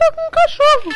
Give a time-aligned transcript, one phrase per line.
[0.00, 0.92] tá com um cachorro.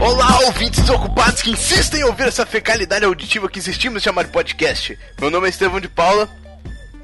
[0.00, 4.98] Olá, ouvintes desocupados que insistem em ouvir essa fecalidade auditiva que insistimos chamar de podcast.
[5.20, 6.41] Meu nome é Estevão de Paula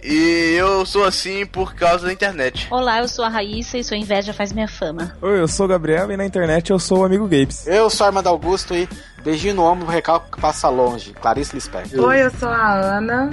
[0.02, 2.66] e eu sou assim por causa da internet.
[2.70, 5.16] Olá, eu sou a Raíssa e sua inveja faz minha fama.
[5.20, 7.66] Oi, eu sou o Gabriel e na internet eu sou o amigo Gapes.
[7.66, 8.88] Eu sou Armando Augusto e
[9.22, 11.12] beijinho no ombro, recalque que passa longe.
[11.12, 12.04] Clarice Lispector.
[12.04, 13.30] Oi, eu sou a Ana.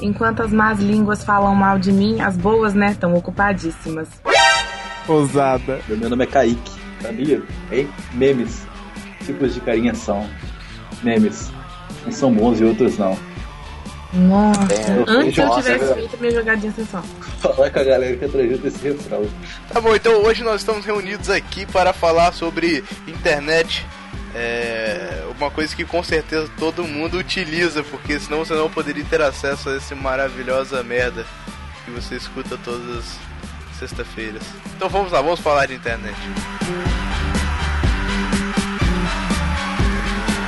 [0.00, 4.08] Enquanto as más línguas falam mal de mim, as boas, né, estão ocupadíssimas.
[5.06, 5.80] Ousada.
[5.88, 7.42] Meu nome é Kaique, sabia?
[7.70, 7.88] Hein?
[8.14, 8.66] Memes.
[9.24, 10.28] Tipos de carinha são.
[11.02, 11.50] Memes.
[12.06, 13.16] Uns são bons e outros não.
[14.12, 17.02] Nossa, É, antes eu nossa, tivesse feito minha jogadinha sensual.
[17.40, 19.26] Falar com a galera que atrajou esse refrão.
[19.72, 23.86] Tá bom, então hoje nós estamos reunidos aqui para falar sobre internet.
[24.34, 29.20] É uma coisa que com certeza todo mundo utiliza, porque senão você não poderia ter
[29.20, 31.24] acesso a essa maravilhosa merda
[31.84, 34.42] que você escuta todas as sexta-feiras.
[34.76, 36.16] Então vamos lá, vamos falar de internet.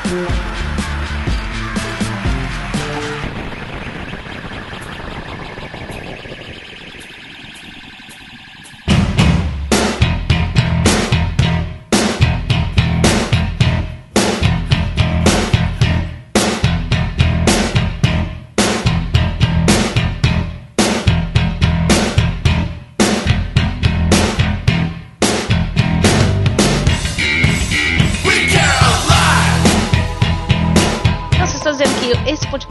[0.06, 0.43] Então,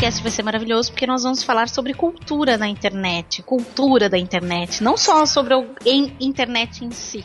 [0.03, 4.83] podcast vai ser maravilhoso porque nós vamos falar sobre cultura na internet, cultura da internet,
[4.83, 7.23] não só sobre a in- internet em si,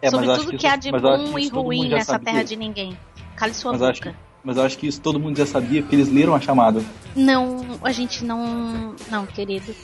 [0.00, 2.96] É, sobre tudo que que, isso- há de bom e ruim nessa terra de ninguém.
[3.36, 3.90] Cale sua Mas boca.
[3.92, 6.40] acho, que, mas eu acho que isso todo mundo já sabia, porque eles leram a
[6.40, 6.82] chamada.
[7.14, 8.94] Não, a gente não.
[9.10, 9.74] Não, querido.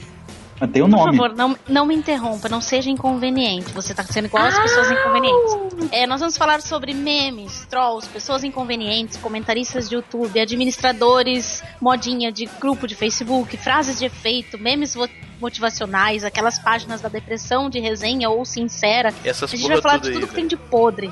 [0.63, 1.17] Mas tem um Por nome.
[1.17, 3.73] favor, não, não me interrompa, não seja inconveniente.
[3.73, 5.57] Você tá sendo igual às pessoas inconvenientes.
[5.91, 12.45] É, nós vamos falar sobre memes, trolls, pessoas inconvenientes, comentaristas de YouTube, administradores, modinha de
[12.61, 14.95] grupo de Facebook, frases de efeito, memes
[15.41, 19.13] motivacionais, aquelas páginas da depressão de resenha ou sincera.
[19.25, 20.47] Essas A gente vai falar tudo de aí, tudo que velho.
[20.47, 21.11] tem de podre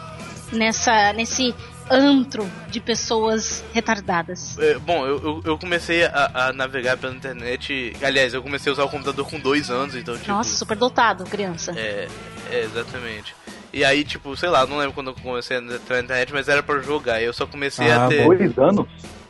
[0.54, 1.54] nessa, nesse
[1.92, 4.58] antro de pessoas retardadas.
[4.58, 7.94] É, bom, eu, eu, eu comecei a, a navegar pela internet.
[8.02, 10.30] Aliás, eu comecei a usar o computador com dois anos, então tipo.
[10.32, 11.72] Nossa, super dotado, criança.
[11.76, 12.08] É,
[12.52, 13.36] é, exatamente.
[13.74, 16.50] E aí, tipo, sei lá, não lembro quando eu comecei a entrar na internet, mas
[16.50, 17.22] era pra jogar.
[17.22, 18.26] Eu só comecei Ah, a ter.
[18.26, 18.88] Dois anos?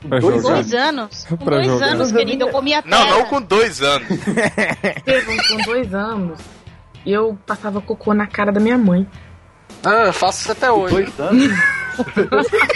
[0.07, 0.53] Pra Dois jogar.
[0.55, 1.25] Dois anos?
[1.29, 1.85] Com Pra dois jogar.
[1.89, 3.05] anos, querido, eu comia terra.
[3.05, 4.07] Não, não com dois anos.
[5.47, 6.39] Com dois anos,
[7.05, 9.07] eu passava cocô na cara da minha mãe.
[9.83, 10.95] Ah, eu faço isso até hoje.
[10.95, 11.51] Dois anos?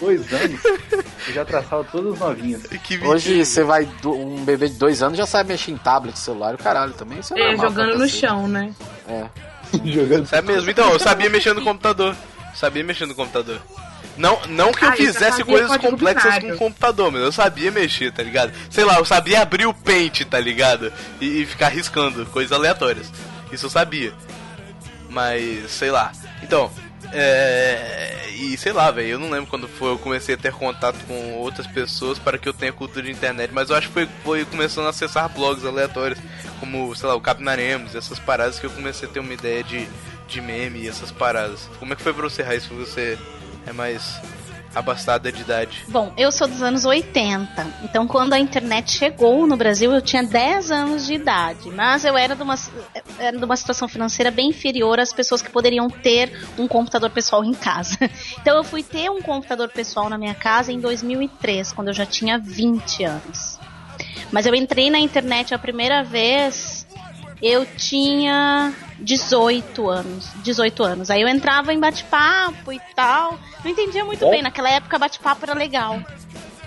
[0.00, 0.60] dois anos?
[1.28, 2.62] Eu já traçava todas as novinhas.
[2.82, 6.54] Que Hoje você vai, um bebê de dois anos já sabe mexer em tablet, celular,
[6.54, 7.18] o caralho também.
[7.20, 8.72] Isso é, É, normal jogando no chão, né?
[9.08, 9.26] É.
[9.84, 10.26] Jogando.
[10.26, 10.70] Sabe mesmo?
[10.70, 12.14] Então, eu sabia mexer no computador.
[12.54, 13.58] Sabia mexer no computador.
[14.18, 18.12] Não, não que eu Ah, fizesse coisas complexas com o computador, mas eu sabia mexer,
[18.12, 18.52] tá ligado?
[18.68, 20.92] Sei lá, eu sabia abrir o Paint, tá ligado?
[21.18, 23.10] E, e ficar riscando coisas aleatórias.
[23.50, 24.12] Isso eu sabia.
[25.08, 26.12] Mas, sei lá.
[26.42, 26.70] Então,
[27.12, 28.28] é.
[28.34, 31.34] E sei lá, velho, eu não lembro quando foi eu comecei a ter contato com
[31.34, 34.44] outras pessoas para que eu tenha cultura de internet, mas eu acho que foi, foi
[34.44, 36.18] começando a acessar blogs aleatórios,
[36.58, 39.88] como, sei lá, o Capinaremos, essas paradas que eu comecei a ter uma ideia de,
[40.26, 41.68] de meme e essas paradas.
[41.78, 42.66] Como é que foi pra você, Raiz?
[42.66, 43.18] Você
[43.66, 44.20] é mais
[44.74, 45.84] abastada de idade.
[45.88, 47.66] Bom, eu sou dos anos 80.
[47.82, 51.70] Então, quando a internet chegou no Brasil, eu tinha 10 anos de idade.
[51.70, 52.54] Mas eu era de uma,
[53.18, 57.44] era de uma situação financeira bem inferior às pessoas que poderiam ter um computador pessoal
[57.44, 57.98] em casa.
[58.40, 62.04] Então, eu fui ter um computador pessoal na minha casa em 2003, quando eu já
[62.04, 63.58] tinha 20 anos.
[64.32, 66.86] Mas eu entrei na internet a primeira vez,
[67.42, 70.30] eu tinha 18 anos.
[70.42, 71.10] 18 anos.
[71.10, 73.38] Aí eu entrava em bate-papo e tal.
[73.64, 74.30] Não entendia muito É?
[74.30, 74.42] bem.
[74.42, 76.00] Naquela época, bate-papo era legal.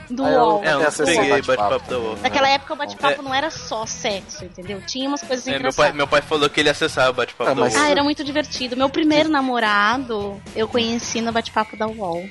[0.10, 0.64] Do Ah, eu- UOL.
[0.64, 1.46] É, eu não peguei bate-papo.
[1.48, 2.18] bate-papo da UOL.
[2.22, 3.24] Naquela época, o bate-papo É.
[3.24, 4.80] não era só sexo, entendeu?
[4.86, 5.90] Tinha umas coisas É, meu, engraçadas.
[5.92, 7.72] pai, meu pai falou que ele acessava o bate-papo Ah, da UOL.
[7.75, 8.78] Ah, era muito divertido.
[8.78, 12.30] Meu primeiro namorado, eu conheci no bate-papo da UOL.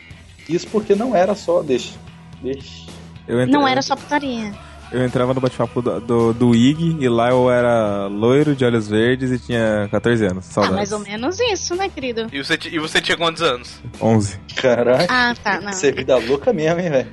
[0.49, 1.63] Isso porque não era só.
[1.63, 1.95] Deixa.
[2.41, 2.85] Deixa.
[3.27, 4.55] Eu entrei- Não era só putaria.
[4.95, 8.87] Eu entrava no bate-papo do, do, do IG e lá eu era loiro de olhos
[8.89, 10.47] verdes e tinha 14 anos.
[10.49, 10.77] Ah, Saudades.
[10.77, 12.27] mais ou menos isso, né, querido?
[12.33, 13.81] E você, e você tinha quantos anos?
[14.01, 14.39] 11.
[14.57, 15.07] Caraca.
[15.09, 15.73] Ah, tá, não.
[15.73, 17.13] Você é vida louca mesmo, hein, velho?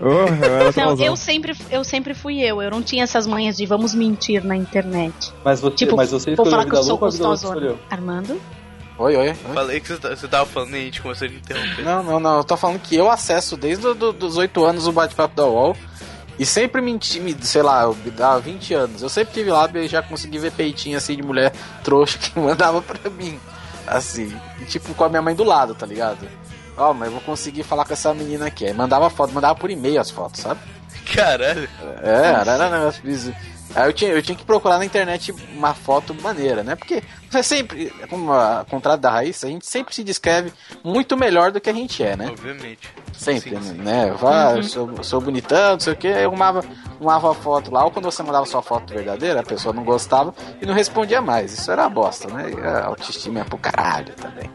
[0.00, 2.60] Oh, eu Não, eu sempre, eu sempre fui eu.
[2.60, 5.32] Eu não tinha essas manhas de vamos mentir na internet.
[5.44, 7.54] Mas você, Tipo, mas você vou escolheu falar que vida eu sou gostosona.
[7.54, 7.78] escolheu?
[7.88, 8.40] Armando?
[8.98, 9.34] Oi, oi, oi.
[9.54, 11.82] Falei que você tá- você tava falando e a gente começou a te interromper.
[11.84, 12.38] Não, não, não.
[12.38, 15.76] Eu tô falando que eu acesso desde do, dos 8 anos o bate-papo da UOL.
[16.38, 19.02] E sempre me intimido, sei lá, eu dava 20 anos.
[19.02, 21.52] Eu sempre tive lá e já consegui ver peitinho assim de mulher
[21.82, 23.40] trouxa que mandava pra mim.
[23.86, 24.36] Assim.
[24.60, 26.28] E, tipo, com a minha mãe do lado, tá ligado?
[26.76, 28.66] Ó, mas eu vou conseguir falar com essa menina aqui.
[28.66, 30.60] Aí mandava foto, mandava por e-mail as fotos, sabe?
[31.14, 31.68] Caralho.
[32.02, 33.36] É, era, era um negócio bizarro.
[33.76, 36.74] Aí eu tinha, eu tinha que procurar na internet uma foto maneira, né?
[36.74, 40.50] Porque você sempre, como a ao contrário da Raíssa, a gente sempre se descreve
[40.82, 42.28] muito melhor do que a gente é, né?
[42.30, 42.90] Obviamente.
[43.12, 43.72] Sempre, Sim, sim.
[43.74, 44.14] né?
[44.18, 46.64] Vá, eu sou, sou bonitão, não sei o que, eu arrumava,
[46.94, 50.34] arrumava a foto lá, ou quando você mandava sua foto verdadeira, a pessoa não gostava
[50.60, 51.52] e não respondia mais.
[51.52, 52.50] Isso era bosta, né?
[52.50, 54.50] E a autoestima é pro caralho também.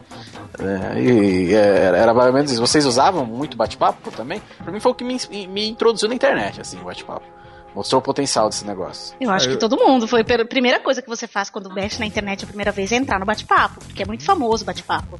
[0.58, 2.60] É, e é, era, era mais ou menos isso.
[2.60, 4.42] Vocês usavam muito bate-papo também?
[4.58, 5.16] Pra mim foi o que me,
[5.46, 7.41] me introduziu na internet, assim, o bate-papo.
[7.74, 9.14] Mostrou o potencial desse negócio.
[9.20, 10.06] Eu acho que eu- todo mundo.
[10.06, 12.96] Foi a primeira coisa que você faz quando mexe na internet a primeira vez é
[12.96, 13.80] entrar no bate-papo.
[13.86, 15.18] Porque é muito famoso o bate-papo.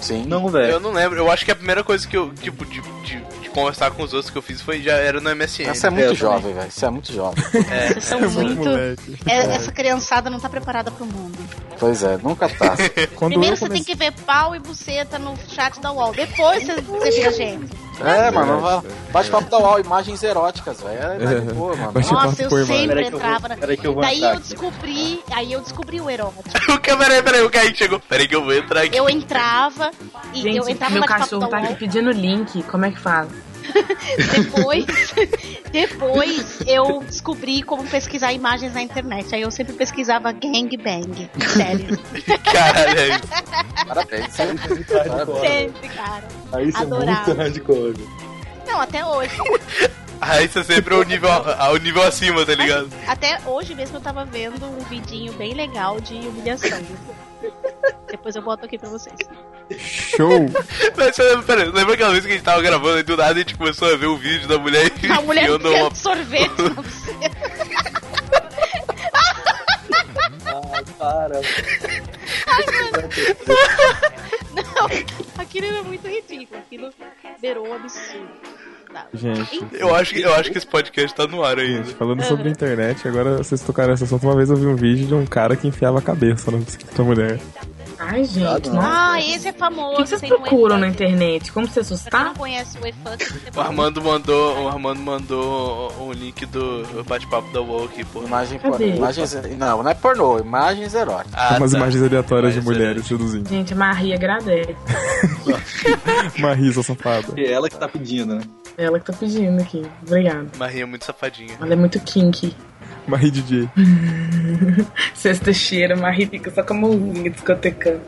[0.00, 0.24] Sim.
[0.26, 0.80] Não, Eu velho.
[0.80, 3.92] não lembro, eu acho que a primeira coisa que eu, tipo, de, de, de conversar
[3.92, 5.68] com os outros que eu fiz foi já era no MSN.
[5.70, 6.70] Essa é muito eu jovem, velho.
[6.72, 7.44] Você é muito jovem.
[7.86, 8.64] Vocês são muito.
[8.64, 9.16] Moleque.
[9.24, 11.38] É, essa criançada não tá preparada pro mundo.
[11.78, 12.74] pois é, nunca tá.
[13.14, 13.84] Quando Primeiro eu você comecei...
[13.84, 16.12] tem que ver pau e buceta no chat da UOL.
[16.12, 17.81] Depois você, você vira gente.
[18.00, 18.80] É, mano, vai-
[19.12, 20.98] bate-papo da UOL, imagens eróticas, velho.
[20.98, 21.92] É, é boa, mano.
[21.94, 23.48] Nossa, eu sempre entrava.
[23.48, 24.48] na- peraí que eu vou Daí entrar eu aqui.
[24.48, 25.20] descobri.
[25.32, 26.42] Aí eu descobri o erótico.
[26.72, 28.00] O que, peraí, peraí, o Kaique chegou.
[28.00, 28.96] Peraí que eu vou entrar aqui.
[28.96, 29.90] Eu entrava
[30.32, 32.62] e eu entrava meu no bate-papo cachorro da tá pedindo link.
[32.64, 33.28] Como é que faz?
[34.32, 34.86] Depois,
[35.70, 39.34] depois eu descobri como pesquisar imagens na internet.
[39.34, 41.30] Aí eu sempre pesquisava gangbang.
[41.54, 41.98] Sério.
[42.44, 43.20] Caralho.
[43.86, 44.34] Parabéns.
[44.34, 45.40] Parabéns.
[45.40, 46.28] sempre, cara.
[46.52, 47.26] Aí isso é Adorava.
[47.26, 48.08] muito hardcore.
[48.66, 49.36] Não, até hoje.
[50.20, 52.88] Aí você sempre é o nível, ao nível acima, tá ligado?
[53.08, 56.80] Até hoje mesmo eu tava vendo um vidinho bem legal de humilhação.
[58.12, 59.16] Depois eu boto aqui pra vocês.
[59.78, 60.28] Show!
[60.94, 63.32] Mas você lembra, peraí, lembra aquela vez que a gente tava gravando e do nada
[63.32, 66.74] a gente começou a ver o vídeo da mulher A mulher enfiando uma sorvete na.
[70.44, 71.40] Ai, para.
[74.52, 76.60] Não, aquilo era muito ridículo.
[76.60, 76.92] Aquilo
[77.40, 78.28] beirou o absurdo.
[78.92, 79.06] Tá.
[79.14, 81.84] Gente, Eu acho, que, eu acho que esse podcast tá no ar ainda.
[81.84, 84.22] gente, falando sobre internet, agora vocês tocaram esse assunto.
[84.24, 86.96] Uma vez eu vi um vídeo de um cara que enfiava a cabeça na bicicleta
[86.96, 87.40] da mulher.
[87.98, 88.76] Ai, gente, não.
[88.76, 89.12] nossa.
[89.12, 90.02] Ah, esse é O famoso.
[90.02, 91.52] que vocês procuram na internet?
[91.52, 92.24] Como se assustar?
[92.24, 97.84] não conhece o O Armando mandou, o Armando mandou um link do bate-papo da UOL
[97.84, 98.24] aqui, pô.
[98.24, 98.84] Imagem pornô.
[98.84, 99.34] Imagens.
[99.56, 101.32] Não, não é pornô, imagens eróticas.
[101.32, 101.78] Ah, umas tá.
[101.78, 103.48] imagens aleatórias de mulheres seduzindo.
[103.48, 104.74] Gente, a Maria agradece.
[106.38, 107.28] Uma risa safada.
[107.36, 108.42] É ela que tá pedindo, né?
[108.76, 109.84] Ela que tá pedindo aqui.
[110.06, 110.46] Obrigada.
[110.58, 111.56] Maria é muito safadinha.
[111.60, 112.56] Ela é muito kinky.
[113.06, 113.68] Marie DJ.
[115.14, 118.00] Sexta cheira, Marie fica só com a mãozinha discotecando.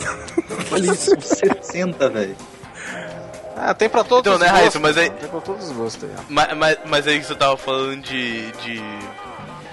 [0.72, 2.36] Olha isso, são 60, velho.
[3.56, 4.62] Ah, tem pra todos Então, os né, gostos.
[4.62, 6.10] Raíssa, mas aí- Tem pra todos os gostos aí.
[6.28, 8.80] Mas, mas, mas aí que você tava falando de, de.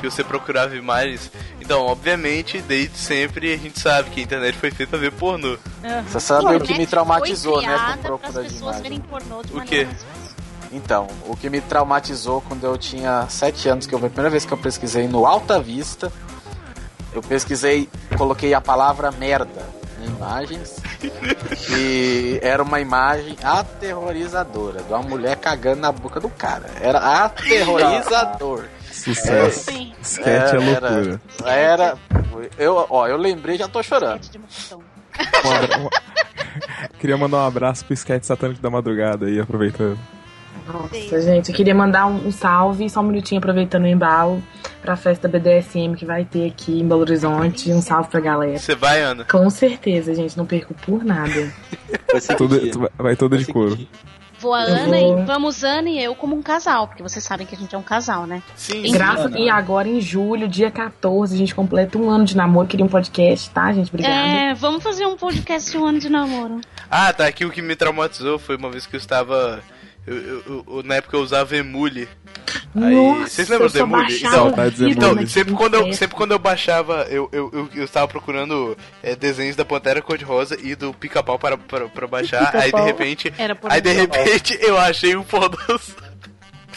[0.02, 1.32] que você procurava imagens.
[1.62, 5.58] Então, obviamente, desde sempre a gente sabe que a internet foi feita pra ver pornô.
[6.10, 7.68] Você sabe o que me traumatizou, né?
[7.68, 8.82] Com criada procura de pessoas imagem.
[8.82, 9.88] verem pornô de O quê?
[10.76, 14.44] Então, o que me traumatizou quando eu tinha 7 anos, que foi a primeira vez
[14.46, 16.12] que eu pesquisei no Alta Vista,
[17.14, 19.64] eu pesquisei, coloquei a palavra merda
[20.02, 20.76] em imagens,
[21.78, 26.66] e era uma imagem aterrorizadora, de uma mulher cagando na boca do cara.
[26.82, 28.66] Era aterrorizador.
[28.92, 29.72] Sucesso.
[30.02, 31.22] Sketch é loucura.
[31.46, 31.98] Era.
[32.58, 34.28] Eu, ó, eu lembrei e já tô chorando.
[37.00, 39.98] Queria mandar um abraço pro sketch satânico da madrugada aí, aproveitando.
[40.68, 44.42] Nossa, gente, eu queria mandar um, um salve, só um minutinho aproveitando o embalo,
[44.82, 47.72] pra festa BDSM que vai ter aqui em Belo Horizonte.
[47.72, 48.58] Um salve pra galera.
[48.58, 49.26] Você vai, Ana?
[49.26, 51.52] Com certeza, gente, não perco por nada.
[52.12, 53.78] Vai ser Tudo, tu vai- toda Vai de couro.
[54.40, 57.24] Vou a Eu Ana vou- e vamos Ana e eu como um casal, porque vocês
[57.24, 58.42] sabem que a gente é um casal, né?
[58.56, 58.92] Sim, Sim.
[58.92, 62.68] Graças e agora em julho, dia 14, a gente completa um ano de namoro.
[62.68, 63.90] Queria um podcast, tá, gente?
[63.90, 64.14] Obrigada.
[64.16, 66.62] É, vamos fazer um podcast de um ano de namoro.
[66.90, 67.28] Ah, tá.
[67.28, 69.62] Aqui o que me traumatizou foi uma vez que eu estava.
[70.08, 72.08] Eu, eu- eu- na época eu usava Emule.
[72.76, 74.04] Aí, Nossa, vocês lembram do Emule?
[74.32, 74.46] Então,
[74.92, 79.16] Então, sempre quando, eu, sempre quando eu baixava, eu, eu, eu, eu estava procurando é,
[79.16, 82.52] desenhos da Pantera Cor-de-Rosa e do Pica-Pau para, para, para baixar.
[82.64, 83.34] aí de repente.
[83.74, 85.58] Aí de repente eu achei um pornô.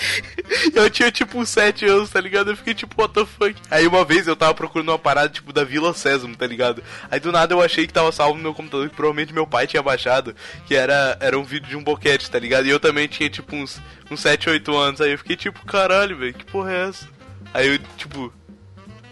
[0.75, 2.50] Eu tinha tipo uns 7 anos, tá ligado?
[2.50, 3.55] Eu fiquei tipo, what the fuck?
[3.71, 6.83] Aí uma vez eu tava procurando uma parada tipo da Vila Sésamo, tá ligado?
[7.11, 9.67] Aí do nada eu achei que tava salvo no meu computador, que provavelmente meu pai
[9.67, 10.35] tinha baixado,
[10.67, 12.67] que era, era um vídeo de um boquete, tá ligado?
[12.67, 15.00] E eu também tinha tipo uns, uns 7, 8 anos.
[15.00, 17.09] Aí eu fiquei tipo, caralho, velho, que porra é essa?
[17.52, 18.33] Aí eu, tipo.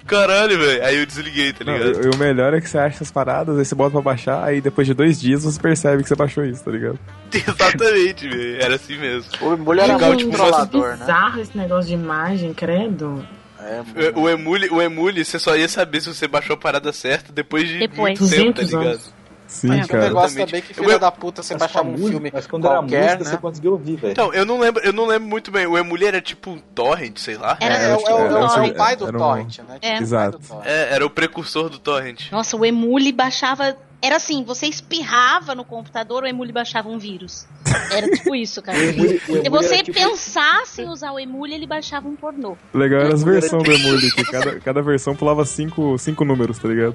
[0.06, 0.84] Caralho, velho.
[0.84, 2.02] Aí eu desliguei, tá Não, ligado?
[2.04, 4.44] e, e o melhor é que você acha essas paradas, aí você bota pra baixar,
[4.44, 6.98] aí depois de dois dias você percebe que você baixou isso, tá ligado?
[7.32, 8.62] Exatamente, velho.
[8.62, 9.30] Era assim mesmo.
[9.40, 10.96] O mulher era Legal, muito tipo, controlador, né?
[10.96, 13.26] bizarro esse negócio de imagem, credo.
[13.58, 13.82] É,
[14.14, 17.32] O- O Emule, o Emule, você só ia saber se você baixou a parada certa
[17.32, 18.18] depois de Depois.
[18.20, 18.86] muito tempo, tá 200 ligado?
[18.86, 19.14] anos.
[19.56, 20.04] Sim, um cara.
[20.04, 20.46] negócio Exatamente.
[20.46, 23.02] também que Eu- filha da puta, você a um música- filme Mas quando era qualquer,
[23.04, 23.30] música, né?
[23.30, 24.12] você conseguia ouvir, velho.
[24.12, 25.66] Então, eu não lembro, eu não lembro muito bem.
[25.66, 27.56] O Emule era tipo um torrent, sei lá.
[27.60, 28.76] Era É, é, o- é o- tipo é o- um é o torrent.
[28.76, 29.78] pai do Era um- torrent, né?
[29.80, 29.90] É.
[29.92, 30.36] Tipo, Exato.
[30.38, 30.66] o torrent.
[30.66, 32.30] É, era o precursor do torrent.
[32.30, 33.76] Nossa, o Emule baixava.
[34.02, 37.46] Era assim, você espirrava no computador, o Emule baixava um vírus.
[37.90, 38.78] Era tipo isso, cara.
[38.78, 42.56] Emule- o Se você era tipo- pensasse em usar o Emule, ele baixava um pornô.
[42.74, 46.58] O Legal era as versões do Emule, que cada, cada versão pulava cinco, cinco números,
[46.58, 46.94] tá ligado?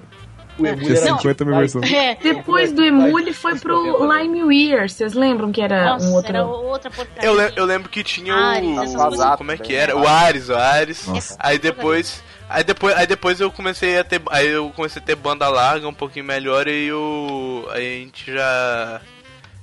[0.61, 1.91] O Emule Tinha era 50 mil versões.
[1.91, 2.15] É.
[2.15, 4.89] Depois do Emule foi pro LimeWire.
[4.89, 6.29] Vocês lembram que era Nossa, um outro.
[6.29, 6.91] era outra.
[7.21, 8.97] Eu, le- eu lembro que tinha Ares, o.
[8.97, 9.35] coisas.
[9.37, 9.95] Como é que era?
[9.97, 11.07] O Ares, o Ares.
[11.07, 11.35] Nossa.
[11.39, 12.23] Aí depois.
[12.49, 14.21] Aí depois, aí depois eu comecei a ter.
[14.29, 17.65] Aí eu comecei a ter banda larga um pouquinho melhor e o.
[17.71, 19.01] Aí a gente já.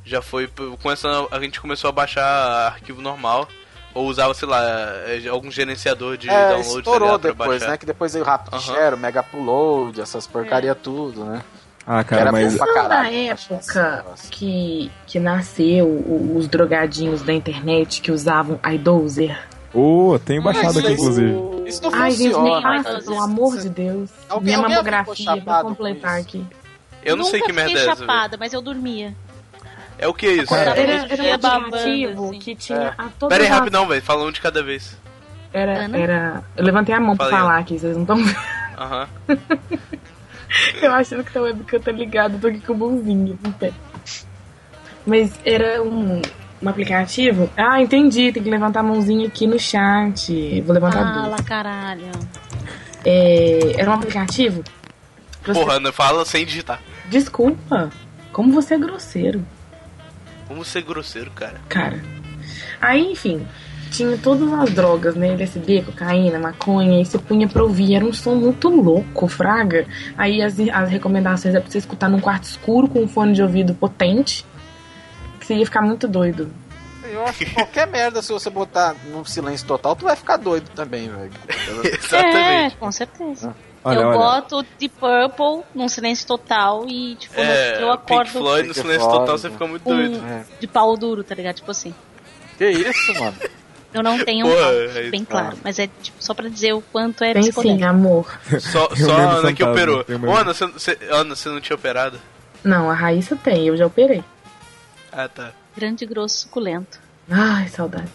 [0.04, 0.48] Já foi.
[0.82, 2.24] Começando, a gente começou a baixar
[2.72, 3.46] arquivo normal.
[3.98, 4.62] Ou usava, sei lá,
[5.06, 7.68] eh, algum gerenciador de É, download sei lá, estourou depois, baixar.
[7.70, 7.76] né?
[7.76, 8.60] Que depois veio o Rapid Aham.
[8.62, 11.42] Share, o Mega Upload, essas porcaria tudo, né?
[11.84, 12.56] Ah, Que cara, era mas.
[12.56, 12.88] caralho.
[12.88, 19.36] na esse época que, que nasceu o- os drogadinhos da internet que usavam iDozer.
[19.74, 21.36] Ô, tenho baixado Mas aqui, inclusive.
[21.66, 22.62] Isso não Ai, gente, nem funciona.
[22.62, 22.76] cara.
[22.76, 24.10] passa, Mas pelo isso- amor de Deus.
[24.28, 26.28] Alguém- Minha mamografia pra com completar isso?
[26.28, 26.46] aqui.
[27.04, 28.10] Eu não sei Nunca que merda é fiquei essa, velho.
[28.12, 29.14] chapada, mas eu dormia.
[29.98, 30.54] É o que isso?
[30.54, 32.38] Acordava Era, era um babando, aplicativo assim.
[32.38, 32.94] que tinha É.
[32.96, 34.02] a todas Pera aí, as- rapidão, velho.
[34.02, 34.96] Fala um de cada vez.
[35.52, 35.98] Era, Ana?
[35.98, 36.44] era...
[36.56, 38.36] Eu levantei a mão pra Fala aí, falar aqui, vocês não estão vendo.
[38.78, 39.08] Aham.
[40.80, 43.70] Eu achando que a webcam tá ligada, eu tô aqui com o pé.
[45.06, 46.22] Mas era um,
[46.62, 47.50] um aplicativo.
[47.56, 50.60] Ah, entendi, tem que levantar a mãozinha aqui no chat.
[50.62, 51.30] Vou levantar Ah, duas.
[51.30, 52.10] lá caralho.
[53.04, 54.62] É, era um aplicativo.
[55.42, 56.80] pra você- Porra, Ana, fala sem digitar.
[57.10, 57.90] Desculpa,
[58.32, 59.44] como você é grosseiro,
[60.48, 61.60] Vamos ser grosseiro, cara.
[61.68, 62.02] cara.
[62.80, 63.46] Aí, enfim,
[63.90, 65.28] tinha todas as drogas, né?
[65.32, 67.94] LSD, cocaína, maconha, e você punha pra ouvir.
[67.94, 69.86] Era um som muito louco, fraga.
[70.16, 73.42] Aí as, as recomendações é pra você escutar num quarto escuro com um fone de
[73.42, 74.44] ouvido potente,
[75.38, 76.50] que você ia ficar muito doido.
[77.10, 80.68] Eu acho que qualquer merda, se você botar num silêncio total, tu vai ficar doido
[80.74, 81.30] também, velho.
[81.84, 82.76] É, Exatamente.
[82.76, 83.54] com certeza.
[83.84, 84.18] Olha, eu olha.
[84.18, 88.80] boto de Purple num silêncio total e, tipo, É, eu acordo Pink Floyd no Pink
[88.80, 89.52] silêncio Floyd, total, você né?
[89.52, 90.24] fica muito com doido.
[90.26, 90.44] É.
[90.60, 91.54] de pau duro, tá ligado?
[91.56, 91.94] Tipo assim.
[92.56, 93.36] Que isso, mano?
[93.94, 95.56] Eu não tenho um Porra, pau, aí- bem claro.
[95.64, 98.38] Mas é tipo só pra dizer o quanto é Tem sim, amor.
[98.60, 100.04] Só, só a Ana que operou.
[100.26, 100.36] Ô.
[100.36, 102.20] Ana, você, você, Ana, você não tinha operado?
[102.62, 104.22] Não, a Raíssa tem, eu já operei.
[105.10, 105.52] Ah, tá.
[105.74, 107.00] Grande, grosso, suculento.
[107.30, 108.10] Ai, saudades.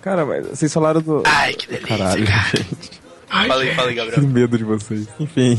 [0.00, 1.22] Cara, mas vocês falaram do.
[1.26, 2.50] Ai, que delícia, Caralho, cara.
[2.56, 3.03] gente.
[3.48, 4.28] Fala aí, fala aí, Que Gabriel.
[4.30, 5.08] medo de vocês.
[5.18, 5.58] Enfim.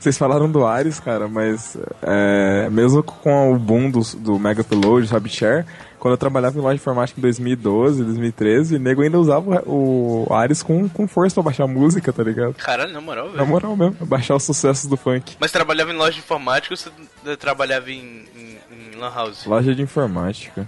[0.00, 5.06] Vocês falaram do Ares, cara, mas é, mesmo com o boom do, do Mega Upload,
[5.08, 5.64] do Share,
[5.96, 10.26] quando eu trabalhava em loja de informática em 2012, 2013, o nego ainda usava o
[10.32, 12.54] Ares com, com força pra baixar música, tá ligado?
[12.54, 13.46] Caralho, na moral, Na velho.
[13.46, 15.36] moral mesmo, baixar os sucessos do funk.
[15.38, 18.58] Mas trabalhava em loja de informática ou você trabalhava em, em,
[18.94, 19.46] em Lan House?
[19.46, 20.66] Loja de informática.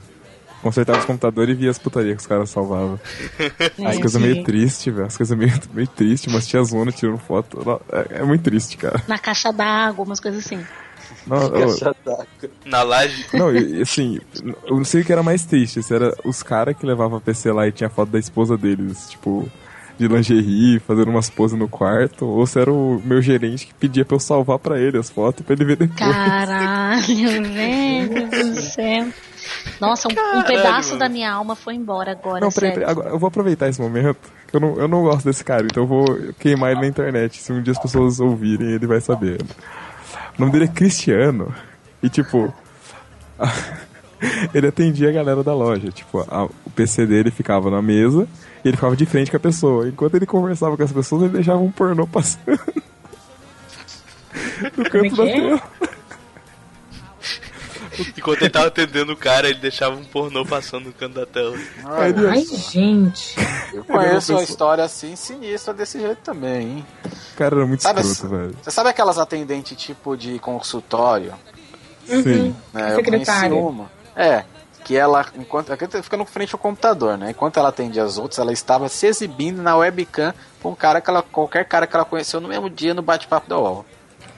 [0.62, 2.98] Consertava os computadores e via as putarias que os caras salvavam.
[3.84, 5.06] As coisas meio tristes, velho.
[5.06, 7.82] As coisas meio, meio tristes, mas tinha zona tirando foto.
[7.90, 9.02] É, é muito triste, cara.
[9.08, 10.64] Na caixa d'água, umas coisas assim.
[11.26, 11.94] Não, eu-
[12.64, 13.26] Na laje?
[13.34, 14.18] Não, e, assim,
[14.66, 17.50] eu não sei o que era mais triste, se era os caras que levavam PC
[17.52, 19.48] lá e tinha foto da esposa deles, tipo,
[19.98, 24.04] de lingerie, fazendo umas poses no quarto, ou se era o meu gerente que pedia
[24.04, 25.98] pra eu salvar pra ele as fotos pra ele ver depois.
[25.98, 29.06] Caralho, velho do céu.
[29.80, 32.40] Nossa, um, um pedaço da minha alma foi embora agora.
[32.40, 34.16] Não, peraí, peraí, agora eu vou aproveitar esse momento,
[34.52, 36.04] eu não, eu não gosto desse cara, então eu vou
[36.38, 37.40] queimar ele na internet.
[37.42, 39.40] Se um dia as pessoas ouvirem, ele vai saber.
[40.38, 41.54] O nome dele é Cristiano,
[42.02, 42.52] e tipo,
[44.54, 45.90] ele atendia a galera da loja.
[45.90, 48.26] Tipo, a- o PC dele ficava na mesa
[48.64, 49.88] e ele ficava de frente com a pessoa.
[49.88, 52.42] Enquanto ele conversava com as pessoas, ele deixava um pornô passando.
[54.76, 55.32] No é canto da é?
[55.32, 55.62] tela.
[58.16, 61.54] Enquanto ele tava atendendo o cara, ele deixava um pornô passando no canto da tela.
[61.56, 63.36] Ele- Ai, gente.
[63.72, 66.86] Eu conheço uma pessoa- história assim sinistra desse jeito também, hein?
[67.32, 68.56] O cara era muito Sabe, escroto, velho.
[68.62, 71.34] você sabe aquelas atendentes tipo de consultório?
[72.06, 72.54] Sim.
[72.72, 72.94] né?
[72.94, 73.54] Eu conheci Secretária.
[73.54, 73.90] uma.
[74.16, 74.44] É,
[74.84, 77.30] que ela, enquanto ela fica no frente ao computador, né?
[77.30, 81.08] Enquanto ela atendia as outras, ela estava se exibindo na webcam com um cara que
[81.08, 83.86] ela, qualquer cara que ela conheceu no mesmo dia no bate-papo da UOL.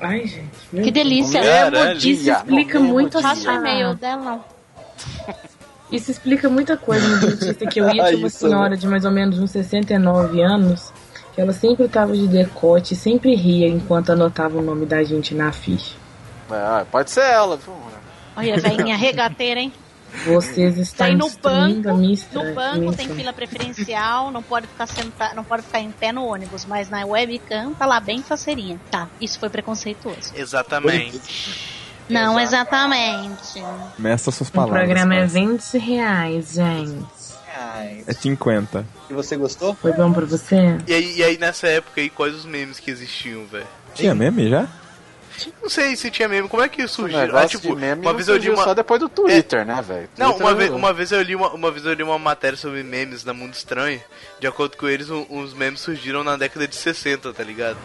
[0.00, 0.82] Ai, gente.
[0.82, 1.40] Que delícia.
[1.40, 3.28] Dia, Isso explica mesmo muito dia.
[3.28, 4.44] Passa o e-mail dela, não.
[5.92, 9.04] Isso explica muita coisa no dentista que eu ia, tinha uma isso, senhora de mais
[9.04, 10.92] ou menos uns 69 anos
[11.34, 15.52] Que ela sempre tava de decote, sempre ria enquanto anotava o nome da gente na
[15.52, 15.94] ficha.
[16.50, 17.74] É, pode ser ela, viu?
[18.36, 19.72] Olha, velhinha regateira, hein?
[20.24, 25.62] Vocês estão no banco, no banco tem fila preferencial, não pode ficar sentado, não pode
[25.62, 28.80] ficar em pé no ônibus, mas na webcam tá lá bem faceirinha.
[28.90, 30.32] Tá, isso foi preconceituoso.
[30.34, 31.20] Exatamente.
[32.08, 33.62] Não exatamente.
[33.98, 34.84] Meça suas O palavras.
[34.84, 35.28] programa é cara.
[35.28, 37.04] 20 reais, gente.
[38.06, 38.84] É 50.
[39.08, 39.74] E você gostou?
[39.74, 40.76] Foi bom pra você?
[40.86, 43.66] E aí, e aí nessa época aí, quais os memes que existiam, velho?
[43.94, 44.66] Tinha meme já?
[45.62, 47.18] Não sei se tinha meme, como é que surgiu?
[47.36, 48.64] Ah, tipo, de meme uma não vez eu li surgiu uma.
[48.64, 50.08] só depois do Twitter, né, velho?
[50.16, 52.56] Não, uma é- vez, uma vez eu li uma, uma vez eu li uma matéria
[52.56, 54.00] sobre memes da Mundo Estranho.
[54.38, 57.76] De acordo com eles, um- uns memes surgiram na década de 60, tá ligado?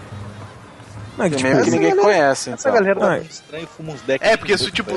[1.18, 2.74] Não, é que, tipo, que ninguém conhece, Essa então.
[2.80, 3.20] galera Ah, da é.
[3.20, 4.28] Mundo Estranho fuma uns decks.
[4.30, 4.96] É, porque isso, tipo,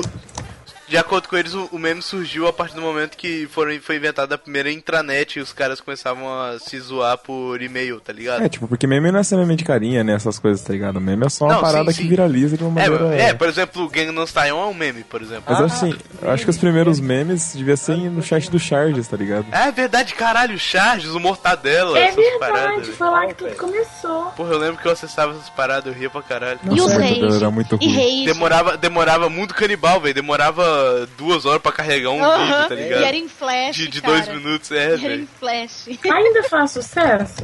[0.93, 3.95] de acordo com eles, o, o meme surgiu a partir do momento que foram, foi
[3.95, 8.43] inventada a primeira intranet e os caras começavam a se zoar por e-mail, tá ligado?
[8.43, 10.13] É, tipo, porque meme não é só meme de carinha, né?
[10.13, 11.01] Essas coisas, tá ligado?
[11.01, 12.09] Meme é só uma Não, parada sim, que sim.
[12.09, 13.15] viraliza de uma É, maneira.
[13.23, 15.45] é, por exemplo, o Gangnam Style é um meme, por exemplo.
[15.47, 19.17] Mas assim, eu acho que os primeiros memes devia ser no chat do Charges, tá
[19.17, 19.47] ligado?
[19.51, 22.65] É verdade, caralho, Charges, o Mortadela, É essas paradas.
[22.67, 24.25] verdade, foi lá que tudo começou.
[24.37, 26.59] Porra, eu lembro que eu acessava essas paradas, eu ria pra caralho.
[26.63, 27.33] E os Nossa, reis?
[27.35, 28.25] era muito E ruim.
[28.25, 30.13] Demorava, demorava muito canibal, velho.
[30.13, 30.82] Demorava
[31.17, 33.01] duas horas pra carregar um vídeo, tá ligado?
[33.01, 34.13] E era em flash, de de cara.
[34.13, 35.87] dois minutos, é, Era em flash.
[36.03, 37.43] Ainda faz sucesso?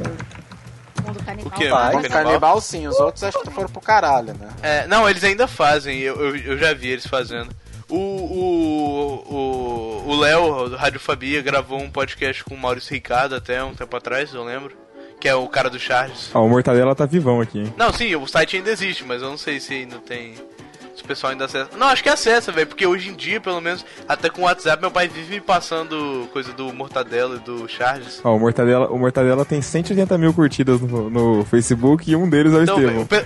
[1.06, 1.48] Mundo canibal.
[1.48, 1.70] O quê?
[1.70, 1.96] Vai.
[1.96, 4.50] Mundo O canibal sim, os outros acho que foram pro caralho, né?
[4.62, 7.50] É, não, eles ainda fazem, eu, eu, eu já vi eles fazendo.
[7.88, 9.34] O o
[10.06, 13.74] o o Léo, do Rádio Fabia, gravou um podcast com o Maurício Ricardo até um
[13.74, 14.78] tempo atrás, eu lembro.
[15.20, 16.30] Que é o cara do Charles.
[16.34, 17.74] Ó, o Mortadela tá vivão aqui, hein?
[17.76, 20.36] Não, sim, o site ainda existe, mas eu não sei se ainda tem.
[21.10, 21.72] Pessoal ainda acessa.
[21.76, 24.80] Não, acho que acessa, velho, porque hoje em dia, pelo menos, até com o WhatsApp,
[24.80, 28.22] meu pai vive me passando coisa do Mortadela e do Charles.
[28.24, 32.54] Ó, o Mortadela, o Mortadela tem 180 mil curtidas no, no Facebook e um deles
[32.54, 33.26] é o Então, o pe-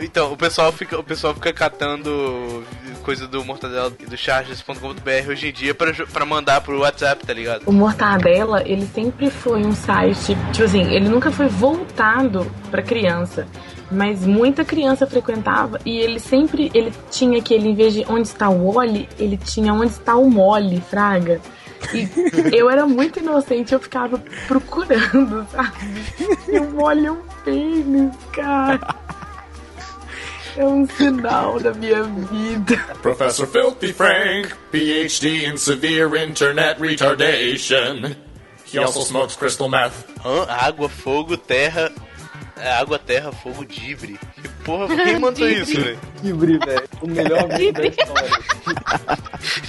[0.00, 2.64] então, o pessoal fica, o pessoal fica catando
[3.04, 7.32] coisa do Mortadela e do Charges.com.br hoje em dia pra, pra mandar pro WhatsApp, tá
[7.32, 7.62] ligado?
[7.64, 13.46] O Mortadela, ele sempre foi um site, tipo assim, ele nunca foi voltado pra criança,
[13.90, 18.48] mas muita criança frequentava e ele sempre, ele tinha aquele, em vez de onde está
[18.48, 21.40] o Wally, ele tinha onde está o Mole, fraga.
[21.94, 22.08] E
[22.56, 25.72] eu era muito inocente, eu ficava procurando, sabe?
[26.48, 28.80] E o Mole é um pênis, cara.
[30.56, 32.76] É um sinal da minha vida.
[33.00, 38.16] Professor Filthy Frank, PhD in severe internet retardation.
[38.70, 40.04] He also smokes crystal meth.
[40.24, 40.46] Hã?
[40.48, 41.92] Água, fogo, terra.
[42.60, 44.18] É, água, terra, fogo, dibre.
[44.42, 45.98] Que porra, quem mandou isso, velho?
[46.22, 46.88] Dibre, velho.
[47.00, 48.30] O melhor meme da história.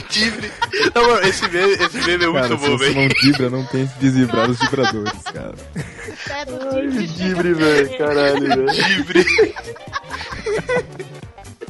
[0.10, 0.52] Dibre.
[0.96, 2.96] Não, mano, esse meme, esse meme é muito Cara, se bom, você velho.
[2.96, 5.56] não vibra, não tem que desvibrar os vibradores, cara.
[6.30, 6.46] É
[6.90, 7.08] Disney.
[7.08, 7.98] Dibre, velho.
[7.98, 8.66] Caralho, velho.
[8.72, 9.26] Dibre.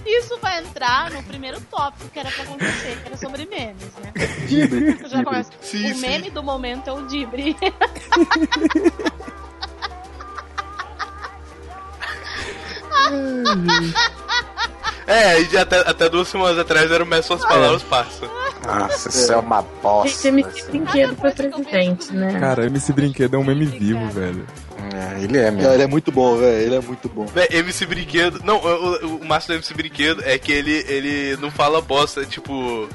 [0.06, 4.12] Isso vai entrar no primeiro tópico que era pra acontecer, que era sobre memes, né?
[4.48, 4.98] Dibre.
[5.08, 5.52] Já começo.
[5.62, 6.02] Sim, o sim.
[6.02, 7.56] meme do momento é o Dibre.
[15.10, 18.30] É, e até, até duas semanas atrás era o Mestre suas palavras passa.
[18.64, 20.08] Nossa, isso é uma bosta.
[20.08, 22.40] Gente, MC Brinquedo foi presidente, né?
[22.40, 24.46] Cara, MC Brinquedo é um meme vivo, velho.
[24.94, 25.74] É, ele é Não, mesmo.
[25.74, 26.62] ele é muito bom, velho.
[26.62, 27.26] Ele é muito bom.
[27.26, 28.40] Véi, MC Brinquedo.
[28.44, 32.24] Não, o, o, o massa do MC Brinquedo é que ele, ele não fala bosta,
[32.24, 32.88] tipo.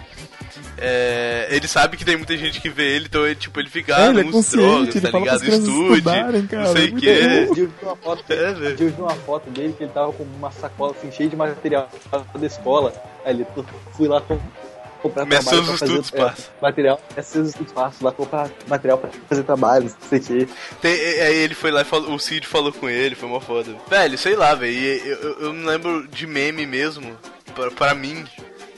[0.86, 3.92] É, ele sabe que tem muita gente que vê ele, então ele, tipo, ele fica
[3.94, 5.44] É, ah, ele é não consciente, drogas, ele tá ligado?
[5.44, 7.12] Estude, estudarem, cara, não sei o dia
[7.46, 10.94] eu vi uma foto, É, vi uma foto dele que ele tava com uma sacola
[10.98, 11.88] assim, cheia de material
[12.34, 12.92] da escola.
[13.24, 13.64] Aí ele "Tô-
[13.96, 14.38] fui lá com-
[15.00, 17.00] comprar trabalho pra fazer estudos, é, material.
[17.16, 20.52] Dos estudos passa lá comprar material pra fazer trabalho, não sei o que.
[20.80, 23.74] Tem, aí ele foi lá e falou, o Cid falou com ele, foi uma foda.
[23.88, 27.16] Velho, sei lá, velho, eu, eu, eu não lembro de meme mesmo,
[27.54, 28.24] pra, pra mim.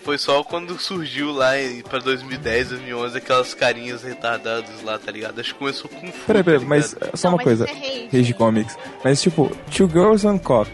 [0.07, 1.51] Foi só quando surgiu lá
[1.90, 5.40] pra 2010, 2011, aquelas carinhas retardadas lá, tá ligado?
[5.40, 7.64] Acho que começou com Fu, Peraí, peraí, tá mas é só Não, uma mas coisa.
[7.69, 8.09] é rage.
[8.12, 8.79] Rage Comics.
[9.03, 10.69] Mas tipo, Two Girls, One Cup.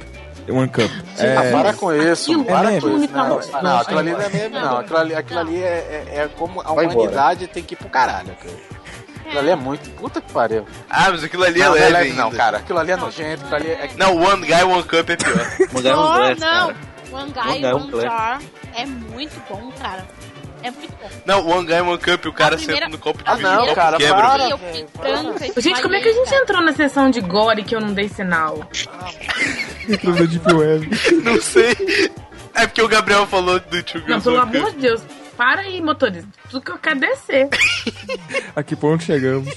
[0.51, 0.91] One Cup.
[1.19, 3.13] Ah, É, para com isso, Aquilo para é com isso.
[3.15, 4.31] Não, Não, não, aquilo ali não é não.
[4.39, 4.77] meme, não.
[4.77, 7.89] Aquilo ali, aquilo ali é, é, é como a Vai humanidade tem que ir pro
[7.89, 8.37] caralho.
[8.37, 8.55] Cara.
[9.25, 9.89] Aquilo ali é muito.
[9.93, 10.67] Puta que pariu.
[10.91, 12.59] Ah, mas aquilo ali é não, não é leve não, cara.
[12.59, 13.45] Aquilo ali é nojento.
[13.45, 13.91] Aquilo ali é.
[13.97, 15.69] Não, One Guy, One Cup é pior.
[15.73, 16.67] Mandar Oh, um blast, não.
[16.67, 16.92] cara.
[17.13, 18.01] One One Guy, One One.
[18.03, 18.43] Jar
[18.75, 20.07] é muito bom, cara.
[20.63, 21.11] É muito bom.
[21.27, 23.67] Não, One Guy, One Cup, o cara primeira- senta no copo de Ah, não, o
[23.67, 24.23] copo cara, quebra.
[24.23, 24.49] para.
[24.51, 27.93] Eu Gente, como é que a gente entrou na sessão de gore que eu não
[27.93, 28.61] dei sinal?
[29.89, 30.89] Entrou no Deep Web.
[31.25, 31.73] Não sei.
[32.55, 35.03] É porque o Gabriel falou do Two Não, pelo amor de Deus.
[35.37, 36.29] Para aí, motorista.
[36.51, 37.49] Tudo que eu quero é descer.
[38.55, 39.53] A que ponto chegamos?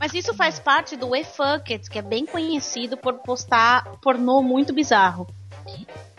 [0.00, 5.26] Mas isso faz parte do eFucket, que é bem conhecido por postar pornô muito bizarro.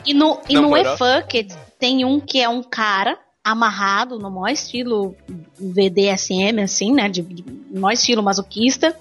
[0.05, 0.95] E no, e Não, no moral.
[0.95, 5.15] eFucket tem um que é um cara amarrado no maior estilo
[5.59, 7.09] VDSM, assim, né?
[7.09, 8.95] De, de maior estilo masoquista.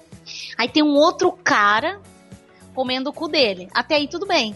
[0.57, 1.99] Aí tem um outro cara
[2.73, 3.67] comendo o cu dele.
[3.73, 4.55] Até aí tudo bem.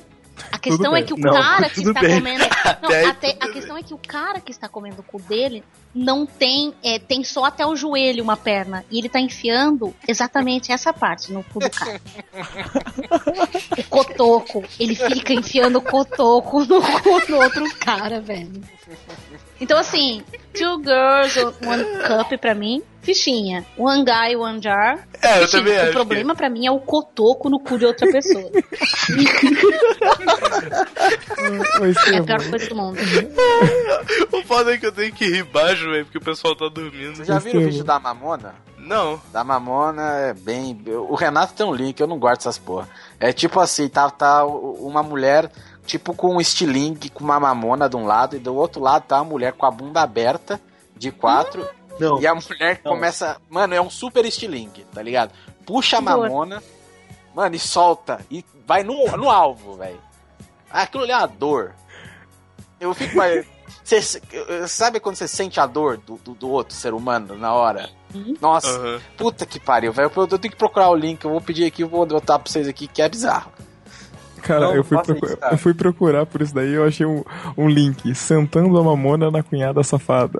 [0.52, 1.06] A questão é bem.
[1.06, 2.15] que o Não, cara que está bem.
[2.15, 2.43] comendo.
[2.82, 6.26] Não, Até a questão é que o cara que está comendo o cu dele não
[6.26, 6.74] tem.
[6.84, 8.84] é, tem só até o joelho uma perna.
[8.91, 12.02] E ele tá enfiando exatamente essa parte no cu do cara.
[13.78, 14.63] o cotoco.
[14.80, 18.62] Ele fica enfiando o cotoco no cu do outro cara, velho.
[19.60, 23.65] Então, assim, two girls, one cup pra mim, fichinha.
[23.78, 25.08] One guy, one jar.
[25.22, 25.63] É, eu fichinha.
[25.63, 28.52] também acho O que- problema pra mim é o cotoco no cu de outra pessoa.
[32.13, 32.98] É a pior coisa do mundo.
[34.32, 37.15] O foda é que eu tenho que rir baixo, velho, porque o pessoal tá dormindo.
[37.15, 38.56] Vocês já viram o vídeo da Mamona?
[38.78, 39.20] Não.
[39.32, 40.80] Da Mamona é bem.
[40.88, 42.88] O Renato tem um link, eu não guardo essas porra.
[43.20, 45.50] É tipo assim, tá, tá uma mulher,
[45.86, 49.17] tipo com um estilingue, com uma mamona de um lado, e do outro lado tá
[49.17, 50.60] uma mulher com a bunda aberta,
[50.95, 51.67] de quatro,
[52.00, 52.91] Não, e a mulher Não.
[52.93, 53.38] começa.
[53.50, 55.32] Mano, é um super estilingue, tá ligado?
[55.65, 56.62] Puxa a mamona,
[57.34, 60.00] mano, e solta, e vai no, no alvo, velho.
[60.69, 61.74] Aquilo ali é uma dor.
[62.80, 63.45] Eu fico mais.
[63.84, 64.02] Cê,
[64.67, 67.89] sabe quando você sente a dor do, do, do outro ser humano na hora?
[68.41, 69.02] Nossa, Aham.
[69.17, 70.12] puta que pariu, velho.
[70.15, 72.52] Eu, eu tenho que procurar o link, eu vou pedir aqui, eu vou botar pra
[72.52, 73.52] vocês aqui, que é bizarro.
[74.46, 75.54] Cara, Não, eu, fui isso, cara.
[75.54, 77.24] eu fui procurar por isso daí eu achei um,
[77.58, 78.14] um link.
[78.16, 80.40] Sentando a mamona na cunhada safada.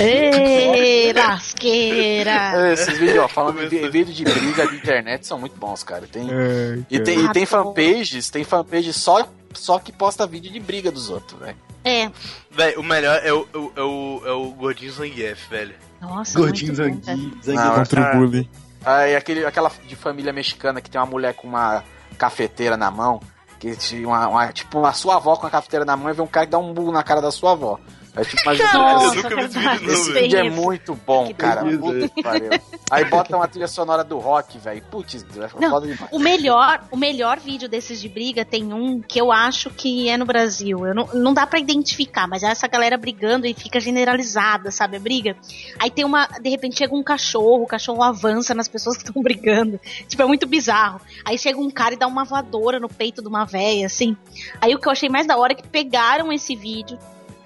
[0.00, 2.72] Ei, lasqueira!
[2.72, 6.06] Esses vídeos, ó, falando de vídeo de briga de internet são muito bons, cara.
[6.10, 7.04] Tem, Ai, e cara.
[7.04, 11.10] tem, e tem Ah, fanpages, tem fanpages só, só que posta vídeo de briga dos
[11.10, 11.56] outros, velho.
[11.84, 12.10] É.
[12.50, 15.74] Véi, o melhor é o, é o, é o, é o Gordinho Zangief, velho.
[16.00, 17.32] Nossa, Gordinho Zangui.
[17.46, 18.48] Não, Contra o bullying.
[18.84, 21.82] Aí aquele, aquela de família mexicana que tem uma mulher com uma
[22.14, 23.20] cafeteira na mão,
[23.58, 26.22] que tinha uma, uma- tipo a sua avó com a cafeteira na mão e vê
[26.22, 27.78] um cara que dá um burro na cara da sua avó.
[28.16, 31.26] É tipo uma Nossa, Eu nunca vi esse vídeo, não, Esse vídeo é muito bom,
[31.26, 31.64] Que cara.
[31.64, 32.50] Puta que pariu.
[32.90, 34.82] Aí bota uma trilha sonora do rock, velho.
[34.90, 36.12] Putz, é Não, foda demais.
[36.12, 40.16] O melhor, o melhor vídeo desses de briga tem um que eu acho que é
[40.16, 40.86] no Brasil.
[40.86, 44.96] Eu não, não dá pra identificar, mas é essa galera brigando e fica generalizada, sabe?
[44.96, 45.36] A briga.
[45.80, 46.26] Aí tem uma.
[46.40, 49.80] De repente chega um cachorro, o cachorro avança nas pessoas que estão brigando.
[50.06, 51.00] Tipo, é muito bizarro.
[51.24, 54.16] Aí chega um cara e dá uma voadora no peito de uma véia, assim.
[54.60, 56.96] Aí o que eu achei mais da hora é que pegaram esse vídeo.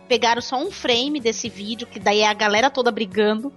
[0.09, 3.53] Pegaram só um frame desse vídeo, que daí é a galera toda brigando,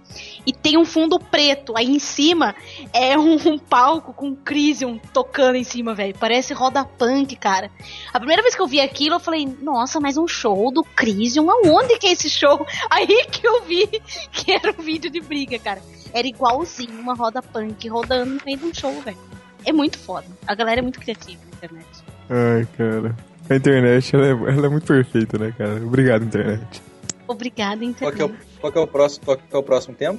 [0.46, 1.76] e tem um fundo preto.
[1.76, 2.54] Aí em cima
[2.92, 6.14] é um, um palco com Crisium tocando em cima, velho.
[6.18, 7.70] Parece roda punk, cara.
[8.12, 11.50] A primeira vez que eu vi aquilo, eu falei, nossa, mas um show do Crisium?
[11.50, 12.66] Aonde que é esse show?
[12.90, 13.86] Aí que eu vi
[14.30, 15.82] que era um vídeo de briga, cara.
[16.12, 19.18] Era igualzinho uma roda punk rodando no meio de um show, velho.
[19.64, 20.26] É muito foda.
[20.46, 21.88] A galera é muito criativa na internet.
[22.28, 23.31] Ai, cara.
[23.52, 25.74] A internet, ela é, ela é muito perfeita, né, cara?
[25.84, 26.82] Obrigado, internet.
[27.28, 28.16] Obrigada, Qual internet.
[28.16, 30.18] que, é o, qual, que é o próximo, qual que é o próximo tema?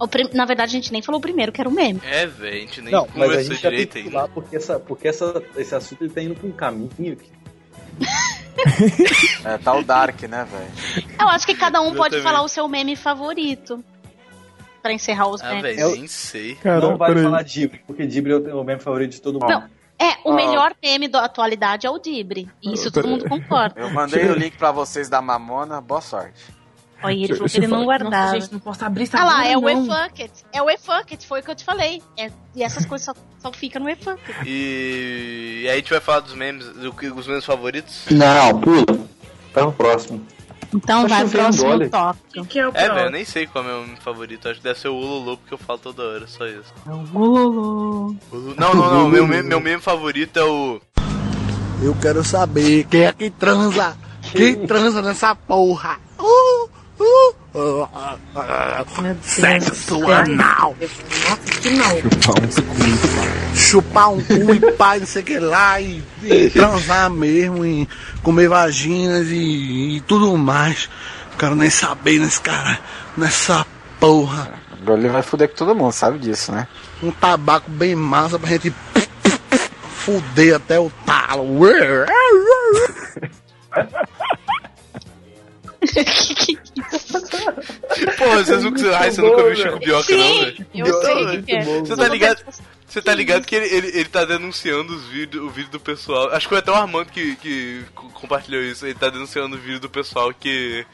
[0.00, 2.00] O prim- Na verdade, a gente nem falou o primeiro, que era o meme.
[2.04, 4.56] É, velho, a gente nem não, mas a gente já tem direito que pular porque,
[4.56, 7.30] essa, porque essa, esse assunto ele tá indo pra um caminho que
[9.44, 11.06] É, tá o Dark, né, velho?
[11.20, 12.22] Eu acho que cada um pode Exatamente.
[12.22, 13.82] falar o seu meme favorito.
[14.82, 15.62] Pra encerrar os Ah, memes.
[15.62, 16.56] velho, É o- nem sei.
[16.56, 17.24] Cara, não vale peraí.
[17.30, 19.48] falar Dibre, porque Dibre é o o meme favorito de todo mundo.
[19.48, 19.64] Não.
[20.02, 22.48] É, o melhor meme da atualidade é o Dibre.
[22.60, 23.80] Isso todo mundo concorda.
[23.80, 26.42] Eu mandei o link pra vocês da Mamona, boa sorte.
[27.04, 28.26] Olha, ele falou que ele não guardava.
[28.26, 29.70] Nossa, gente, não posso abrir essa Ah lá, é o não.
[29.70, 30.30] eFucket.
[30.52, 32.02] É o eFucket, foi o que eu te falei.
[32.16, 34.36] É, e essas coisas só, só ficam no eFucket.
[34.44, 35.62] E...
[35.62, 38.06] e aí a gente vai falar dos memes, do dos memes favoritos.
[38.10, 38.84] Não, pula.
[39.52, 40.24] Vai pro próximo.
[40.74, 41.86] Então Tá vai, chovendo, próximo olha.
[41.86, 42.28] O tópico.
[42.32, 44.48] que, que é o É, velho, eu nem sei qual é o meu meme favorito.
[44.48, 46.72] Acho que deve ser o Ululu, porque eu falo toda hora, só isso.
[46.86, 48.16] Lulu.
[48.32, 49.08] Ulu- Não, não, não.
[49.08, 50.80] meu, meme, meu meme favorito é o.
[51.82, 53.96] Eu quero saber quem é que transa.
[54.32, 55.98] Quem transa nessa porra?
[56.18, 56.68] Uh,
[57.00, 57.34] uh,
[59.22, 60.74] Sexo anal.
[60.80, 61.86] Nossa, que não.
[63.54, 67.88] Chupar um cu e pai, não sei o que lá, e, e transar mesmo, e
[68.22, 70.88] comer vaginas e, e tudo mais.
[71.38, 72.78] Quero nem saber nesse cara,
[73.16, 73.66] nessa
[74.00, 74.52] porra.
[74.80, 76.66] Agora ele vai fuder com todo mundo, sabe disso, né?
[77.02, 78.72] Um tabaco bem massa pra gente
[79.82, 81.66] fuder até o talo.
[88.18, 90.66] Pô, vocês nunca, ai, você nunca viu o Chico Bioca, não, velho?
[90.74, 91.64] eu sei o que é.
[91.64, 92.42] Você tá ligado?
[92.86, 96.28] Você tá ligado que ele, ele, ele tá denunciando os vídeos, o vídeo do pessoal.
[96.30, 98.84] Acho que foi até o Armando que, que co- compartilhou isso.
[98.84, 100.84] Ele tá denunciando o vídeo do pessoal que.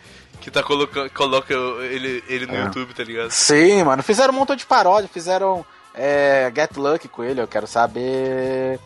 [0.40, 1.10] Que tá colocando.
[1.10, 1.52] Coloca
[1.90, 2.62] ele, ele no É.
[2.64, 3.30] YouTube, tá ligado?
[3.32, 4.02] Sim, mano.
[4.04, 8.78] Fizeram um montão de paródia, fizeram é Get Lucky com ele, eu quero saber.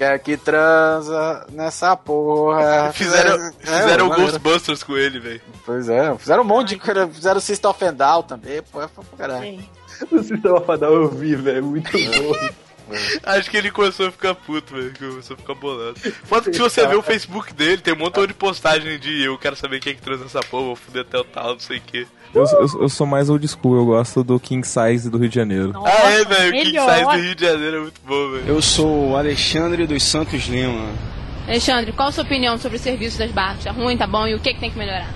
[0.00, 2.90] Quer que transa nessa porra.
[2.96, 5.42] Fizeram, É, fizeram mano, Ghostbusters com ele, velho.
[5.66, 7.06] Pois é, fizeram um monte de coisa.
[7.06, 9.42] Fizeram System of Down também, pô, é pra caralho.
[9.42, 9.68] Sim.
[10.10, 11.62] O sistema fadal eu vi, velho.
[11.62, 12.48] Muito bom.
[13.22, 14.92] Acho que ele começou a ficar puto, velho.
[14.98, 15.94] Começou a ficar bolado.
[16.24, 19.36] Foda que se você ver o Facebook dele, tem um montão de postagem de eu
[19.38, 21.78] quero saber quem é que transa essa porra, vou fuder até o tal, não sei
[21.78, 22.06] o que.
[22.34, 25.34] Eu, eu, eu sou mais old school, eu gosto do King Size do Rio de
[25.34, 25.72] Janeiro.
[25.72, 26.50] Nossa, ah, é, velho.
[26.50, 26.78] O King.
[26.78, 28.44] Size do Rio de Janeiro é muito bom, velho.
[28.46, 30.88] Eu sou o Alexandre dos Santos Lima.
[31.48, 33.64] Alexandre, qual a sua opinião sobre o serviço das barcas?
[33.64, 34.26] Tá ruim, tá bom?
[34.26, 35.12] E o que, que tem que melhorar?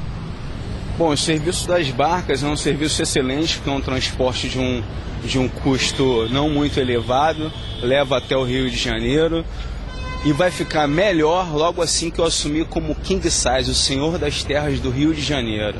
[0.98, 4.82] Bom, o serviço das barcas é um serviço excelente, porque é um transporte de um,
[5.24, 7.50] de um custo não muito elevado,
[7.82, 9.44] leva até o Rio de Janeiro
[10.24, 14.42] e vai ficar melhor logo assim que eu assumir como King Size, o senhor das
[14.42, 15.78] terras do Rio de Janeiro.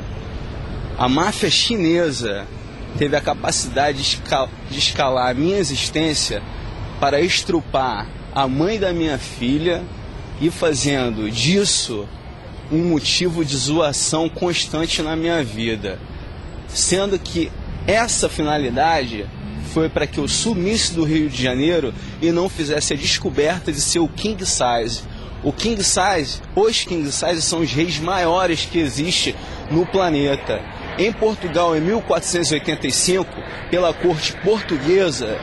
[0.97, 2.45] A máfia chinesa
[2.97, 6.41] teve a capacidade de, esca- de escalar a minha existência
[6.99, 9.83] para estrupar a mãe da minha filha
[10.41, 12.07] e fazendo disso
[12.71, 15.99] um motivo de zoação constante na minha vida.
[16.67, 17.51] Sendo que
[17.87, 19.25] essa finalidade
[19.73, 23.81] foi para que eu sumisse do Rio de Janeiro e não fizesse a descoberta de
[23.81, 25.03] ser o King Size.
[25.43, 29.35] O King Size, os King Size são os reis maiores que existe
[29.69, 30.61] no planeta.
[30.97, 33.27] Em Portugal, em 1485,
[33.69, 35.37] pela corte portuguesa,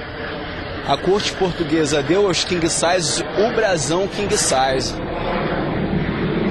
[0.89, 4.95] a corte portuguesa deu aos King Size o brasão King Size.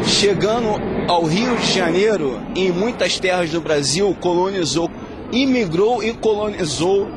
[0.08, 4.89] Chegando ao Rio de Janeiro, em muitas terras do Brasil, colonizou,
[5.31, 7.09] imigrou e colonizou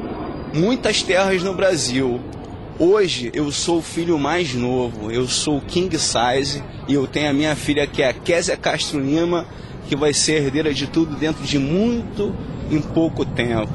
[0.55, 2.21] muitas terras no Brasil.
[2.79, 7.31] Hoje eu sou o filho mais novo, eu sou o King Size e eu tenho
[7.31, 9.47] a minha filha que é a Késia Castro Lima,
[9.89, 12.35] que vai ser herdeira de tudo dentro de muito
[12.71, 13.73] em pouco tempo.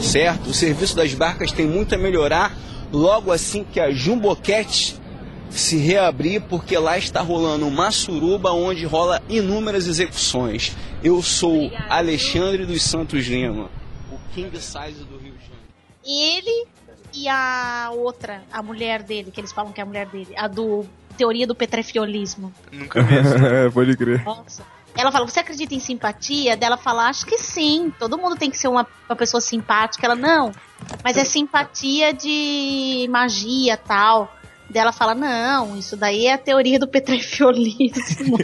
[0.00, 0.50] Certo?
[0.50, 2.56] O serviço das barcas tem muito a melhorar
[2.92, 4.96] logo assim que a Jumboquete
[5.50, 10.76] se reabrir, porque lá está rolando uma suruba onde rola inúmeras execuções.
[11.02, 13.70] Eu sou Alexandre dos Santos Lima,
[14.10, 15.66] o King Size do Rio de Janeiro.
[16.04, 16.66] Ele
[17.14, 20.46] e a outra, a mulher dele, que eles falam que é a mulher dele, a
[20.46, 22.52] do teoria do petrefiolismo.
[22.70, 23.14] Nunca vi.
[23.66, 24.22] É, Pode crer.
[24.24, 24.62] Nossa.
[24.96, 26.56] Ela fala, você acredita em simpatia?
[26.56, 27.92] Dela fala, acho que sim.
[27.98, 30.06] Todo mundo tem que ser uma, uma pessoa simpática.
[30.06, 30.52] Ela, não.
[31.04, 34.34] Mas é simpatia de magia tal.
[34.68, 38.36] Dela fala, não, isso daí é a teoria do petrefiolismo.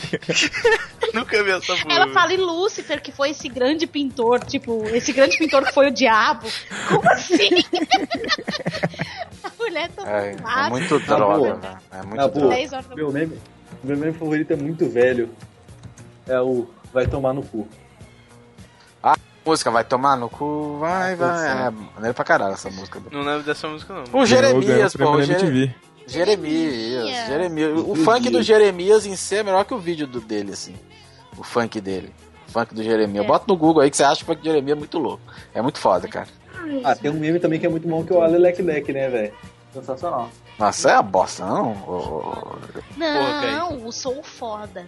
[1.12, 1.94] Nunca vi essa porra.
[1.94, 5.88] Ela fala em Lúcifer, que foi esse grande pintor, tipo, esse grande pintor que foi
[5.88, 6.46] o diabo.
[6.88, 7.48] Como assim?
[9.42, 11.54] a mulher tá É, é muito Na droga, boa.
[11.56, 11.78] velho.
[11.90, 12.54] É Na muito droga.
[12.54, 13.38] 10 horas da Meu meme,
[13.82, 15.28] meu meme favorito é muito velho.
[16.28, 17.68] É o Vai Tomar no Cu.
[19.44, 21.66] Música vai tomar no cu, vai, vai.
[21.66, 23.02] É maneiro pra caralho essa música.
[23.10, 24.20] Não lembro dessa música, não.
[24.20, 25.16] O Jeremias, o pô.
[25.16, 25.24] O da
[26.12, 27.72] Jeremias, Jeremias.
[27.78, 28.04] O Entendi.
[28.04, 30.74] funk do Jeremias em si é melhor que o vídeo do dele, assim.
[31.38, 32.12] O funk dele.
[32.48, 33.24] O funk do Jeremias.
[33.24, 33.28] É.
[33.28, 35.22] Bota no Google aí que você acha que o funk do Jeremias é muito louco.
[35.54, 36.28] É muito foda, cara.
[36.84, 38.80] Ah, tem um meme também que é muito bom que é o Ale Leque, né,
[39.08, 39.32] velho?
[39.72, 40.30] Sensacional.
[40.58, 41.72] Nossa, é uma bosta, não?
[41.72, 42.58] O-
[42.96, 44.86] Não, o Sou Foda.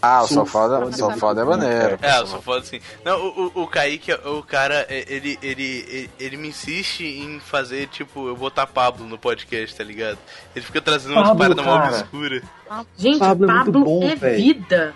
[0.00, 0.92] Ah, o Foda, Foda.
[0.92, 1.98] Sou Foda é maneiro.
[2.00, 2.80] É, eu sou foda assim.
[3.04, 7.40] Não, o, o, o Kaique, o cara, é, ele, ele, ele, ele me insiste em
[7.40, 10.18] fazer, tipo, eu botar Pablo no podcast, tá ligado?
[10.54, 11.96] Ele fica trazendo umas Pablo, paradas mó cara.
[11.96, 12.42] obscuras.
[12.96, 14.94] Gente, Pablo Pablo, é muito bom, é vida.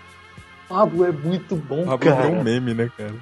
[0.69, 2.21] Pablo é muito bom, Pablo cara.
[2.21, 3.15] virou um meme, né, cara?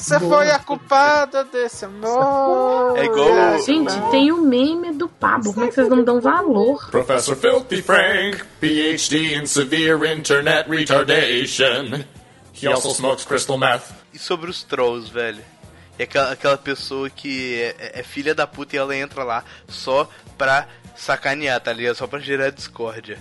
[0.00, 2.96] Você foi a culpada desse amor.
[2.98, 5.52] É igual Gente, tem o meme do Pablo.
[5.52, 6.88] Como é que vocês não dão valor?
[6.90, 12.04] Professor Filthy Frank, PhD in severe internet retardation.
[12.62, 13.82] He also smokes crystal meth.
[14.12, 15.42] E sobre os trolls, velho?
[15.98, 19.44] E aquela, aquela pessoa que é, é- é filha da puta e ela entra lá
[19.68, 20.08] só
[20.38, 21.94] pra sacanear, tá ligado?
[21.96, 23.18] Só pra gerar discórdia.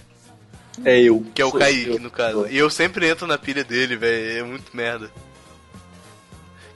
[0.85, 1.25] É eu.
[1.35, 1.99] Que é o Kaique, eu.
[1.99, 2.47] no caso.
[2.49, 4.39] E eu sempre entro na pilha dele, velho.
[4.39, 5.11] É muito merda.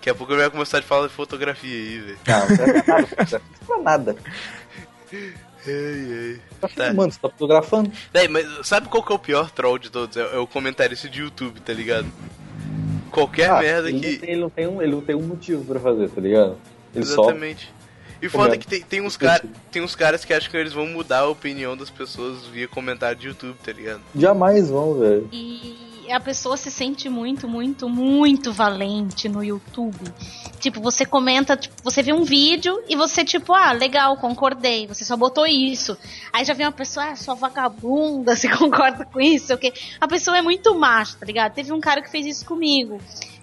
[0.04, 2.18] Daqui a pouco eu vai começar a falar de fotografia aí, velho.
[2.28, 3.08] Não, não serve pra nada.
[3.18, 4.16] Não serve pra nada.
[5.66, 6.84] Ai, Tá Tá.
[6.88, 7.90] filmando, você tá fotografando.
[8.14, 10.18] Véi, mas sabe qual que é o pior troll de todos?
[10.18, 12.08] É, é o comentarista de YouTube, tá ligado?
[13.12, 14.10] Qualquer Ah, merda ele, que.
[14.12, 16.58] não tem, ele, não tem um, ele não tem um motivo pra fazer, tá ligado?
[16.94, 17.22] Ele só.
[17.24, 17.74] Exatamente.
[18.22, 18.58] E foda é?
[18.58, 21.28] que tem, tem, uns cara, tem uns caras que acham que eles vão mudar a
[21.30, 24.02] opinião das pessoas via comentário de YouTube, tá ligado?
[24.14, 25.30] Jamais vão, velho.
[25.32, 30.04] E a pessoa se sente muito, muito, muito valente no YouTube.
[30.60, 35.06] Tipo, você comenta, tipo, você vê um vídeo e você, tipo, ah, legal, concordei, você
[35.06, 35.98] só botou isso.
[36.32, 39.54] Aí já vem uma pessoa, ah, sua vagabunda, você concorda com isso?
[39.54, 39.74] O quê?
[40.00, 41.54] A pessoa é muito macho, tá ligado?
[41.54, 43.00] Teve um cara que fez isso comigo.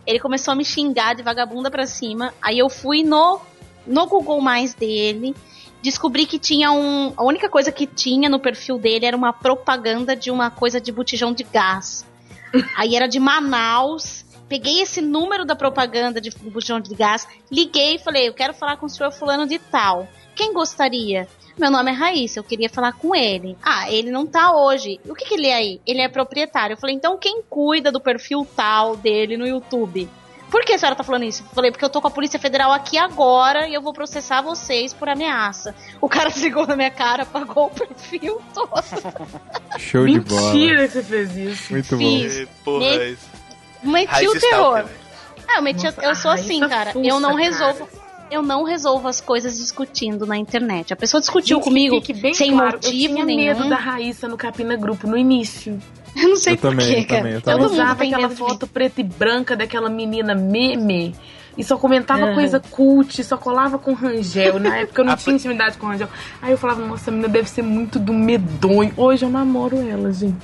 [0.07, 3.41] Ele começou a me xingar de vagabunda pra cima, aí eu fui no
[3.87, 5.35] no Google Mais dele,
[5.83, 7.13] descobri que tinha um.
[7.17, 10.93] A única coisa que tinha no perfil dele era uma propaganda de uma coisa de
[10.93, 12.07] botijão de gás.
[12.77, 14.25] Aí era de Manaus.
[14.49, 18.77] Peguei esse número da propaganda de botijão de gás, liguei e falei: Eu quero falar
[18.77, 20.09] com o senhor Fulano de Tal.
[20.35, 21.29] Quem gostaria?
[21.57, 23.57] Meu nome é Raíssa, eu queria falar com ele.
[23.63, 24.99] Ah, ele não tá hoje.
[25.07, 25.81] O que, que ele é aí?
[25.87, 26.75] Ele é proprietário.
[26.75, 30.09] Eu falei, então quem cuida do perfil tal dele no YouTube?
[30.51, 31.45] Por que a senhora tá falando isso?
[31.55, 34.93] Falei, porque eu tô com a Polícia Federal aqui agora e eu vou processar vocês
[34.93, 35.75] por ameaça.
[36.01, 38.71] O cara desligou na minha cara, apagou o perfil todo.
[39.79, 40.53] Show de bola.
[40.53, 41.73] Mentira que você fez isso.
[41.73, 42.37] Muito Fiz.
[42.37, 43.29] E, porra, Me- é isso.
[43.83, 44.85] Meti Raiz o terror.
[45.49, 46.93] Ah, eu, meti, Nossa, eu sou assim, Raíssa cara.
[46.93, 47.43] fuça, eu não cara.
[47.43, 47.89] resolvo.
[48.31, 50.93] Eu não resolvo as coisas discutindo na internet.
[50.93, 52.01] A pessoa discutiu Gente, comigo
[52.35, 53.45] sem claro, motivo eu tinha nenhum.
[53.59, 55.79] medo da Raíssa no Capina Grupo no início.
[56.17, 57.19] Eu não sei Eu por também, quê, eu cara.
[57.21, 57.41] também, eu.
[57.41, 61.15] Todo mundo usava aquela foto preta e branca daquela menina meme.
[61.57, 62.35] E só comentava Aham.
[62.35, 64.59] coisa cult, só colava com Rangel.
[64.59, 66.09] Na época eu não tinha intimidade com Rangel.
[66.43, 68.93] Aí eu falava, nossa, a menina deve ser muito do medonho.
[68.97, 70.35] Hoje eu namoro ela, gente.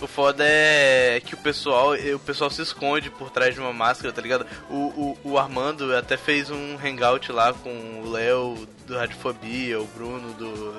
[0.00, 4.12] O foda é que o pessoal, o pessoal se esconde por trás de uma máscara,
[4.12, 4.46] tá ligado?
[4.68, 9.86] O, o, o Armando até fez um hangout lá com o Léo do Radiofobia, o
[9.86, 10.72] Bruno do,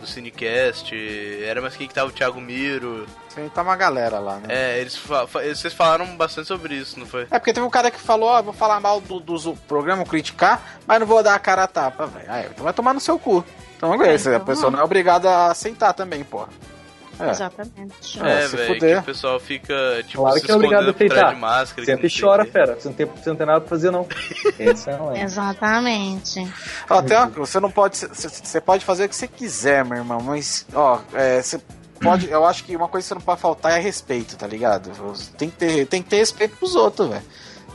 [0.00, 0.94] do Cinecast,
[1.44, 3.06] era mais quem que tava o Thiago Miro.
[3.30, 4.46] Sim, tá uma galera lá, né?
[4.48, 7.22] É, eles, fa- vocês falaram bastante sobre isso, não foi?
[7.30, 10.78] É porque teve um cara que falou, ó, vou falar mal do, dos programa, criticar,
[10.86, 12.30] mas não vou dar a cara a tapa, velho.
[12.30, 13.44] Aí, então vai tomar no seu cu.
[13.76, 16.48] Então, é, então a pessoa não é obrigada a aceitar também, porra.
[17.26, 17.30] É.
[17.30, 18.22] Exatamente.
[18.22, 19.74] É, É, se velho, que o pessoal fica,
[20.06, 21.34] tipo, Claro se que é obrigado a aceitar.
[21.34, 21.86] de máscara.
[21.86, 22.74] Senta e chora, fera.
[22.74, 24.06] Você não tem, você não tem nada pra fazer, não.
[24.58, 26.52] Esse é Exatamente.
[26.88, 27.02] Ó,
[27.36, 27.96] você não pode.
[27.96, 31.60] Você, pode fazer o que você quiser, meu irmão, mas, ó, é, você
[32.00, 32.30] pode.
[32.30, 34.90] Eu acho que uma coisa que você não pode faltar é respeito, tá ligado?
[35.36, 37.22] Tem que ter, tem que ter respeito pros outros, velho.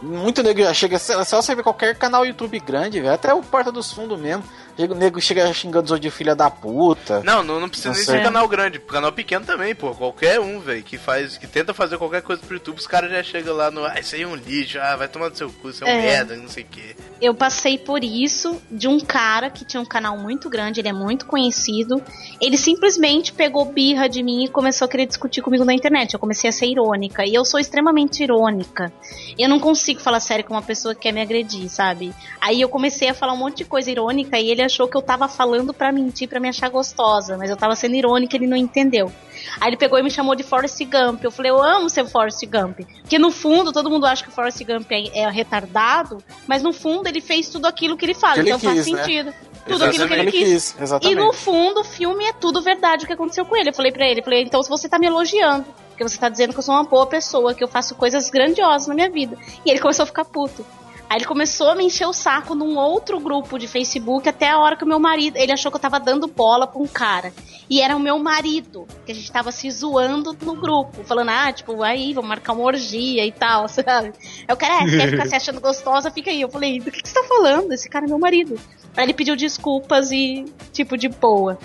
[0.01, 0.95] Muito nego já chega.
[0.95, 3.13] É só você ver qualquer canal YouTube grande, velho.
[3.13, 4.43] Até o Porta dos Fundos mesmo.
[4.79, 7.21] O nego chega xingando os outros de filha da puta.
[7.23, 8.15] Não, não, não precisa Não nem sei.
[8.17, 9.93] ser canal grande, canal pequeno também, pô.
[9.93, 13.21] Qualquer um, velho, que faz, que tenta fazer qualquer coisa pro YouTube, os caras já
[13.21, 15.69] chegam lá no, ah, isso aí é um lixo, ah, vai tomar no seu cu,
[15.69, 16.01] isso é um É.
[16.01, 16.95] merda, não sei o quê.
[17.21, 20.93] Eu passei por isso de um cara que tinha um canal muito grande, ele é
[20.93, 22.01] muito conhecido.
[22.39, 26.13] Ele simplesmente pegou birra de mim e começou a querer discutir comigo na internet.
[26.13, 27.25] Eu comecei a ser irônica.
[27.25, 28.91] E eu sou extremamente irônica.
[29.37, 32.13] Eu não consigo falar sério com uma pessoa que quer me agredir, sabe?
[32.39, 35.01] Aí eu comecei a falar um monte de coisa irônica e ele achou que eu
[35.01, 37.37] tava falando pra mentir, pra me achar gostosa.
[37.37, 39.11] Mas eu tava sendo irônica ele não entendeu.
[39.59, 41.23] Aí ele pegou e me chamou de Forrest Gump.
[41.23, 42.79] Eu falei, eu amo ser Forrest Gump.
[43.01, 46.71] Porque no fundo, todo mundo acha que o Forrest Gump é, é retardado, mas no
[46.71, 48.35] fundo ele fez tudo aquilo que ele fala.
[48.35, 49.03] Que ele então faz quis, né?
[49.03, 49.33] sentido.
[49.67, 50.71] Tudo aquilo que ele quis.
[50.71, 51.19] quis, E exatamente.
[51.19, 53.69] no fundo, o filme é tudo verdade o que aconteceu com ele.
[53.69, 56.29] Eu falei pra ele, eu falei, então se você tá me elogiando, porque você tá
[56.29, 59.37] dizendo que eu sou uma boa pessoa, que eu faço coisas grandiosas na minha vida.
[59.65, 60.65] E ele começou a ficar puto.
[61.09, 64.59] Aí ele começou a me encher o saco num outro grupo de Facebook até a
[64.59, 65.37] hora que o meu marido.
[65.37, 67.33] Ele achou que eu tava dando bola pra um cara.
[67.67, 71.51] E era o meu marido, que a gente tava se zoando no grupo, falando, ah,
[71.51, 74.13] tipo, aí, vamos marcar uma orgia e tal, sabe?
[74.47, 76.41] Aí o cara, é, você quer ficar se achando gostosa, fica aí.
[76.41, 77.71] Eu falei, do que, que você tá falando?
[77.71, 78.59] Esse cara é meu marido.
[78.95, 81.57] Aí ele pediu desculpas e, tipo, de boa.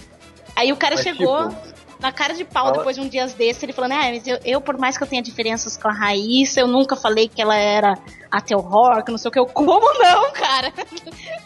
[0.57, 3.35] Aí o cara Mas, chegou tipo, na cara de pau fala- depois de um dias
[3.35, 5.92] desses, ele falando, ah, mas eu, eu, por mais que eu tenha diferenças com a
[5.92, 7.98] Raíssa, eu nunca falei que ela era
[8.30, 9.38] até horror, que não sei o que.
[9.38, 10.72] Eu, como não, cara?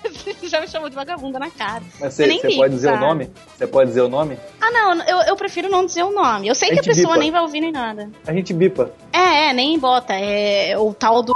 [0.02, 1.82] Você já me chamou de vagabunda na cara.
[2.00, 3.04] Mas você, pode dizer sabe?
[3.04, 3.30] o nome?
[3.56, 4.38] Você pode dizer o nome?
[4.60, 6.48] Ah, não, eu, eu prefiro não dizer o nome.
[6.48, 7.18] Eu sei A que a pessoa bipa.
[7.18, 8.10] nem vai ouvir nem nada.
[8.26, 8.90] A gente bipa.
[9.12, 10.14] É, é, nem bota.
[10.14, 11.32] É o tal do.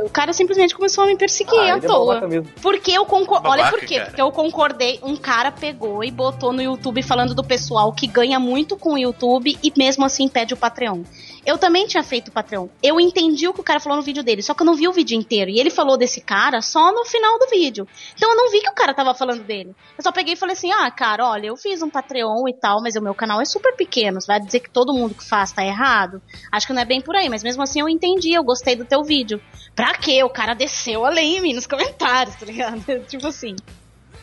[0.00, 2.28] O cara simplesmente começou a me perseguir Ah, à é toa.
[2.60, 3.50] Porque eu concordei.
[3.50, 4.00] Olha por quê?
[4.00, 5.00] Porque eu concordei.
[5.02, 8.98] Um cara pegou e botou no YouTube falando do pessoal que ganha muito com o
[8.98, 11.02] YouTube e mesmo assim pede o Patreon.
[11.44, 12.66] Eu também tinha feito o Patreon.
[12.82, 14.88] Eu entendi o que o cara falou no vídeo dele, só que eu não vi
[14.88, 15.48] o vídeo inteiro.
[15.48, 17.86] E ele falou desse cara só no final do vídeo.
[18.16, 19.74] Então eu não vi que o cara tava falando dele.
[19.96, 22.82] Eu só peguei e falei assim: ah, cara, olha, eu fiz um Patreon e tal,
[22.82, 24.20] mas o meu canal é super pequeno.
[24.20, 26.20] Você vai dizer que todo mundo que faz tá errado?
[26.50, 28.84] Acho que não é bem por aí, mas mesmo assim eu entendi, eu gostei do
[28.84, 29.40] teu vídeo.
[29.74, 30.22] Pra quê?
[30.24, 32.82] O cara desceu além em mim nos comentários, tá ligado?
[33.06, 33.56] tipo assim.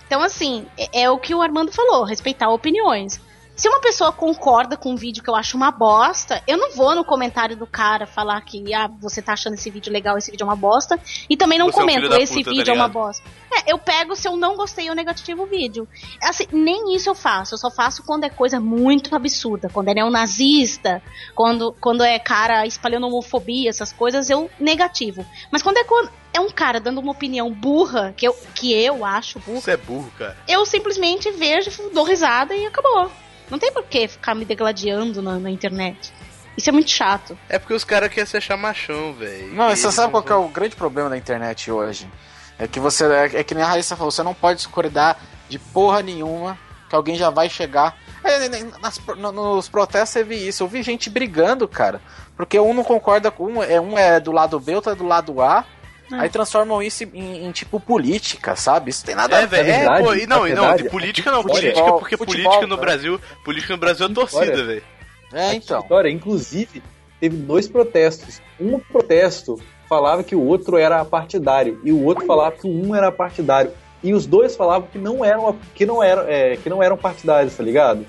[0.06, 3.20] Então, assim, é, é o que o Armando falou, respeitar opiniões.
[3.56, 6.96] Se uma pessoa concorda com um vídeo que eu acho uma bosta, eu não vou
[6.96, 10.44] no comentário do cara falar que ah, você tá achando esse vídeo legal, esse vídeo
[10.44, 11.00] é uma bosta.
[11.30, 13.24] E também não Você é comento, da esse puta, tá vídeo é uma bosta.
[13.52, 15.88] É, eu pego se eu não gostei, eu negativo o vídeo.
[16.24, 17.54] Assim, nem isso eu faço.
[17.54, 19.70] Eu só faço quando é coisa muito absurda.
[19.70, 21.02] Quando é neonazista,
[21.36, 25.24] quando, quando é cara espalhando homofobia, essas coisas, eu negativo.
[25.52, 29.06] Mas quando é, quando é um cara dando uma opinião burra, que eu, que eu
[29.06, 30.36] acho burra, Você é burro, cara.
[30.48, 33.12] eu simplesmente vejo, dou risada e acabou.
[33.50, 36.14] Não tem por que ficar me degladiando na, na internet.
[36.58, 37.38] Isso é muito chato.
[37.50, 39.54] É porque os caras querem se achar machão, velho.
[39.54, 42.08] Não, E você sabe qual que é o grande problema da internet hoje?
[42.60, 43.06] É que você.
[43.06, 45.18] É, é que nem a Raíssa falou, você não pode discordar
[45.50, 46.58] de porra nenhuma,
[46.90, 47.98] que alguém já vai chegar.
[48.24, 48.48] É,
[48.80, 52.00] nas- no- nos protestos você viu isso, eu vi gente brigando, cara.
[52.38, 55.06] Porque um não concorda com um, é, um é do lado B, outro é do
[55.06, 55.66] lado A.
[56.12, 58.92] Aí transformam isso em, em, tipo política, sabe?
[58.92, 59.64] Isso tem nada É, a ver.
[59.64, 59.70] velho.
[59.72, 61.42] É, verdade, pô, e não, na e não, de verdade, política não.
[61.42, 62.82] futebol, política, porque futebol, política no cara.
[62.82, 63.22] Brasil.
[63.44, 64.84] Política no Brasil é torcida, velho.
[65.34, 65.82] É, então.
[65.82, 66.84] História, inclusive,
[67.20, 68.42] teve dois protestos.
[68.60, 73.12] Um protesto falava que o outro era partidário e o outro falava que um era
[73.12, 73.72] partidário.
[74.04, 77.56] E os dois falavam que não eram que não eram, é, que não eram partidários,
[77.56, 78.06] tá ligado?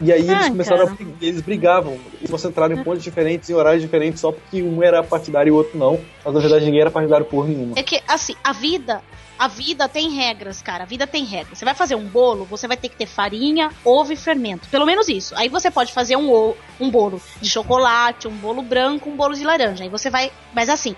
[0.00, 0.98] E aí eles Ah, começaram cara.
[1.20, 5.02] a eles brigavam, eles concentraram em pontos diferentes, em horários diferentes, só porque um era
[5.02, 6.00] partidário e o outro não.
[6.24, 7.74] Mas na verdade ninguém era partidário por nenhuma.
[7.76, 9.02] É que, assim, a vida.
[9.38, 10.84] A vida tem regras, cara.
[10.84, 11.58] A vida tem regras.
[11.58, 14.68] Você vai fazer um bolo, você vai ter que ter farinha, ovo e fermento.
[14.68, 15.34] Pelo menos isso.
[15.34, 19.42] Aí você pode fazer um, um bolo de chocolate, um bolo branco, um bolo de
[19.42, 19.84] laranja.
[19.84, 20.30] Aí você vai.
[20.54, 20.94] Mas assim,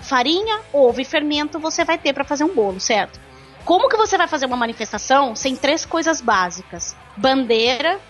[0.00, 3.20] farinha, ovo e fermento você vai ter pra fazer um bolo, certo?
[3.64, 6.96] Como que você vai fazer uma manifestação sem três coisas básicas?
[7.16, 8.00] Bandeira.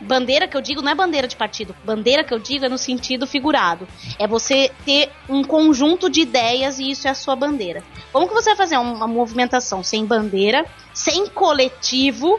[0.00, 1.74] Bandeira que eu digo não é bandeira de partido.
[1.84, 3.88] Bandeira que eu digo é no sentido figurado.
[4.18, 7.82] É você ter um conjunto de ideias e isso é a sua bandeira.
[8.12, 12.38] Como que você vai fazer uma movimentação sem bandeira, sem coletivo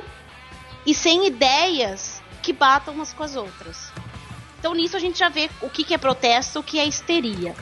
[0.85, 3.91] e sem ideias que batam umas com as outras?
[4.59, 7.55] Então nisso a gente já vê o que, que é protesto, o que é histeria.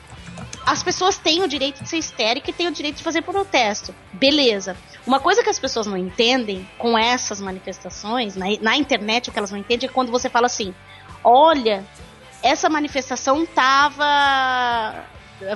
[0.65, 3.93] As pessoas têm o direito de ser histérica e têm o direito de fazer protesto.
[4.11, 4.75] Beleza.
[5.05, 9.37] Uma coisa que as pessoas não entendem com essas manifestações, na, na internet o que
[9.37, 10.73] elas não entendem é quando você fala assim:
[11.23, 11.85] olha,
[12.41, 15.05] essa manifestação tava.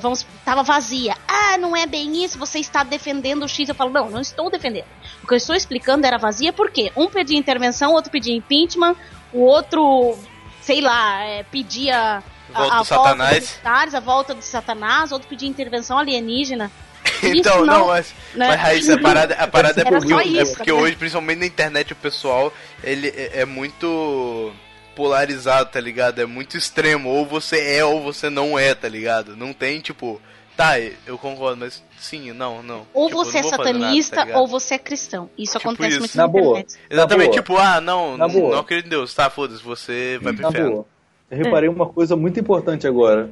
[0.01, 1.16] Vamos, tava vazia.
[1.28, 3.70] Ah, não é bem isso, você está defendendo o X.
[3.70, 4.86] Eu falo, não, não estou defendendo.
[5.24, 8.95] O que eu estou explicando era vazia porque um pedia intervenção, outro pedia impeachment,
[9.32, 10.18] o outro,
[10.62, 12.22] sei lá, é, pedia
[12.54, 13.30] Volta a, a do Satanás.
[13.30, 16.72] volta dos militares, a volta de Satanás, outro pedia intervenção alienígena.
[17.22, 18.47] Então, Isso não, não, mas, né?
[18.47, 20.78] mas Raíssa, a parada, a parada é Era porque, só é isso, porque né?
[20.80, 24.54] hoje, principalmente na internet, o pessoal ele é, é muito
[24.95, 26.20] polarizado, tá ligado?
[26.20, 27.10] É muito extremo.
[27.10, 29.36] Ou você é ou você não é, tá ligado?
[29.36, 30.22] Não tem, tipo,
[30.56, 32.86] tá, eu concordo, mas sim, não, não.
[32.93, 35.30] Ou Tipo, você é não vou fazer nada, satanista tá ou você é cristão.
[35.38, 36.00] Isso Tipo acontece isso.
[36.00, 36.60] muito Na na boa.
[36.60, 36.80] internet.
[36.89, 37.36] Exatamente, boa.
[37.41, 38.52] tipo, ah, não, Na não, boa.
[38.56, 39.14] não acredito em Deus.
[39.14, 40.72] Tá, foda-se, você vai pro Na inferno.
[40.72, 40.86] boa.
[41.30, 43.30] Eu reparei uma coisa muito importante agora.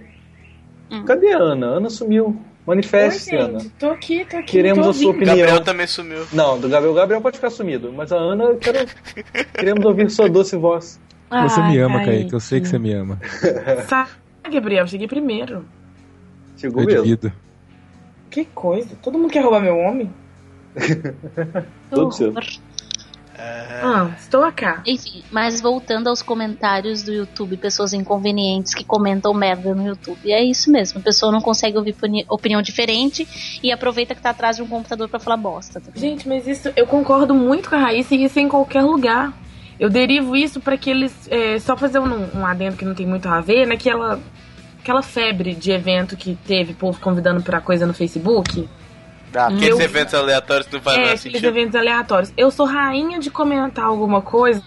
[0.92, 1.04] Hum.
[1.06, 1.66] Cadê a Ana?
[1.68, 2.28] Ana sumiu.
[2.28, 3.60] Oi, Manifeste, Ana.
[3.60, 3.72] gente.
[3.80, 4.52] Tô aqui, tô aqui.
[4.52, 5.24] Queremos tô a sua ouvindo.
[5.24, 5.38] opinião.
[5.38, 6.26] Gabriel também sumiu.
[6.34, 6.92] Não, do Gabriel.
[6.92, 8.80] O Gabriel pode ficar sumido, mas a Ana, quero...
[9.58, 11.00] queremos ouvir sua doce voz.
[11.30, 12.12] Você Ai, me ama, Kaique.
[12.12, 12.34] Kaique.
[12.34, 13.20] Eu sei que você me ama.
[13.88, 14.08] Sai,
[14.52, 15.66] Gabriel, cheguei primeiro.
[16.56, 17.04] Chegou Eu mesmo.
[17.04, 17.34] divido.
[18.30, 18.96] Que coisa.
[19.02, 20.12] Todo mundo quer roubar meu homem?
[21.90, 22.34] Todo seu.
[23.40, 24.82] Ah, estou cá.
[24.86, 30.18] Enfim, mas voltando aos comentários do YouTube, pessoas inconvenientes que comentam merda no YouTube.
[30.26, 33.28] E é isso mesmo, a pessoa não consegue ouvir opini- opinião diferente
[33.62, 35.80] e aproveita que tá atrás de um computador pra falar bosta.
[35.80, 35.92] tá?
[35.96, 39.32] Gente, mas isso eu concordo muito com a Raíssa e isso é em qualquer lugar.
[39.80, 41.14] Eu derivo isso pra que eles.
[41.30, 44.20] é, só fazer um, um adendo que não tem muito a ver, naquela
[44.82, 48.68] aquela febre de evento que teve povo convidando pra coisa no Facebook.
[49.38, 51.46] Ah, Aqueles Eu- eventos aleatórios que não fazem é, aqueles sentido.
[51.46, 52.34] eventos aleatórios.
[52.36, 54.62] Eu sou rainha de comentar alguma coisa.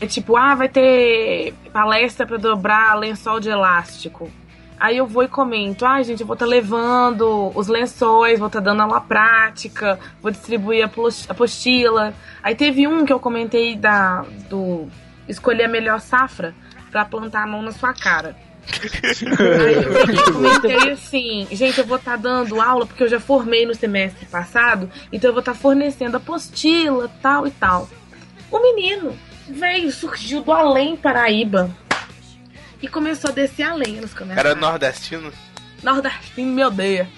[0.00, 4.30] É tipo, ah, vai ter palestra pra dobrar lençol de elástico.
[4.78, 8.60] Aí eu vou e comento, ah, gente, eu vou estar levando os lençóis, vou estar
[8.60, 10.90] dando aula prática, vou distribuir a
[11.28, 12.14] apostila.
[12.40, 14.86] Aí teve um que eu comentei da do
[15.28, 16.54] escolher a melhor safra
[16.92, 18.36] pra plantar a mão na sua cara.
[19.38, 23.18] Aí eu peguei e comentei assim, gente, eu vou estar dando aula porque eu já
[23.18, 27.88] formei no semestre passado, então eu vou estar fornecendo apostila, tal e tal.
[28.50, 29.16] O menino
[29.48, 31.70] veio, surgiu do além Paraíba
[32.80, 34.54] e começou a descer a lenha nos comentários.
[34.54, 35.32] nordestino.
[35.82, 37.08] Nordestino me odeia.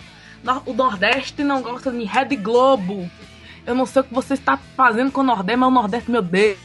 [0.65, 3.11] O Nordeste não gosta de Rede Globo.
[3.67, 6.19] Eu não sei o que você está fazendo com o Nordeste, mas o Nordeste me
[6.19, 6.57] odeia.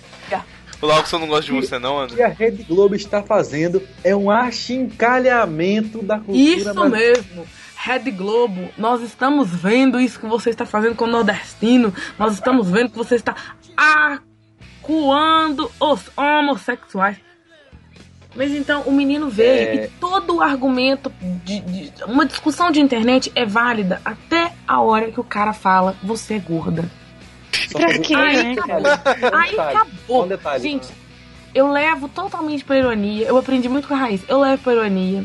[0.82, 2.15] O Laukson não gosta de você, não, O André?
[2.15, 7.17] que a Rede Globo está fazendo é um achincalhamento da cultura Isso brasileira.
[7.17, 7.47] mesmo.
[7.78, 11.93] Rede Globo, nós estamos vendo isso que você está fazendo com o nordestino.
[12.17, 13.36] Nós estamos vendo que você está
[14.82, 17.17] acuando os homossexuais.
[18.36, 19.49] Mas então o menino veio
[19.80, 19.86] É.
[19.86, 21.09] e todo o argumento
[21.45, 25.95] de, de- uma discussão de internet é válida até a hora que o cara fala
[26.03, 26.89] você é gorda.
[27.72, 28.56] Só Pra quê, Aí né,
[29.34, 30.26] Aí acabou.
[30.26, 30.62] um detalhe.
[30.64, 30.88] Gente,
[31.53, 33.26] eu levo totalmente pra ironia.
[33.28, 34.22] Eu aprendi muito com a raiz.
[34.28, 35.24] Eu levo pra ironia.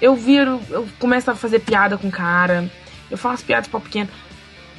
[0.00, 2.70] Eu viro, eu começo a fazer piada com o cara.
[3.10, 4.08] Eu faço piadas pau pequeno.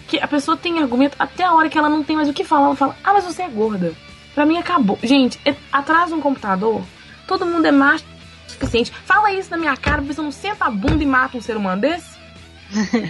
[0.08, 2.44] Que a pessoa tem argumento até a hora que ela não tem mais o que
[2.44, 2.68] falar.
[2.68, 3.94] Ela fala, ah, mas você é gorda.
[4.34, 4.98] Pra mim acabou.
[5.02, 6.82] Gente, é- atrás de um computador,
[7.28, 8.04] todo mundo é macho
[8.48, 8.92] o suficiente.
[9.06, 11.42] Fala isso na minha cara, pra se eu não senta a bunda e mata um
[11.42, 12.17] ser humano desse.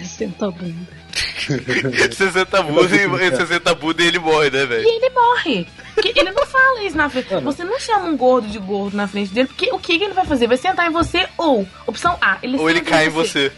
[0.06, 0.98] Sentou a bunda.
[2.12, 4.88] 60 bunda e 60 bunda e ele morre, né, E velho?
[4.88, 5.68] ele morre.
[5.94, 7.34] Porque ele não fala isso na frente.
[7.44, 10.26] Você não chama um gordo de gordo na frente dele, porque o que, ele vai
[10.26, 10.48] fazer?
[10.48, 13.52] Vai sentar em você ou, opção A, ele Ou ele senta cai em você.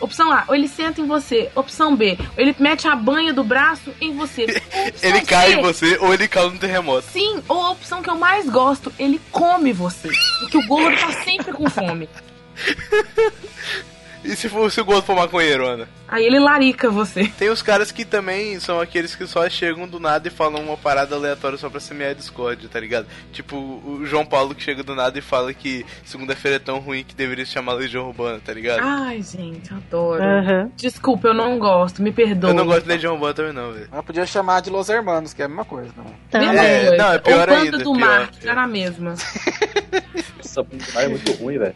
[0.00, 1.50] Opção A, ou ele senta em você.
[1.54, 4.44] Opção B, ou ele mete a banha do braço em você.
[4.44, 4.62] Opção
[5.02, 7.06] Ele cai C, em você ou ele cai no terremoto.
[7.12, 10.08] Sim, ou a opção que eu mais gosto, ele come você.
[10.40, 12.08] Porque o gordo tá sempre com fome.
[14.24, 15.88] E se, for, se o gordo for maconheiro, Ana?
[16.06, 17.26] Aí ele larica você.
[17.38, 20.76] Tem os caras que também são aqueles que só chegam do nada e falam uma
[20.76, 23.06] parada aleatória só pra semear discórdia, tá ligado?
[23.32, 27.02] Tipo o João Paulo que chega do nada e fala que segunda-feira é tão ruim
[27.02, 28.80] que deveria se chamar Legião Urbana, tá ligado?
[28.82, 30.22] Ai, gente, adoro.
[30.22, 30.70] Aham.
[30.76, 32.50] Desculpa, eu não gosto, me perdoa.
[32.50, 33.88] Eu não gosto de Legião Urbana também não, velho.
[33.90, 36.06] Mas podia chamar de Los Hermanos, que é a mesma coisa, não.
[36.30, 36.48] Também.
[36.48, 37.98] Mesma É, não, é pior Ou Banda ainda, do pior.
[37.98, 39.14] Mar, que era a mesma.
[40.38, 40.66] Essa
[40.96, 41.74] é muito ruim, velho.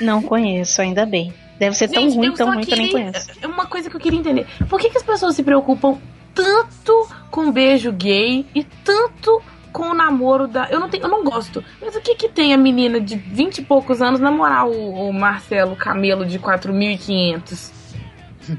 [0.00, 1.32] Não conheço, ainda bem.
[1.58, 3.30] Deve ser tão Gente, ruim, eu tão ruim que eu nem conheço.
[3.40, 4.46] É uma coisa que eu queria entender.
[4.68, 5.98] Por que, que as pessoas se preocupam
[6.34, 9.40] tanto com beijo gay e tanto
[9.72, 10.68] com o namoro da.
[10.70, 11.62] Eu não, tenho, eu não gosto.
[11.80, 15.12] Mas o que que tem a menina de 20 e poucos anos namorar o, o
[15.12, 17.70] Marcelo Camelo de 4.500?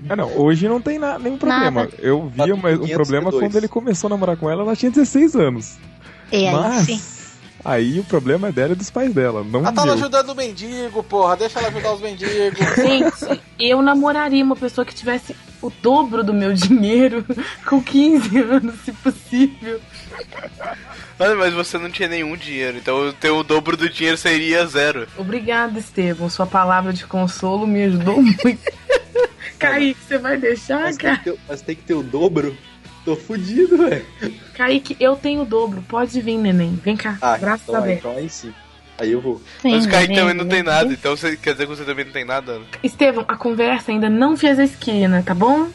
[0.10, 1.82] Ah, não, hoje não tem na, nenhum problema.
[1.84, 1.94] Nada.
[2.00, 2.92] Eu vi uma- um 502.
[2.94, 5.78] problema quando ele começou a namorar com ela, ela tinha 16 anos.
[6.32, 7.02] E aí, Mas sim.
[7.66, 9.96] Aí o problema é dela e dos pais dela, não Ela tava meu.
[9.96, 11.36] ajudando o mendigo, porra.
[11.36, 12.60] Deixa ela ajudar os mendigos.
[12.78, 17.26] Gente, eu namoraria uma pessoa que tivesse o dobro do meu dinheiro
[17.66, 19.82] com 15 anos, se possível.
[21.18, 25.08] Mano, mas você não tinha nenhum dinheiro, então o teu dobro do dinheiro seria zero.
[25.18, 26.30] Obrigada, Estevam.
[26.30, 28.70] Sua palavra de consolo me ajudou muito.
[29.58, 31.18] Kaique, você vai deixar, Mas tem, cara?
[31.18, 32.56] que ter, mas tem que ter o dobro.
[33.06, 34.04] Tô fudido, velho.
[34.56, 35.82] Kaique, eu tenho o dobro.
[35.88, 36.78] Pode vir, neném.
[36.84, 38.06] Vem cá, Ah, braços então, aí- abertos.
[38.10, 38.52] então aí sim.
[38.98, 39.42] Aí eu vou.
[39.64, 42.06] Mas o Kaique Sim, também não tem nada, então você, quer dizer que você também
[42.06, 42.66] não tem nada, Ana?
[42.82, 45.66] Estevão, a conversa ainda não fez a esquina, tá bom?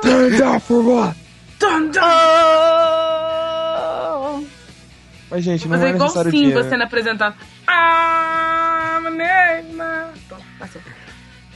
[0.00, 1.16] Turn down for what?
[1.58, 2.00] Dun, dun.
[5.30, 6.68] Mas, gente, não Mas é é igual Simba dinheiro.
[6.68, 7.34] sendo apresentado.
[7.66, 10.12] Ah, Neymar.
[10.28, 10.80] Pronto, passou.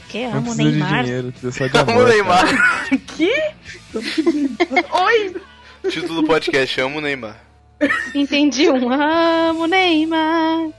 [0.09, 1.03] Que Não amo precisa de Neymar.
[1.03, 2.03] dinheiro, só de Amo amor.
[2.05, 2.45] o Neymar.
[3.15, 3.33] Que?
[4.91, 5.35] Oi?
[5.89, 7.41] Título do podcast, amo o Neymar.
[8.13, 10.69] Entendi um amo Neymar.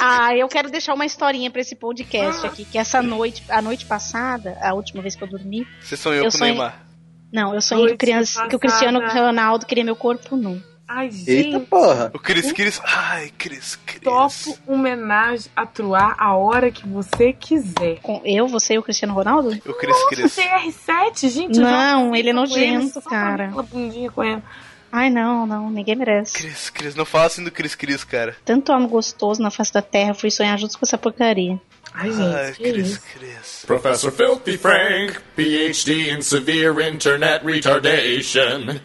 [0.00, 3.84] Ah, eu quero deixar uma historinha pra esse podcast aqui, que essa noite, a noite
[3.86, 6.84] passada, a última vez que eu dormi, Você sonhou Eu com o sonhei- Neymar.
[7.32, 9.00] não, eu sonhei que, o criança, que o Cristiano.
[9.00, 10.62] Ronaldo queria meu corpo nu.
[10.92, 11.66] Ai, Eita gente.
[11.66, 12.10] porra.
[12.12, 12.80] O Cris Cris.
[12.84, 14.00] Ai, Cris Cris.
[14.02, 18.00] Topo homenagem a Truar a hora que você quiser.
[18.02, 19.50] Com eu, você e o Cristiano Ronaldo?
[19.66, 20.36] O Cris Cris.
[20.36, 21.60] CR7, gente.
[21.60, 23.46] Não, ele é nojento, cara.
[23.46, 24.42] Aquela bundinha com ela.
[24.90, 26.32] Ai, não, não, ninguém merece.
[26.32, 26.96] Cris Cris.
[26.96, 28.36] Não fala assim do Cris Cris, cara.
[28.44, 31.60] Tanto homem gostoso na face da terra, fui sonhar juntos com essa porcaria.
[31.94, 32.98] Ai, gente, Ai, Cris.
[32.98, 33.64] Cris.
[33.64, 38.80] Professor Filthy Frank, PhD in severe internet retardation.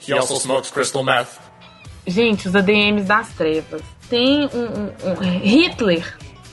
[0.00, 1.49] He also smokes crystal meth.
[2.10, 3.82] Gente, os ADMs das trevas.
[4.08, 6.04] Tem um, um- um- Hitler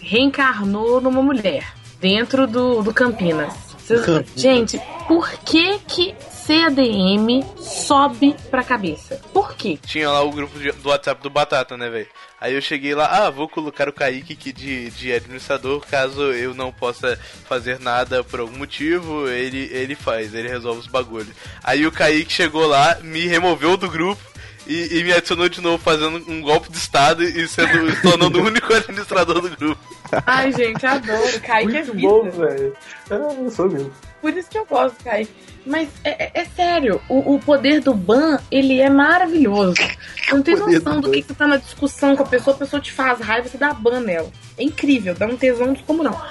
[0.01, 3.53] reencarnou numa mulher dentro do, do Campinas.
[3.77, 6.13] Vocês- Gente, por que que
[6.45, 9.19] CADM sobe pra cabeça?
[9.33, 9.77] Por quê?
[9.85, 12.07] Tinha lá o grupo de- do WhatsApp do Batata, né, velho?
[12.39, 16.53] Aí eu cheguei lá, ah, vou colocar o Kaique aqui de, de administrador, caso eu
[16.53, 21.33] não possa fazer nada por algum motivo, ele, ele faz, ele resolve os bagulhos.
[21.63, 24.21] Aí o Kaique chegou lá, me removeu do grupo
[24.67, 28.39] e, e me adicionou de novo fazendo um golpe de estado e sendo se tornando
[28.39, 29.81] o único administrador do grupo.
[30.25, 31.39] Ai, gente, adoro.
[31.41, 32.07] Kaique é Muito vida.
[32.07, 32.73] bom, velho.
[33.09, 33.91] É, eu sou mesmo.
[34.21, 35.31] Por isso que eu gosto, Kaique.
[35.65, 39.75] Mas é, é- é sério, o, o poder do ban, ele é maravilhoso.
[39.75, 42.55] Você não tem noção do do que, que você tá na discussão com a pessoa,
[42.55, 44.31] a pessoa te faz raiva, você dá ban nela.
[44.57, 46.25] É incrível, dá um tesão descomunal.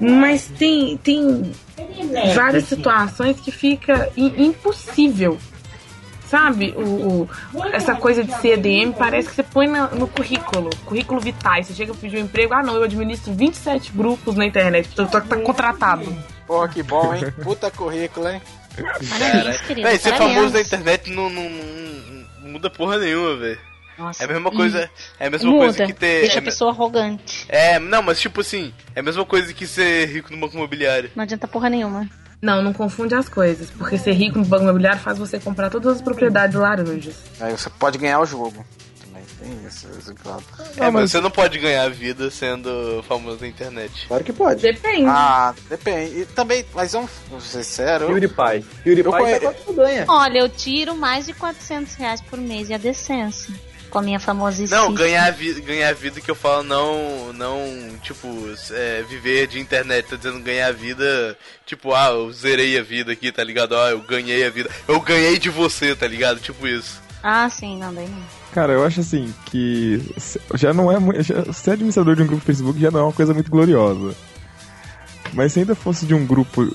[0.00, 1.52] Mas tem, tem
[2.34, 5.38] várias situações que fica impossível.
[6.30, 11.20] Sabe, o, o- essa coisa de CDM parece que você põe na- no currículo, currículo
[11.20, 11.66] vitais.
[11.66, 15.06] Você chega a pedir um emprego, ah não, eu administro 27 grupos na internet, tô,
[15.06, 16.16] tô, tá contratado.
[16.46, 17.22] Porra, que bom, hein?
[17.42, 18.40] Puta currículo, hein?
[19.08, 19.88] Parabéns, querido.
[19.88, 23.58] Véi, ser famoso na internet não, não- não- não muda porra nenhuma, velho.
[23.98, 24.22] Nossa.
[24.22, 25.64] É a mesma coisa, é a mesma Muda.
[25.64, 26.20] coisa que ter.
[26.22, 27.44] Deixa é a pessoa arrogante.
[27.48, 31.10] É, não, mas tipo assim, é a mesma coisa que ser rico no banco imobiliário.
[31.14, 32.08] Não adianta porra nenhuma.
[32.42, 35.96] Não, não confunde as coisas, porque ser rico no banco imobiliário faz você comprar todas
[35.96, 37.14] as propriedades laranjas.
[37.38, 38.64] Aí você pode ganhar o jogo.
[39.04, 39.86] Também tem isso.
[39.98, 40.42] esse lado.
[40.78, 44.06] é, mas você não pode ganhar vida sendo famoso na internet.
[44.08, 44.62] Claro que pode.
[44.62, 45.04] Depende.
[45.06, 46.20] Ah, depende.
[46.20, 47.10] E também, mas vamos
[47.40, 48.04] ser sério.
[48.04, 48.64] eu- PewDiePie.
[48.84, 50.04] PewDiePie Eu conhe- tá ganha.
[50.08, 53.52] Olha, eu tiro mais de 400 reais por mês e a decência.
[53.90, 54.80] Com a minha famosíssima.
[54.80, 57.58] Não, ganhar vida, ganhar vida que eu falo não, não,
[58.02, 58.28] tipo,
[58.70, 61.36] é, viver de internet, tô dizendo ganhar vida,
[61.66, 63.76] tipo, ah, eu zerei a vida aqui, tá ligado?
[63.76, 64.70] Ah, eu ganhei a vida.
[64.86, 66.38] Eu ganhei de você, tá ligado?
[66.40, 67.00] Tipo isso.
[67.22, 68.22] Ah, sim, não, daí não.
[68.52, 70.00] Cara, eu acho assim que
[70.54, 71.22] já não é muito.
[71.22, 74.14] já- Ser administrador de um grupo Facebook já não é uma coisa muito gloriosa.
[75.32, 76.74] Mas se ainda fosse de um grupo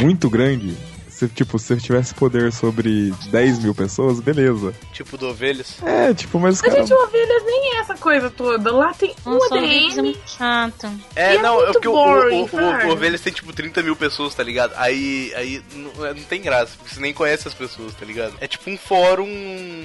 [0.00, 0.76] muito grande,
[1.12, 4.74] se tipo, se eu tivesse poder sobre 10 mil pessoas, beleza.
[4.92, 5.76] Tipo do ovelhas.
[5.82, 6.88] É, tipo, mas caras.
[6.88, 8.72] gente, ovelhas nem é essa coisa toda.
[8.72, 10.02] Lá tem um é ADM.
[10.02, 10.90] muito chato.
[11.14, 12.88] É, E é não, é porque o, boring, o, o, cara.
[12.88, 14.72] o Ovelhas tem tipo 30 mil pessoas, tá ligado?
[14.76, 18.34] Aí, aí não, é, não tem graça, porque você nem conhece as pessoas, tá ligado?
[18.40, 19.28] É tipo um fórum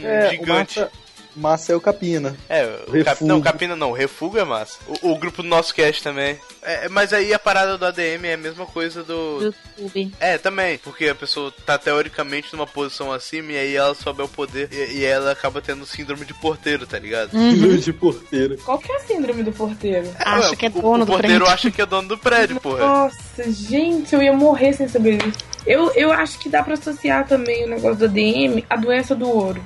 [0.04, 0.80] É, o gigante.
[0.80, 0.92] massa,
[1.38, 2.36] massa é o Capina.
[2.50, 3.24] É, o Cap...
[3.24, 4.78] Não, Capina não, Refúgio é massa.
[5.02, 6.38] O, o grupo do nosso cast também.
[6.62, 9.40] É, mas aí a parada do ADM é a mesma coisa do.
[9.40, 10.12] Do YouTube.
[10.20, 14.28] É, também, porque a pessoa tá teoricamente numa posição acima e aí ela sobe ao
[14.28, 17.30] poder e, e ela acaba tendo síndrome de porteiro, tá ligado?
[17.32, 18.58] Filho de porteiro.
[18.66, 20.10] Qual que é a síndrome do porteiro?
[20.20, 21.54] Acha Ué, que é o- dono o do porteiro prédio.
[21.54, 22.80] acha que é dono do prédio, porra.
[22.80, 25.38] Nossa, gente, eu ia morrer sem saber isso.
[25.66, 29.30] Eu, eu acho que dá pra associar também o negócio do ADM à doença do
[29.30, 29.62] ouro.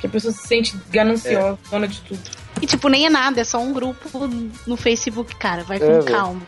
[0.00, 1.70] Que a pessoa se sente gananciosa, É.
[1.70, 2.20] dona de tudo.
[2.62, 4.08] E tipo, nem é nada, é só um grupo
[4.66, 5.62] no Facebook, cara.
[5.64, 6.40] Vai com É, calma.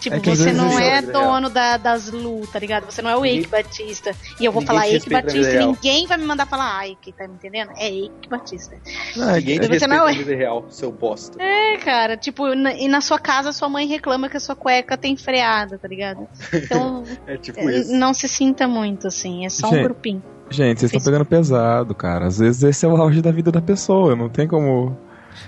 [0.00, 2.86] Tipo, É você não é é dono da, das Lu, tá ligado?
[2.90, 4.12] Você não é o Eike Batista.
[4.40, 7.12] E eu vou ninguém falar Eike vida Batista e ninguém vai me mandar falar Eike,
[7.12, 7.70] tá me entendendo?
[7.76, 8.76] É Eike Batista.
[9.14, 11.40] Não, é Ninguém te Você respeita não é- real, seu bosta.
[11.40, 14.96] É, cara, tipo, na- e na sua casa sua mãe reclama que a sua cueca
[14.96, 16.26] tem freada, tá ligado?
[16.52, 17.92] Então, É tipo é, isso.
[17.92, 20.22] não se sinta muito, assim, é só um Gente, grupinho.
[20.52, 22.26] Gente, vocês estão pegando pesado, cara.
[22.26, 24.96] Às vezes esse é o auge da vida da pessoa, não tem como.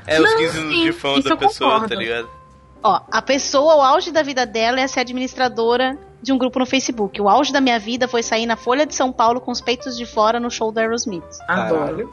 [0.06, 1.94] É os Não, 15 minutos sim, de isso da pessoa, concordo.
[1.94, 2.28] tá ligado?
[2.82, 6.66] Ó, a pessoa, o auge da vida dela é ser administradora de um grupo no
[6.66, 7.20] Facebook.
[7.20, 9.96] O auge da minha vida foi sair na Folha de São Paulo com os peitos
[9.96, 11.22] de fora no show do Aerosmith.
[11.48, 12.10] Adoro.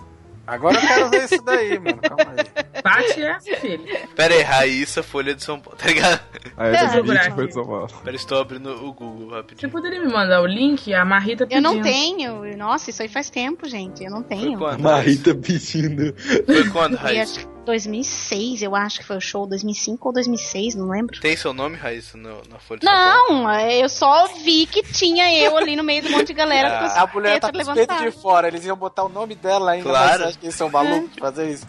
[0.52, 2.00] Agora eu quero ver isso daí, mano.
[2.02, 2.82] Calma aí.
[2.84, 3.84] Bate essa, filho.
[4.16, 6.20] Pera aí, Raíssa Folha de São Paulo, tá ligado?
[6.58, 7.48] Aí É, eu foi aqui.
[7.48, 7.88] de São Paulo.
[8.04, 9.72] Pera, estou abrindo o Google Você rapidinho.
[9.72, 10.94] poderia me mandar o link?
[10.94, 11.64] A Marrita Eu pedindo.
[11.64, 12.58] não tenho.
[12.58, 14.04] Nossa, isso aí faz tempo, gente.
[14.04, 14.58] Eu não Foi tenho.
[14.58, 14.82] quando?
[14.82, 16.14] Marita pedindo.
[16.46, 17.42] Foi quando, Raíssa?
[17.62, 21.20] Acho que 2006, eu acho que foi o show, 2005 ou 2006, não lembro.
[21.20, 23.44] Tem seu nome, Raíssa, no, na Folha de São Paulo?
[23.44, 26.80] Não, eu só vi que tinha eu ali no meio de um monte de galera
[26.80, 28.48] com os A mulher tá com peitos de fora.
[28.48, 30.08] Eles iam botar o nome dela ainda, Claro.
[30.08, 31.68] mas você acha que eles são malucos de fazer isso?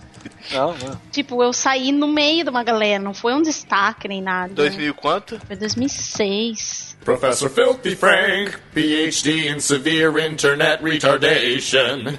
[0.53, 1.01] Não, não.
[1.11, 4.55] Tipo, eu saí no meio de uma galera, não foi um destaque nem nada.
[4.55, 5.41] 2000 e quanto?
[5.47, 6.97] Foi 2006.
[7.05, 12.17] Professor Filthy Frank, PhD in severe internet retardation.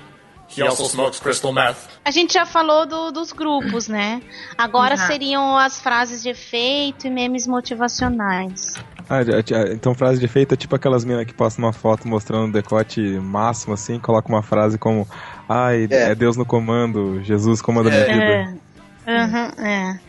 [0.58, 1.78] He also smokes crystal meth.
[2.06, 4.22] A gente já falou do- dos grupos, né?
[4.58, 5.08] Agora Uhum.
[5.08, 8.76] seriam as frases de efeito e memes motivacionais.
[9.10, 12.08] Ah, já- já- então frase de efeito é tipo aquelas minas que postam uma foto
[12.08, 15.08] mostrando o decote máximo, assim, coloca uma frase como
[15.48, 16.12] Ai, É.
[16.12, 18.14] é, Deus no comando, Jesus comanda minha É.
[18.14, 18.58] vida.
[19.06, 19.18] É.
[19.22, 20.00] Aham, é.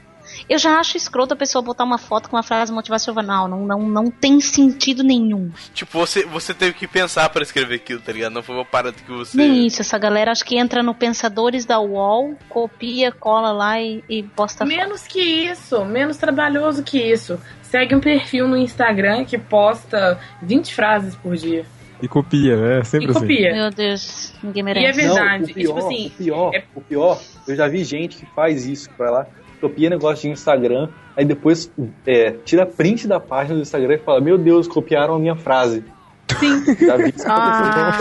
[0.49, 3.49] Eu já acho escroto a pessoa botar uma foto com uma frase motivacional.
[3.49, 5.51] Não, não, não tem sentido nenhum.
[5.73, 8.33] Tipo, você, você teve que pensar pra escrever aquilo, tá ligado?
[8.33, 9.37] Não foi uma parada que você.
[9.37, 14.03] Nem isso, essa galera acho que entra no Pensadores da UOL, copia, cola lá e,
[14.09, 14.69] e posta foto.
[14.77, 17.39] Menos que isso, menos trabalhoso que isso.
[17.63, 21.65] Segue um perfil no Instagram que posta 20 frases por dia.
[22.03, 23.21] E copia, é sempre E assim.
[23.21, 23.53] copia.
[23.53, 25.01] Meu Deus, ninguém E é merece.
[25.01, 25.43] verdade.
[25.43, 28.17] Não, o E, pior, tipo assim, o pior, é- o pior, eu já vi gente
[28.17, 29.27] que faz isso, que vai lá,
[29.65, 31.73] copia negócio de Instagram, aí depois
[32.07, 35.83] é, tira print da página do Instagram e fala, meu Deus, copiaram a minha frase.
[36.39, 36.65] Sim.
[36.87, 37.99] Já vi isso Ah,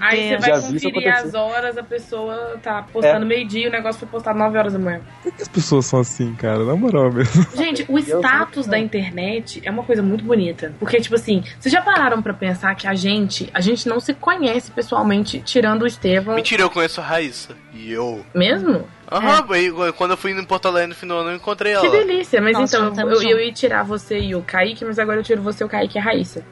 [0.00, 3.28] Aí você vai Já conferir as horas, a pessoa tá postando É.
[3.28, 5.00] meio-dia, o negócio foi postado 9 horas da manhã.
[5.22, 6.64] Por que as pessoas são assim, cara?
[6.64, 7.46] Na moral mesmo.
[7.54, 10.74] Gente, o status da internet é uma coisa muito bonita.
[10.78, 14.14] Porque, tipo assim, vocês já pararam pra pensar que a gente, a gente não se
[14.14, 17.56] conhece pessoalmente, tirando o Estevão Mentira, eu conheço a Raíssa.
[17.72, 18.24] E eu.
[18.34, 18.84] mesmo?
[19.10, 21.82] Aham, aí, quando eu fui no Porto Alegre no ano, eu encontrei ela.
[21.82, 25.18] Que delícia, mas Nossa, então, eu, eu ia tirar você e o Kaique, mas agora
[25.18, 26.44] eu tiro você, o Kaique e a Raíssa.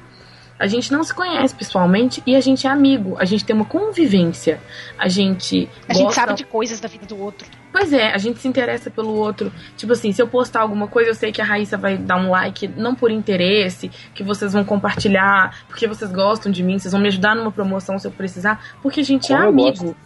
[0.59, 3.16] A gente não se conhece pessoalmente e a gente é amigo.
[3.18, 4.61] A gente tem uma convivência.
[4.98, 5.68] A gente.
[5.88, 7.46] A gente gosta- sabe de coisas da vida do outro.
[7.70, 9.52] Pois é, a gente se interessa pelo outro.
[9.76, 12.30] Tipo assim, se eu postar alguma coisa, eu sei que a Raíssa vai dar um
[12.30, 17.00] like, não por interesse, que vocês vão compartilhar, porque vocês gostam de mim, vocês vão
[17.00, 19.96] me ajudar numa promoção se eu precisar, porque a gente Como é amigo.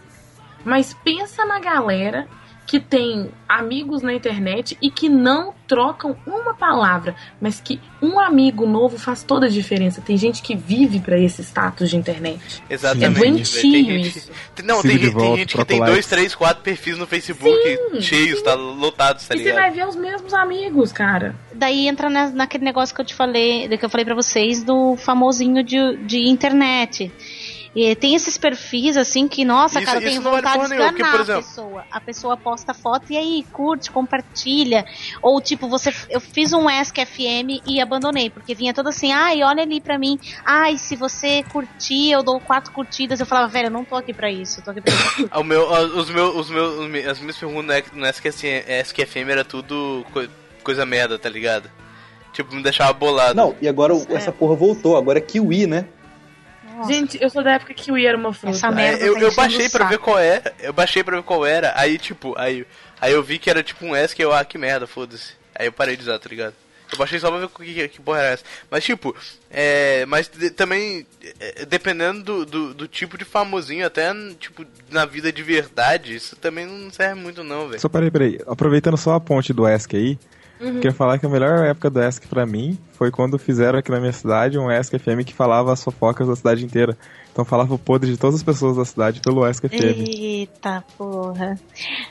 [0.63, 2.27] Mas pensa na galera
[2.65, 8.65] que tem amigos na internet e que não trocam uma palavra, mas que um amigo
[8.65, 10.01] novo faz toda a diferença.
[10.01, 12.63] Tem gente que vive pra esse status de internet.
[12.69, 13.41] Exatamente.
[13.41, 14.31] É gente, isso.
[14.55, 17.59] tem- não, tem, tem gente que tem dois, três, quatro perfis no Facebook
[17.93, 21.35] Sim, cheios, tá lotados, tá e você vai ver os mesmos amigos, cara.
[21.53, 24.95] Daí entra na- naquele negócio que eu te falei, que eu falei pra vocês, do
[24.97, 27.11] famosinho de, de internet.
[27.75, 30.69] E tem esses perfis assim que, nossa, Isso- cara, eu tenho não vale vontade de
[30.69, 31.85] nenhuma, esganar porque, por a exemplo- pessoa.
[31.91, 34.85] A pessoa posta foto e aí, curte, compartilha.
[35.21, 39.41] Ou tipo, você eu fiz um Ask FM e abandonei, porque vinha todo assim, ai,
[39.43, 40.19] olha ali pra mim.
[40.45, 43.19] Ai, se você curtir, eu dou quatro curtidas.
[43.19, 45.29] Eu falava, velho, eu não tô aqui pra isso, eu tô aqui pra isso.
[45.33, 45.67] O meu,
[45.97, 50.29] os meus, os meus, as minhas perguntas no SQFM, SQFM era tudo coi-
[50.63, 51.69] coisa merda, tá ligado?
[52.33, 53.35] Tipo, me deixava bolado.
[53.35, 54.95] Não, e agora o- essa porra voltou.
[54.95, 55.85] Agora é Kiwi, né?
[56.87, 58.55] Gente, eu sou da época que o I era uma fruta.
[58.55, 60.53] Essa É, merda eu, tá eu baixei o pra ver qual era.
[60.59, 61.73] Eu baixei pra ver qual era.
[61.75, 62.65] Aí, tipo, aí,
[62.99, 65.33] aí eu vi que era tipo um S que eu, ah, que merda, foda-se.
[65.55, 66.53] Aí eu parei de usar, tá ligado?
[66.91, 68.43] Eu baixei só pra ver que, que, que porra era essa.
[68.69, 69.15] Mas, tipo,
[69.49, 70.05] é.
[70.05, 71.07] Mas de- também,
[71.39, 76.35] é, dependendo do, do, do tipo de famosinho, até, tipo, na vida de verdade, isso
[76.35, 77.81] também não serve muito, não, velho.
[77.81, 78.39] Só peraí, peraí.
[78.45, 80.19] Aproveitando só a ponte do ESC aí,
[80.71, 83.99] queria falar que a melhor época do ESC pra mim foi quando fizeram aqui na
[83.99, 86.97] minha cidade um ESC FM que falava as fofocas da cidade inteira.
[87.31, 90.07] Então falava o podre de todas as pessoas da cidade pelo ESC FM.
[90.07, 91.59] Eita porra.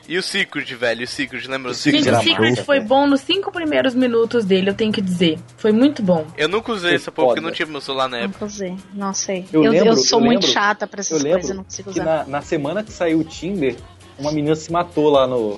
[0.08, 3.20] E o Secret, velho, o Secret, lembra do Secret Gente, o Secret foi bom nos
[3.20, 5.38] cinco primeiros minutos dele, eu tenho que dizer.
[5.56, 6.26] Foi muito bom.
[6.36, 8.38] Eu nunca usei essa porra porque não tinha meu celular na época.
[8.40, 8.76] Não usei.
[8.92, 9.44] Não sei.
[9.52, 11.54] Eu Eu, eu, lembro- sou eu muito lembro- chata pra Eu essas coisas, eu lembro
[11.56, 12.04] não consigo que usar.
[12.04, 13.76] na, na semana que saiu o Tinder,
[14.18, 15.56] uma menina se matou lá no,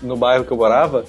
[0.00, 1.04] no bairro que eu morava.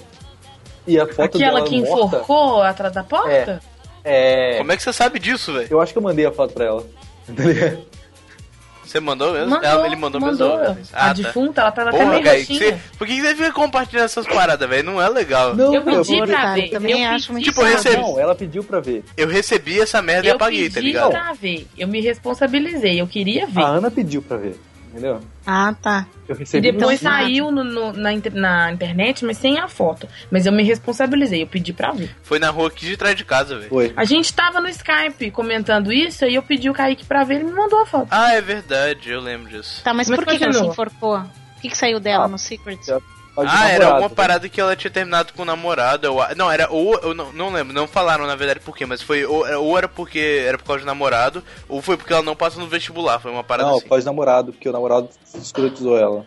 [0.88, 2.18] E a foto Aquela dela que morta.
[2.18, 3.62] enforcou atrás da porta?
[4.04, 4.58] É.
[4.58, 5.68] Como é que você sabe disso, velho?
[5.70, 6.82] Eu acho que eu mandei a foto pra ela.
[7.28, 7.34] Tá?
[8.84, 9.52] Você mandou mesmo?
[9.52, 10.58] Mandou, Ela- ele mandou, mandou.
[10.60, 10.78] mesmo.
[10.92, 11.14] a Ah, tá.
[11.14, 14.68] defunta, ela tava até Porra, meio cara, você, por que você fica compartilhando essas paradas,
[14.68, 14.84] velho?
[14.84, 15.56] Não é legal.
[15.56, 16.70] Não, Eu pedi vou- pra cara, ver.
[16.72, 19.06] também eu acho pedi muito Tipo, eu recebi- não, ela pediu pra ver.
[19.16, 21.12] Eu recebi essa merda e Eu apaguei, pedi tá ligado?
[21.12, 21.68] pra ver.
[21.78, 23.62] Eu me responsabilizei, eu queria ver.
[23.62, 24.60] A Ana pediu pra ver.
[24.92, 25.22] Entendeu?
[25.46, 26.06] Ah, tá.
[26.28, 30.08] Eu E recebi depois no- saiu no- no- na, na internet, mas sem a foto.
[30.30, 32.14] Mas eu me responsabilizei, eu pedi pra ver.
[32.22, 33.70] Foi na rua aqui de trás de casa, velho.
[33.70, 33.94] Foi.
[33.96, 37.46] A gente tava no Skype comentando isso, aí eu pedi o Kaique pra ver, ele
[37.46, 38.08] me mandou a foto.
[38.12, 39.82] Ah, é verdade, eu lembro disso.
[39.84, 41.18] Tá, mas, Mas por que, que ela se enforcou?
[41.20, 42.80] O que, que saiu dela Ah, no Secret?
[43.38, 46.06] Ah, era alguma tá parada que ela tinha terminado com o namorado.
[46.06, 46.96] Eu, a- não, era ou.
[47.00, 49.26] Eu não, não lembro, não falaram na verdade por quê, mas foi.
[49.26, 52.62] Ou, ou era porque era por causa de namorado, ou foi porque ela não passou
[52.62, 53.20] no vestibular.
[53.20, 53.88] Foi uma parada Não, assim.
[53.88, 56.26] pode namorado, porque o namorado escrotizou ela.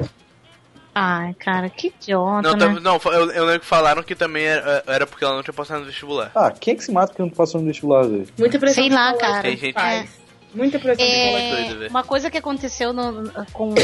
[0.96, 2.59] Ai, cara, que idiota, Não, né?
[2.59, 5.52] tam- não, eu, eu lembro que falaram que também era, era porque ela não tinha
[5.52, 6.30] passado no vestibular.
[6.34, 8.28] Ah, quem é que se mata porque não passou no vestibular, velho?
[8.38, 9.42] Muita pressão Sei lá, cara.
[9.42, 10.09] Tem gente- faz.
[10.55, 13.74] Muita pressão É, uma coisa que aconteceu no- com,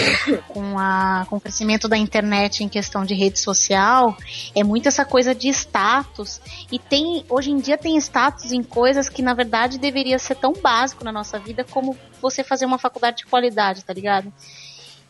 [0.49, 4.17] com, a, com o crescimento da internet em questão de rede social
[4.55, 6.41] é muito essa coisa de status.
[6.71, 10.53] E tem hoje em dia tem status em coisas que na verdade deveria ser tão
[10.53, 14.33] básico na nossa vida como você fazer uma faculdade de qualidade, tá ligado?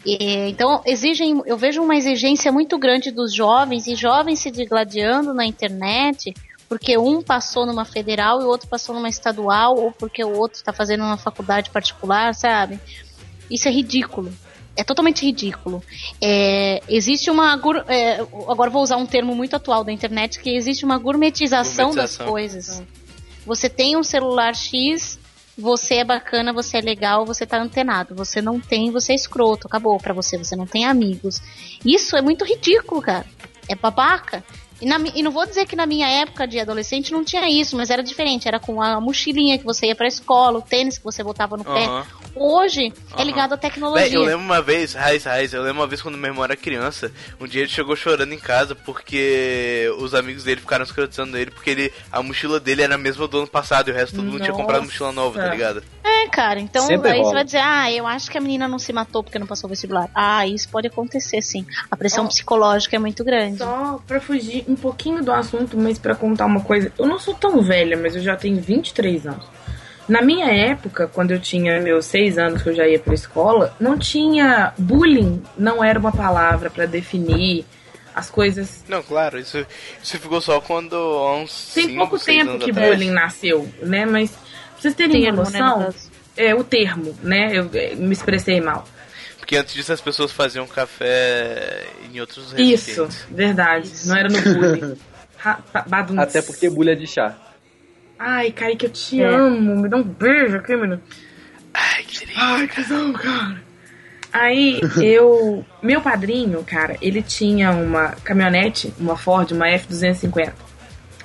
[0.05, 5.35] E, então exigem, eu vejo uma exigência muito grande dos jovens e jovens se digladiando
[5.35, 6.33] na internet
[6.71, 10.57] porque um passou numa federal e o outro passou numa estadual, ou porque o outro
[10.57, 12.79] está fazendo uma faculdade particular, sabe?
[13.51, 14.33] Isso é ridículo.
[14.77, 15.83] É totalmente ridículo.
[16.23, 17.61] É, existe uma.
[17.89, 22.27] é, agora vou usar um termo muito atual da internet, que existe uma gourmetização, Gourmetização.
[22.27, 22.83] das coisas.
[23.45, 25.19] Você tem um celular X,
[25.59, 28.15] você é bacana, você é legal, você tá antenado.
[28.15, 29.67] Você não tem, você é escroto.
[29.67, 31.43] Acabou pra você, você não tem amigos.
[31.85, 33.27] Isso é muito ridículo, cara.
[33.69, 34.45] É babaca.
[34.81, 37.77] E, na e não vou dizer que na minha época de adolescente não tinha isso,
[37.77, 38.49] mas era diferente.
[38.49, 41.65] Era com a mochilinha que você ia pra escola, o tênis que você botava no
[41.65, 41.85] pé.
[41.85, 42.07] Aham.
[42.35, 43.25] Hoje é Aham.
[43.25, 44.07] ligado à tecnologia.
[44.09, 46.57] Véi, eu lembro uma vez, Raiz, Raiz, eu lembro uma vez quando meu irmão era
[46.57, 51.51] criança, um dia ele chegou chorando em casa porque os amigos dele ficaram escrotizando ele
[51.51, 54.27] porque ele, a mochila dele era a mesma do ano passado e o resto todo
[54.27, 55.83] mundo tinha comprado mochila nova, tá ligado?
[56.05, 57.29] É, cara, então Sempre aí rola.
[57.31, 59.67] você vai dizer, ah, eu acho que a menina não se matou porque não passou
[59.67, 60.09] o vestibular.
[60.15, 61.67] Ah, isso pode acontecer, sim.
[61.91, 62.29] A pressão Ó.
[62.29, 63.59] psicológica é muito grande.
[63.59, 66.93] Só pra fugir um pouquinho do assunto, mas pra contar uma coisa.
[66.99, 69.45] Eu não sou tão velha, mas eu já tenho 23 anos.
[70.09, 73.75] Na minha época, quando eu tinha meus 6 anos que eu já ia pra escola,
[73.79, 77.65] não tinha bullying, não era uma palavra pra definir
[78.15, 78.85] as coisas.
[78.89, 79.65] Não, claro, isso,
[80.03, 82.91] isso ficou só quando há uns Tem cinco, pouco seis tempo anos que atrás.
[82.91, 84.05] bullying nasceu, né?
[84.05, 84.41] Mas pra
[84.81, 86.11] vocês terem Termo, né, noção, caso.
[86.37, 87.51] é o termo, né?
[87.53, 88.85] Eu eh, me expressei mal.
[89.51, 93.91] Porque antes disso as pessoas faziam café em outros Isso, verdade.
[94.05, 94.97] Não era no bullying.
[96.21, 97.35] Até porque bulha de chá.
[98.17, 99.27] Ai, Kaique, eu te É.
[99.27, 99.75] amo.
[99.75, 101.03] Me dá um beijo aqui, menino.
[101.75, 102.41] Ai, que delícia.
[102.41, 103.61] Ai, que são, cara.
[104.33, 105.67] Aí, eu...
[105.83, 110.53] Meu padrinho, cara, ele tinha uma caminhonete, uma Ford, uma F-250.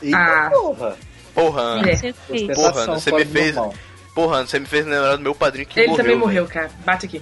[0.02, 0.50] Eita Ah.
[0.52, 0.98] porra!
[1.36, 1.82] Porra.
[1.88, 1.96] É.
[1.96, 2.56] Você fez.
[2.56, 3.76] Porra, você me fez- normal.
[4.16, 5.98] Porra, você me fez lembrar do meu padrinho que Ele morreu.
[6.04, 6.26] também velho.
[6.28, 6.72] morreu, cara.
[6.84, 7.22] Bate aqui.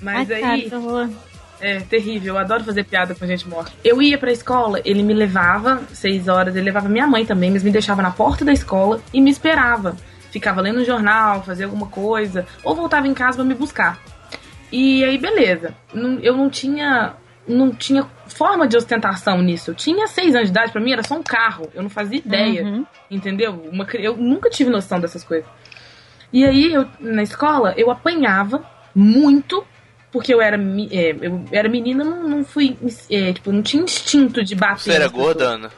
[0.00, 1.08] Mas Ai, cara, aí, horror.
[1.60, 2.34] é terrível.
[2.34, 3.72] Eu adoro fazer piada com gente morta.
[3.82, 7.62] Eu ia pra escola, ele me levava, seis horas, ele levava minha mãe também, mas
[7.62, 9.96] me deixava na porta da escola e me esperava.
[10.30, 13.98] ficava lendo um jornal, fazia alguma coisa, ou voltava em casa pra me buscar.
[14.72, 15.74] E aí, beleza.
[16.22, 17.14] Eu não tinha.
[17.46, 19.70] Não tinha forma de ostentação nisso.
[19.70, 21.68] Eu tinha seis anos de idade, pra mim era só um carro.
[21.74, 22.64] Eu não fazia ideia.
[22.64, 22.86] Uhum.
[23.10, 23.52] Entendeu?
[23.70, 25.46] Uma eu nunca tive noção dessas coisas.
[26.32, 28.64] E aí, eu, na escola, eu apanhava
[28.94, 29.62] muito,
[30.14, 30.56] porque eu era,
[30.92, 32.78] é, eu era menina, não, não fui.
[33.10, 34.78] é, tipo, não tinha instinto de bater.
[34.84, 35.70] Você era gorda, Ana?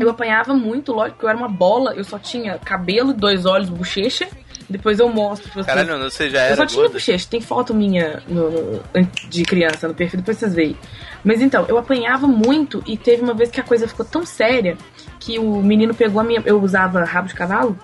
[0.00, 3.68] Eu apanhava muito, lógico, que eu era uma bola, eu só tinha cabelo, dois olhos,
[3.68, 4.28] bochecha.
[4.70, 5.66] Depois eu mostro pra vocês.
[5.66, 6.94] Caralho, Ana, você já Eu era só tinha gorda?
[6.94, 8.82] bochecha, tem foto minha no- no-
[9.28, 10.76] de criança no perfil, depois vocês veem.
[11.24, 14.76] Mas então, eu apanhava muito e teve uma vez que a coisa ficou tão séria
[15.20, 16.42] que o menino pegou a minha.
[16.44, 17.76] Eu usava rabo de cavalo.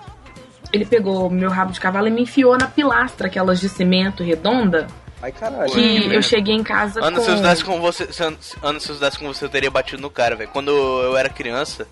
[0.73, 4.87] Ele pegou meu rabo de cavalo e me enfiou na pilastra, aquelas de cimento redonda,
[5.23, 5.71] Ai, caralho.
[5.71, 7.23] que eu cheguei em casa Ana, com.
[7.23, 10.01] se eu estudasse com você, se Ana, se- eu estudasse com você, eu teria batido
[10.01, 10.49] no cara, velho.
[10.51, 11.87] Quando eu era criança,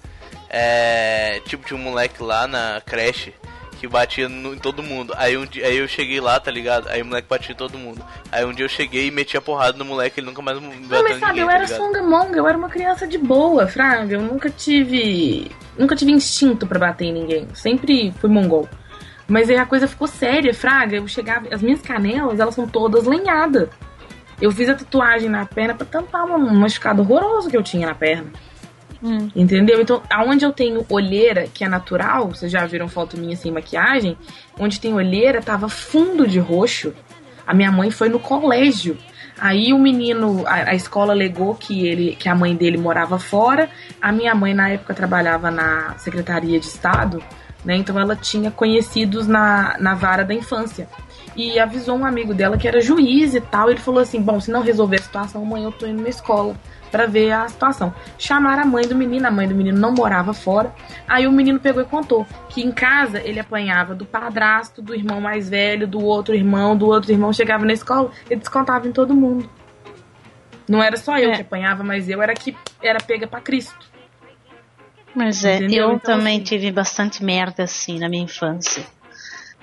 [0.50, 3.34] é, tipo, tinha um moleque lá na creche
[3.80, 5.14] que batia no- em todo mundo.
[5.18, 6.88] Aí, um dia, aí eu cheguei lá, tá ligado?
[6.90, 8.04] Aí o moleque batia em todo mundo.
[8.32, 10.68] Aí um dia eu cheguei e meti a porrada no moleque, ele nunca mais me
[10.68, 13.66] bateu Não, mas sabe, ninguém, eu tá era songamonga, eu era uma criança de boa,
[13.66, 14.14] fraga.
[14.16, 15.50] Eu nunca tive.
[15.78, 17.48] Nunca tive instinto pra bater em ninguém.
[17.56, 18.68] Sempre fui mongol.
[19.28, 20.98] Mas aí a coisa ficou séria, fraga.
[20.98, 21.54] Eu chegava.
[21.54, 23.70] As minhas canelas, elas são todas lenhadas.
[24.42, 27.96] Eu fiz a tatuagem na perna pra tampar um machucado horroroso que eu tinha na
[27.96, 28.32] perna.
[29.04, 29.30] Hum.
[29.36, 29.82] Entendeu?
[29.82, 34.18] Então, aonde eu tenho olheira, que é natural, vocês já viram foto minha sem maquiagem,
[34.60, 36.94] onde tem olheira, tava fundo de roxo.
[37.46, 38.98] A minha mãe foi no colégio.
[39.40, 43.70] Aí o menino, a, a escola alegou que ele, que a mãe dele morava fora.
[44.00, 47.24] A minha mãe na época trabalhava na Secretaria de Estado,
[47.64, 47.76] né?
[47.76, 50.88] Então ela tinha conhecidos na, na vara da infância.
[51.36, 53.70] E avisou um amigo dela que era juiz e tal.
[53.70, 56.56] Ele falou assim: "Bom, se não resolver a situação, amanhã eu tô indo na escola
[56.92, 57.94] pra ver a situação".
[58.18, 60.74] Chamaram a mãe do menino, a mãe do menino não morava fora.
[61.08, 65.22] Aí o menino pegou e contou que em casa ele apanhava do padrasto, do irmão
[65.22, 67.32] mais velho, do outro irmão, do outro irmão.
[67.32, 69.50] Chegava na escola, ele descontava em todo mundo.
[70.68, 71.36] Não era só eu É.
[71.36, 73.91] que apanhava, mas eu era que era pega pra Cristo.
[75.16, 75.90] Mas é, Entendeu?
[75.90, 78.84] eu Então, também assim- tive bastante merda assim na minha infância.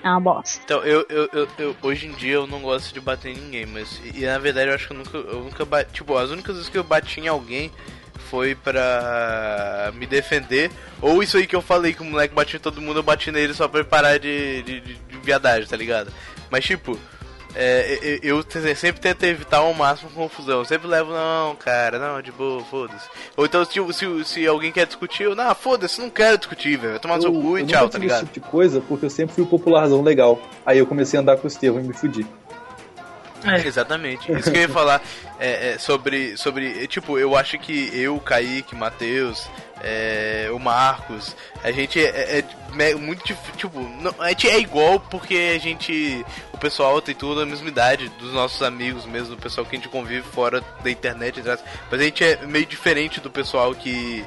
[0.03, 0.61] É uma bosta.
[0.63, 3.65] Então, eu, eu, eu, eu- hoje em dia eu não gosto de bater em ninguém,
[3.65, 6.55] mas e, na verdade eu acho que eu nunca, eu nunca bati, tipo, as únicas
[6.55, 7.69] vezes que eu bati em alguém
[8.29, 10.71] foi pra me defender,
[11.01, 13.31] ou isso aí que eu falei que o moleque batia em todo mundo, eu bati
[13.31, 16.13] nele só pra parar de, de, de, de viadagem, tá ligado?
[16.49, 16.97] Mas tipo,
[17.55, 20.59] é, eu, eu sempre tento evitar ao máximo confusão.
[20.59, 23.07] Eu sempre levo, não, cara, não, de boa, foda-se.
[23.35, 26.91] Ou então, se, se, se alguém quer discutir, eu, não, foda-se, não quero discutir, velho.
[26.91, 28.23] Vai tomar no seu cu e eu tchau, tá ligado?
[28.23, 30.39] esse tipo de coisa porque eu sempre fui o popularzão legal.
[30.65, 32.25] Aí eu comecei a andar com o Estevão e me fudi.
[33.43, 33.65] É.
[33.67, 34.31] Exatamente.
[34.31, 35.01] Isso que eu ia falar
[35.39, 36.83] é, é, sobre, sobre.
[36.83, 39.47] é, Tipo, eu acho que eu, Kaique, Matheus,
[39.81, 42.45] é, o Marcos, a gente é, é-
[42.89, 43.23] é muito
[43.57, 46.25] Tipo, não- a gente é igual porque a gente.
[46.53, 49.79] O pessoal tem tudo a mesma idade dos nossos amigos mesmo, do pessoal que a
[49.79, 51.41] gente convive fora da internet,
[51.89, 54.25] mas a gente é meio diferente do pessoal que.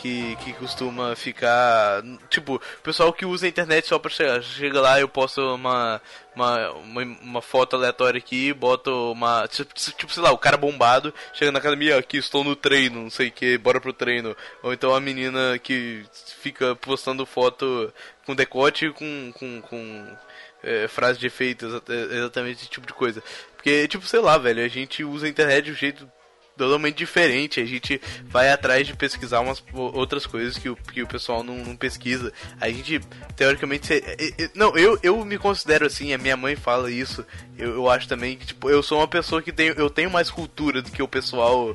[0.00, 2.02] Que, que costuma ficar.
[2.30, 4.42] Tipo, pessoal que usa a internet só pra chegar.
[4.42, 6.00] Chega lá, eu posto uma,
[6.34, 9.48] uma, uma, uma foto aleatória aqui, boto uma.
[9.48, 13.28] Tipo, sei lá, o cara bombado chega na academia, aqui estou no treino, não sei
[13.28, 14.36] o que, bora pro treino.
[14.62, 16.04] Ou então a menina que
[16.40, 17.92] fica postando foto
[18.24, 19.32] com decote com.
[19.34, 20.16] com, com
[20.62, 21.82] é, frase de efeito, exa-
[22.16, 23.22] exatamente esse tipo de coisa.
[23.54, 26.10] Porque, tipo, sei lá, velho, a gente usa a internet um jeito
[26.56, 27.60] totalmente diferente.
[27.60, 31.56] A gente vai atrás de pesquisar umas outras coisas que o, que o pessoal não,
[31.56, 32.32] não pesquisa.
[32.60, 33.00] A gente,
[33.36, 37.24] teoricamente, se- não, eu, eu me considero assim, a minha mãe fala isso.
[37.58, 40.30] Eu, eu acho também que, tipo, eu sou uma pessoa que tem, eu tenho mais
[40.30, 41.72] cultura do que o pessoal.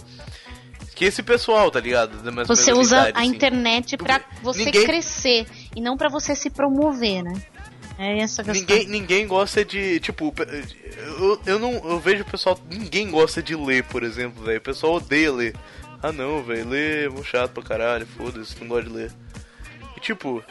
[0.95, 2.11] Que esse pessoal, tá ligado?
[2.45, 3.29] Você usa idade, a assim.
[3.29, 7.34] internet pra você Ninguém- crescer e não pra você se promover, né?
[8.01, 8.59] É essa questão.
[8.75, 10.33] Ninguém, ninguém gosta de, tipo,
[11.19, 14.57] eu, eu não, eu vejo o pessoal, ninguém gosta de ler, por exemplo, velho.
[14.57, 15.55] O pessoal odeia ler.
[16.01, 19.11] Ah não, velho, ler é muito chato pra caralho, foda-se, não gosto de ler.
[19.95, 20.43] E tipo,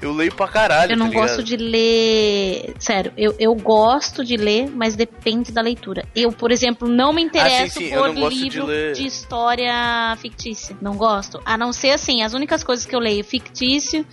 [0.00, 2.74] eu leio pra caralho, Eu não tá gosto de ler.
[2.78, 6.06] Sério, eu, eu gosto de ler, mas depende da leitura.
[6.16, 8.98] Eu, por exemplo, não me interesso Ah, sim, sim, por gosto de livro ler.
[8.98, 10.74] história fictícia.
[10.80, 11.42] Não gosto.
[11.44, 14.06] A não ser assim, as únicas coisas que eu leio fictício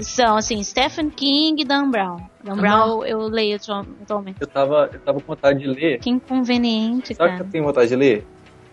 [0.00, 2.18] são assim, Stephen King e Dan Brown.
[2.42, 4.36] Dan Brown eu leio atualmente.
[4.40, 5.98] Eu tava, eu tava com vontade de ler.
[6.00, 7.48] Que inconveniente, Sabe o que cara.
[7.48, 8.26] eu tenho vontade de ler?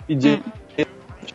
[0.08, 0.42] Pedir.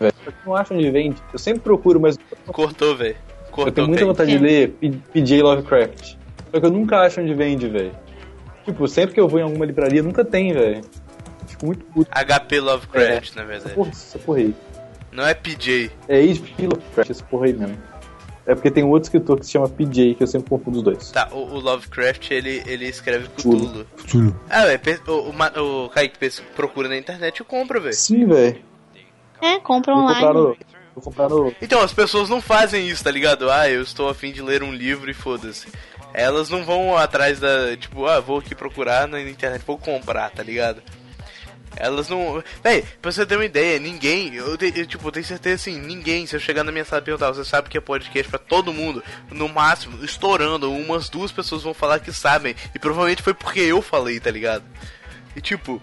[0.01, 0.15] velho.
[0.25, 1.23] Só que não acho onde vende.
[1.33, 3.17] Eu sempre procuro, mas Cortou, velho.
[3.51, 4.71] Cortou, eu tenho muita vontade de ler
[5.13, 6.17] PJ Lovecraft.
[6.53, 7.93] Só que eu nunca acho onde vende, velho.
[8.65, 10.81] Tipo, sempre que eu vou em alguma livraria, nunca tem, velho.
[11.47, 12.11] Fico muito puto.
[12.11, 13.75] HP Lovecraft, na verdade.
[13.75, 14.55] Porra, essa porra aí.
[15.13, 15.93] Não é PJ.
[16.09, 16.67] É H.P.
[16.67, 17.77] Lovecraft, essa porra aí mesmo.
[18.47, 20.83] É porque tem um outro escritor que se chama PJ, que eu sempre confundo os
[20.83, 21.11] dois.
[21.11, 23.87] Tá, o, o Lovecraft, ele, ele escreve Cthulhu.
[23.97, 24.39] Cthulhu.
[24.51, 26.19] Ah, velho, o, o, o Kaique
[26.55, 27.95] procura na internet e compra, velho.
[27.95, 28.61] Sim, velho.
[29.41, 30.57] É, compra Vou comprar online.
[30.59, 30.75] no.
[30.95, 31.55] Vou comprar no.
[31.61, 33.51] Então, as pessoas não fazem isso, tá ligado?
[33.51, 35.67] Ah, eu estou afim de ler um livro e foda-se.
[36.13, 37.77] Elas não vão atrás da.
[37.77, 40.83] Tipo, ah, vou aqui procurar na internet, vou comprar, tá ligado?
[41.77, 42.43] Elas não.
[42.63, 44.35] Véi, pra você ter uma ideia, ninguém.
[44.35, 47.05] Eu, eu, tipo, eu tenho certeza assim, ninguém, se eu chegar na minha sala e
[47.05, 49.03] perguntar, você sabe que é podcast pra todo mundo?
[49.31, 52.55] No máximo, estourando, umas duas pessoas vão falar que sabem.
[52.75, 54.65] E provavelmente foi porque eu falei, tá ligado?
[55.37, 55.81] E tipo,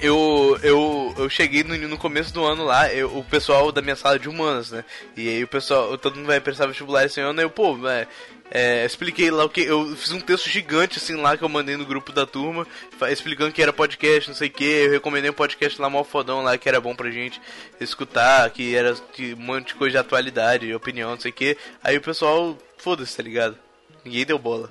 [0.00, 3.94] eu, eu, eu cheguei no, no começo do ano lá, eu- o pessoal da minha
[3.94, 4.84] sala de humanas, né?
[5.16, 8.06] E aí o pessoal, todo mundo vai prestar vestibular esse ano, eu, pô, é,
[8.54, 9.62] é, expliquei lá o que.
[9.62, 12.66] Eu fiz um texto gigante assim lá que eu mandei no grupo da turma,
[13.10, 14.64] explicando que era podcast, não sei o que.
[14.64, 17.40] Eu recomendei um podcast lá mal fodão lá que era bom pra gente
[17.80, 21.56] escutar, que era que, um monte de coisa de atualidade, opinião, não sei o que.
[21.82, 23.56] Aí o pessoal, foda-se, tá ligado?
[24.04, 24.70] Ninguém deu bola.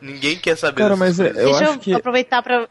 [0.00, 1.42] Ninguém quer saber Cara, mas é- coisas.
[1.42, 2.68] eu deixa acho eu que- aproveitar pra.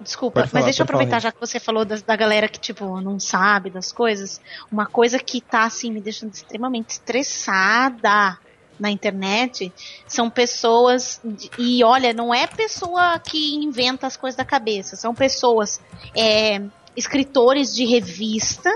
[0.00, 1.28] Desculpa, falar, mas deixa eu falar, aproveitar, Rita.
[1.28, 4.40] já que você falou das- da, galera que, tipo, não sabe das coisas.
[4.70, 8.38] Uma coisa que tá, assim, me deixando extremamente estressada
[8.78, 9.72] na internet
[10.06, 11.20] são pessoas.
[11.58, 15.80] e olha, não é pessoa que inventa as coisas da cabeça, são pessoas.
[16.16, 16.62] é,
[16.96, 18.70] escritores de revista.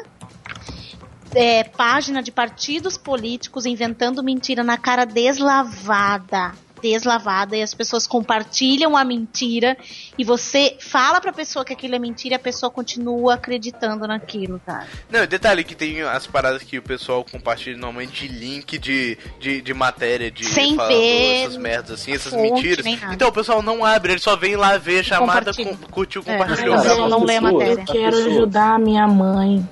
[1.34, 6.54] é, página de partidos políticos inventando mentira na cara deslavada.
[6.80, 9.76] Deslavada e as pessoas compartilham a mentira
[10.16, 14.60] e você fala pra pessoa que aquilo é mentira e a pessoa continua acreditando naquilo,
[14.64, 14.86] cara.
[15.10, 19.60] Não, detalhe que tem as paradas que o pessoal compartilha normalmente de link de, de,
[19.60, 22.86] de matéria, de Sem falando ver essas merdas assim, essas fonte, mentiras.
[23.12, 26.36] Então o pessoal não abre, ele só vem lá ver a chamada, com, curtiu, É,
[26.36, 26.74] compartilhou.
[26.74, 26.98] acabou.
[27.04, 27.72] eu não lê a matéria.
[27.72, 29.66] Eu quero ajudar a minha mãe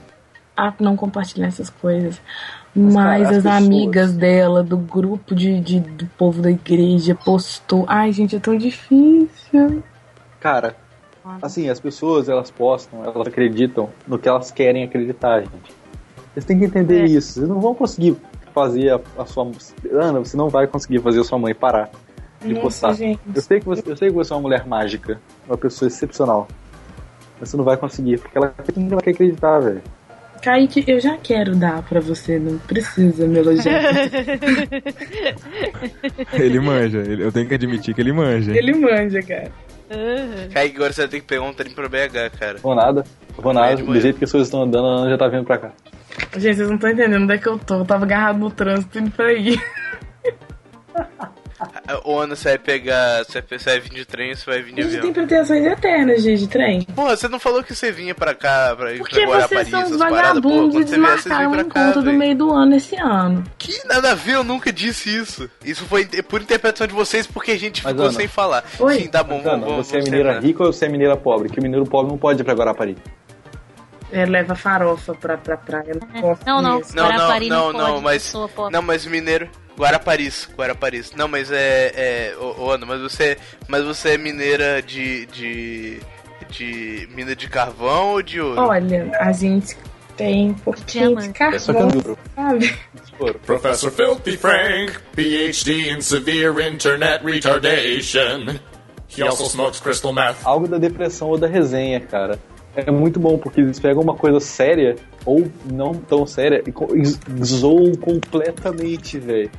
[0.56, 2.20] a não compartilhar essas coisas.
[2.76, 7.84] Mas, as as amigas dela, do grupo de, de- do povo da igreja, postou.
[7.88, 9.82] Ai, gente, é tão difícil.
[10.40, 10.76] Cara,
[11.42, 15.74] assim, as pessoas elas postam, elas acreditam no que elas querem acreditar, gente.
[16.34, 17.06] Vocês têm que entender É.
[17.06, 17.34] isso.
[17.34, 18.16] Vocês não vão conseguir
[18.52, 19.50] fazer a, a sua.
[19.92, 21.90] Ana, você não vai conseguir fazer a sua mãe parar
[22.42, 22.92] de Nossa, postar.
[22.92, 23.20] gente.
[23.34, 25.18] Eu sei, que você, eu sei que você é uma mulher mágica,
[25.48, 26.46] uma pessoa excepcional.
[27.40, 29.82] Mas você não vai conseguir, porque ela tem que ela quer acreditar, velho.
[30.42, 33.82] Kaique, eu já quero dar pra você, não precisa me elogiar.
[36.34, 38.56] Ele manja, ele- eu tenho que admitir que ele manja.
[38.56, 39.50] Ele manja, cara.
[40.52, 42.58] Kaique, agora você vai ter que pegar um trem pro BH, cara.
[42.58, 43.04] Vou nada,
[43.36, 43.76] vou nada.
[43.76, 44.00] de Do manhã.
[44.00, 45.72] jeito que as coisas estão andando, a Ana já tá vindo pra cá.
[46.36, 47.80] Gente, vocês não estão entendendo onde é que eu tô.
[47.80, 49.58] Eu tava agarrado no trânsito indo pra aí.
[52.04, 53.24] Ô Ana, você vai pegar.
[53.24, 55.02] Você vai- você vai vir de trem ou você vai vir de A gente avião?
[55.02, 56.82] tem pretensões eternas, gente, de trem.
[56.94, 59.68] Porra, você não falou que você vinha pra cá, pra ir Porque pra Guarapari, vocês
[59.70, 60.40] são uns essas paradas?
[60.42, 62.36] Pô, vagabundos e quando você vier, vocês desmarcaram vêm um pra cá, encontro do meio
[62.36, 63.44] do ano esse ano.
[63.58, 65.48] Que nada a ver, eu nunca disse isso.
[65.64, 68.64] Isso foi por interpretação de vocês porque a gente Mas, ficou Ana, sem falar.
[68.78, 69.00] Oi?
[69.00, 70.46] Sim, tá bom, Ana, vamos, vamos você é vamos mineira terminar.
[70.46, 71.48] rica ou você é mineira pobre?
[71.48, 72.96] Que o mineiro pobre não pode ir pra Guarapari.
[74.12, 75.94] É, leva farofa pra, pra praia.
[75.94, 76.80] Não, posso Não, não.
[76.80, 78.22] Não, não, Guarapari não, não não, pode, mas.
[78.24, 78.70] pessoa.
[78.70, 79.48] Não, mas mineiro.
[79.78, 81.12] Guaraparis, Guaraparis.
[81.12, 81.92] Não, mas é.
[81.94, 83.36] é ô, ô, Ana, mas você.
[83.68, 85.26] Mas você é mineira de.
[85.26, 86.00] de.
[86.48, 87.08] de.
[87.14, 88.60] mina de carvão ou de ouro?
[88.60, 89.76] Olha, a gente
[90.16, 91.28] tem um pouquinho de.
[91.28, 92.18] É carvão, duro.
[92.34, 92.76] sabe?
[93.44, 98.58] Professor Filthy Frank, PhD in severe internet retardation.
[99.08, 100.44] He also smokes crystal meth.
[100.44, 102.38] Algo da depressão ou da resenha, cara.
[102.76, 107.94] É muito bom, porque eles pegam uma coisa séria, ou não tão séria, e zoam
[107.94, 109.50] completamente, velho.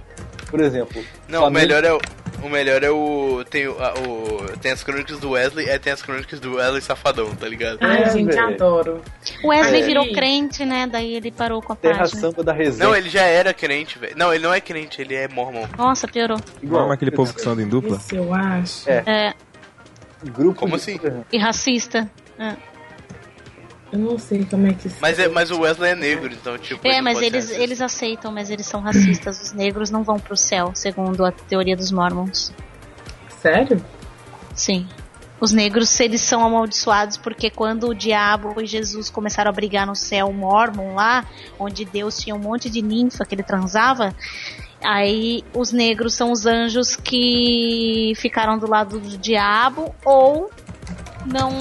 [0.49, 1.01] Por exemplo.
[1.28, 1.99] Não, o melhor é o.
[2.43, 3.43] O melhor é o.
[3.49, 6.82] Tem, o, a- o- tem as crônicas do Wesley, é tem as crônicas do Wesley
[6.82, 7.80] Safadão, tá ligado?
[7.82, 8.47] Ai, É, gente, velho.
[8.49, 9.01] adoro.
[9.43, 9.86] O Wesley É.
[9.86, 10.88] virou crente, né?
[10.89, 12.22] Daí ele parou com a Terra página.
[12.22, 12.88] samba da resenha.
[12.88, 14.15] Não, ele já era crente, velho.
[14.15, 15.65] Não, ele não é crente, ele é mormon.
[15.76, 16.38] Nossa, piorou.
[16.61, 17.97] Igual aquele povo que anda em dupla.
[17.97, 18.88] Isso eu acho.
[18.89, 19.03] É.
[19.07, 19.34] É,
[20.26, 20.99] Grupo Como de- assim?
[21.32, 22.09] e racista.
[22.39, 22.55] É.
[23.91, 24.97] Eu não sei como é que isso.
[25.01, 26.85] Mas, é, mas o Wesley é negro, então, tipo.
[26.85, 29.41] ele É, não mas eles, eles aceitam, mas eles são racistas.
[29.41, 32.53] Os negros não vão pro céu, segundo a teoria dos mormons.
[33.41, 33.83] Sério?
[34.53, 34.88] Sim.
[35.39, 39.95] Os negros, eles são amaldiçoados porque quando o diabo e Jesus começaram a brigar no
[39.95, 41.25] céu mormon lá,
[41.59, 44.15] onde Deus tinha um monte de ninfa que ele transava,
[44.83, 50.49] aí os negros são os anjos que ficaram do lado do diabo ou
[51.28, 51.51] não,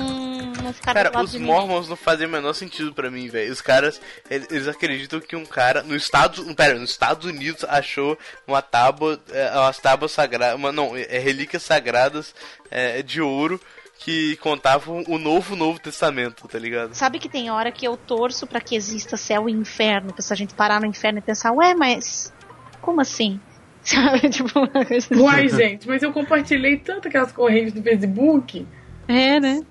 [0.62, 1.54] não ficaram Cara, do lado os de ninguém.
[1.54, 3.52] mormons não fazem o menor sentido pra mim, velho.
[3.52, 4.00] Os caras,
[4.30, 9.20] eles, eles acreditam que um cara no Estados, pera, nos Estados Unidos achou uma tábua,
[9.30, 12.34] é, umas tábuas sagradas, uma, não, é, relíquias sagradas
[12.70, 13.60] é, de ouro
[13.98, 16.94] que contavam o novo Novo Testamento, tá ligado?
[16.94, 20.36] Sabe que tem hora que eu torço pra que exista céu e inferno, pra essa
[20.36, 22.32] gente parar no inferno e pensar, ué, mas
[22.80, 23.40] Como assim?
[23.82, 24.28] Sabe?
[24.28, 25.14] Tipo, uma coisa assim.
[25.14, 28.66] Uai, gente, mas eu compartilhei tanto aquelas correntes no Facebook.
[29.08, 29.62] É, né?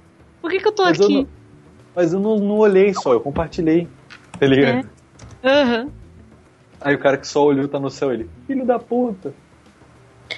[0.42, 1.16] Por que, que eu tô Mas eu aqui?
[1.16, 1.28] não,
[1.96, 3.88] mas eu não, não olhei só, eu compartilhei.
[4.40, 4.90] Tá ligado?
[5.44, 5.90] Aham.
[6.82, 9.34] Aí o cara que só olhou tá no céu, ele, filho da puta.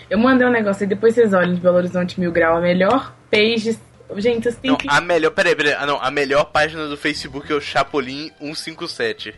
[0.10, 3.14] Eu mandei um negócio e depois vocês olham de Belo Horizonte Mil Grau, a melhor
[3.32, 3.78] page.
[4.18, 4.88] Gente, vocês têm Não, que.
[4.88, 5.32] a melhor.
[5.32, 5.74] Peraí, peraí.
[5.74, 5.98] Ah, não.
[6.02, 9.34] A melhor página do Facebook é o Chapolin 157.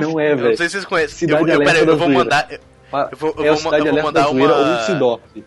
[0.00, 0.56] Não é, Eu não velho.
[0.56, 1.18] sei se vocês conhecem.
[1.18, 2.46] Cidade eu, eu, peraí, eu vou mandar.
[2.50, 2.58] Eu,
[2.92, 4.70] Ah, eu vou, eu é o vou, eu vou mandar Zoeira uma.
[4.72, 5.44] ou Sidorf.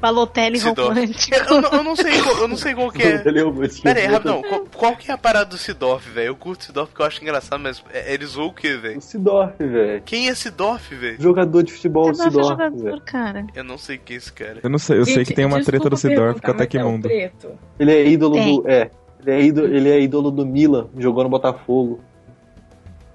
[0.00, 0.80] Balotelli Sidorf.
[1.00, 1.34] romântico.
[1.36, 3.10] Eu não, eu não sei qual, eu não sei qual que é.
[3.16, 4.42] É Pera aí, rapidão.
[4.42, 6.28] Qual, qual que é a parada do Sidorf, velho?
[6.28, 8.98] Eu curto Sidorf porque eu acho engraçado, mas é- ele zoou o quê, velho?
[8.98, 10.02] O Sidorf, velho.
[10.04, 11.20] Quem é Sidorf, velho?
[11.20, 13.46] Jogador de futebol, o Sidorf é Sidorf, jogador, cara.
[13.54, 14.60] Eu não sei quem é esse cara.
[14.62, 16.64] Eu não sei, eu sei que tem uma treta do Sidorf com o mas é
[16.64, 17.08] o Tecmundo.
[17.08, 17.50] preto.
[17.78, 18.56] Ele é ídolo Tem.
[18.62, 18.68] do.
[18.68, 18.90] É.
[19.26, 22.00] Ele é, ídolo, ele é ídolo do Milan, jogou no Botafogo.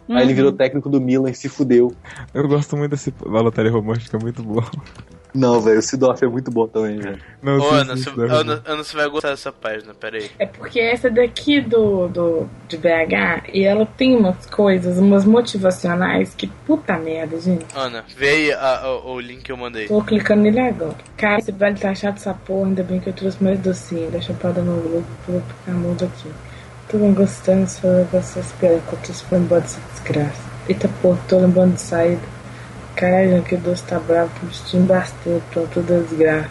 [0.08, 0.36] Aí ele Uhum.
[0.36, 1.92] virou técnico do Milan e se fudeu.
[2.32, 4.62] Eu gosto muito desse Balotelli romântico, é muito bom.
[5.36, 7.20] Não, velho, o Sidorf é muito bom também, velho.
[7.44, 8.62] Não, Ô, Ana, você, Ana.
[8.66, 10.32] Ana, você vai gostar dessa página, pera aí.
[10.40, 16.34] É porque essa daqui do, do de BH, e ela tem umas coisas, umas motivacionais
[16.34, 17.66] que puta merda, gente.
[17.76, 19.88] Ana, vê aí a- a- o link que eu mandei.
[19.88, 20.96] Tô clicando nele agora.
[21.18, 24.10] Cara, esse vale tá chato essa porra, ainda bem que eu trouxe mais docinho.
[24.12, 26.32] Deixa eu parar no grupo, vou ficar mudo aqui.
[26.88, 30.42] Tô não gostando, só vocês eu tô foi embora dessa desgraça.
[30.70, 32.35] Eita porra, tô lembrando de saída.
[32.96, 36.50] Caralho, que o doce tá bravo, que o bichinho bastante, pronto, desgraça.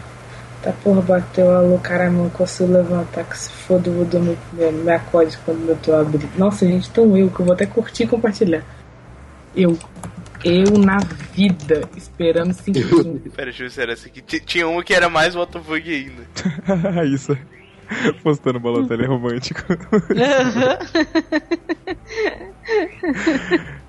[0.61, 4.71] Tá porra, bateu, alô, caralho, não consigo levantar, que se foda, eu vou dormir, me,
[4.71, 6.29] me acorde quando eu tô abrindo.
[6.37, 8.63] Nossa, gente, tão eu, que eu vou até curtir e compartilhar.
[9.55, 9.77] Eu,
[10.43, 10.97] eu na
[11.33, 13.21] vida, esperando cinco minutos.
[13.35, 14.21] Pera, deixa eu ver se era essa aqui.
[14.21, 17.03] T- Tinha uma que era mais WTF ainda.
[17.05, 17.37] Isso.
[18.23, 19.61] Postando Balotelli romântico.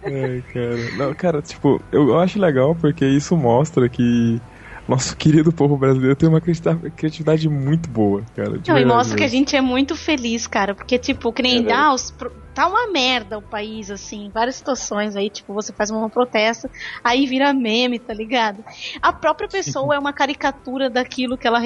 [0.04, 0.90] Ai, cara.
[0.96, 4.40] Não, cara, tipo, eu, acho legal porque isso mostra que
[4.88, 8.60] nosso querido povo brasileiro tem uma criatividade muito boa, cara.
[8.66, 9.38] Não, e mostra que a mesmo.
[9.38, 10.74] gente é muito feliz, cara.
[10.74, 12.14] Porque, tipo, que nem É dá os.
[12.56, 14.30] Tá uma merda o país, assim.
[14.32, 16.70] Várias situações aí, tipo, você faz uma protesta,
[17.04, 18.64] aí vira meme, tá ligado?
[19.02, 21.60] A própria pessoa é uma caricatura daquilo que ela,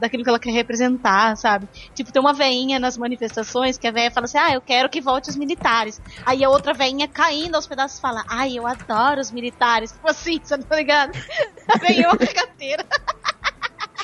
[0.00, 1.68] daquilo que ela quer representar, sabe?
[1.94, 4.98] Tipo, tem uma veinha nas manifestações que a veia fala assim: ah, eu quero que
[4.98, 6.00] volte os militares.
[6.24, 9.92] Aí a outra veinha caindo aos pedaços fala: ai, eu adoro os militares.
[9.92, 11.12] Tipo assim, você tá ligado?
[11.68, 12.86] A veinha é uma carteira.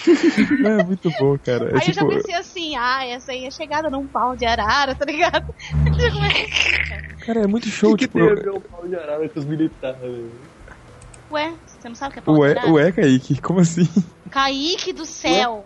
[0.80, 1.70] É muito bom, cara.
[1.70, 4.44] É Aí eu já tipo, pensei assim, ah, essa aí é chegada num pau de
[4.46, 5.54] arara, tá ligado?
[5.74, 7.16] É?
[7.24, 8.18] cara, é muito show, O que, tipo.
[8.18, 10.00] tem a ver o pau de arara com os militares?
[11.30, 12.72] Ué, você não sabe o que é pau de Ué, arara?
[12.72, 13.88] ué, Kaique, como assim?
[14.30, 15.64] Kaique do céu.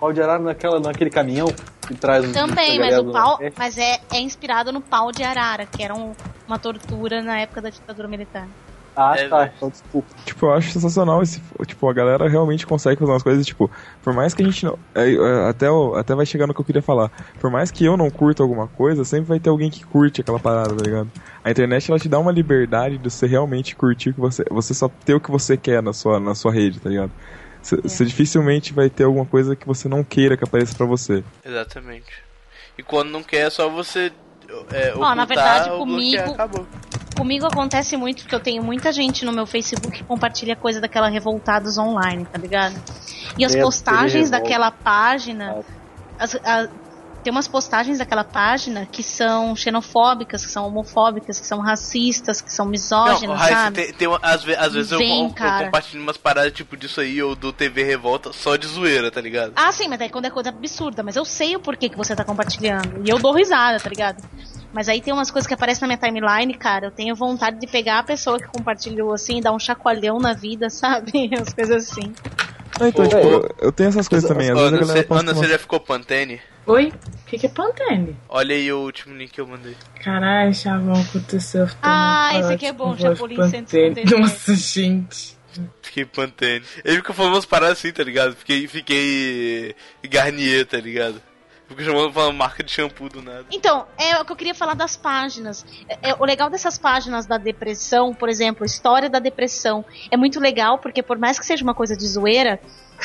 [0.00, 1.46] Pau de arara naquela, naquele caminhão
[1.86, 3.58] que traz os Também, a mas o pau, Nordeste.
[3.58, 6.12] mas é, é inspirado no pau de arara, que era um-
[6.46, 8.48] uma tortura na época da ditadura militar.
[8.94, 9.50] Ah, É, tá.
[9.56, 10.08] Então, desculpa.
[10.24, 11.40] Tipo, eu acho sensacional esse.
[11.66, 13.70] Tipo, a galera realmente consegue fazer umas coisas, tipo,
[14.02, 14.78] por mais que a gente não.
[14.94, 15.66] é, é, até,
[15.96, 17.10] até vai chegar no que eu queria falar.
[17.40, 20.38] Por mais que eu não curta alguma coisa, sempre vai ter alguém que curte aquela
[20.38, 21.10] parada, tá ligado?
[21.42, 24.44] A internet ela te dá uma liberdade de você realmente curtir o que você.
[24.50, 27.10] Você só ter o que você quer na sua, na sua rede, tá ligado?
[27.62, 31.22] Você você dificilmente vai ter alguma coisa que você não queira que apareça pra você.
[31.44, 32.12] Exatamente.
[32.76, 34.12] E quando não quer, é só você.
[34.70, 36.66] É, Ó, na ocultar verdade, ou comigo- bloquear, acabou.
[37.16, 41.08] Comigo acontece muito porque eu tenho muita gente no meu Facebook que compartilha coisa daquela
[41.08, 42.74] Revoltados Online, tá ligado?
[43.38, 45.56] E as postagens daquela página.
[46.18, 46.68] as- a-
[47.22, 52.52] tem umas postagens daquela página que são xenofóbicas, que são homofóbicas, que são racistas, que
[52.52, 53.76] são Não, misóginas, Raíssa, sabe?
[53.76, 55.66] tem, tem uma- às, ve- às vezes eu, Vem, eu- eu cara.
[55.66, 59.52] compartilho umas paradas tipo disso aí, ou do TV Revolta, só de zoeira, tá ligado?
[59.54, 61.02] Ah, sim, mas aí quando é coisa absurda.
[61.04, 63.00] Mas eu sei o porquê que você tá compartilhando.
[63.04, 64.20] E eu dou risada, tá ligado?
[64.72, 66.86] Mas aí tem umas coisas que aparecem na minha timeline, cara.
[66.86, 70.32] Eu tenho vontade de pegar a pessoa que compartilhou assim e dar um chacoalhão na
[70.32, 71.30] vida, sabe?
[71.38, 72.12] As coisas assim.
[72.80, 74.50] Ah, então, Ô, tipo, eu, eu tenho essas coisas também.
[74.50, 76.40] Às vezes a Ana, galera você, Ana, você já ficou Pantene?
[76.66, 76.88] Oi?
[76.88, 78.16] O que, que é Pantene?
[78.28, 79.76] Olha aí o último link que eu mandei.
[80.02, 81.68] Caralho, chavão, aconteceu.
[81.82, 84.14] Ah, esse aqui é bom, Chapolin 157.
[84.14, 85.36] Nossa, gente.
[85.82, 86.64] Fiquei Pantene.
[86.82, 88.34] Ele falando umas paradas assim, tá ligado?
[88.34, 89.74] Fiquei, fiquei
[90.08, 91.20] Garnier, tá ligado?
[91.72, 93.46] Fico chamando falando marca de shampoo do nada.
[93.50, 95.64] Então, é o que eu queria falar das páginas.
[95.88, 100.38] É, é, o legal dessas páginas da depressão, por exemplo, história da depressão, é muito
[100.38, 102.60] legal porque por mais que seja uma coisa de zoeira,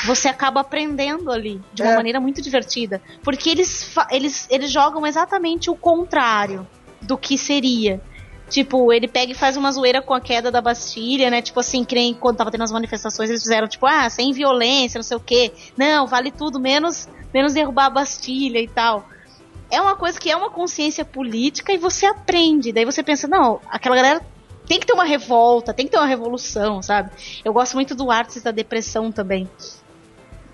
[0.06, 1.96] você acaba aprendendo ali de uma É.
[1.96, 6.66] maneira muito divertida, porque eles eles eles jogam exatamente o contrário
[7.02, 8.00] do que seria.
[8.48, 11.42] Tipo, ele pega e faz uma zoeira com a queda da Bastilha, né?
[11.42, 14.96] Tipo assim, que nem quando tava tendo as manifestações, eles fizeram, tipo, ah, sem violência,
[14.98, 15.52] não sei o quê.
[15.76, 19.08] Não, vale tudo, menos, menos derrubar a Bastilha e tal
[19.70, 22.72] é uma coisa que é uma consciência política e você aprende.
[22.72, 24.22] Daí você pensa, não, aquela galera
[24.66, 27.10] tem que ter uma revolta, tem que ter uma revolução, sabe?
[27.44, 29.48] Eu gosto muito do Artes da Depressão também.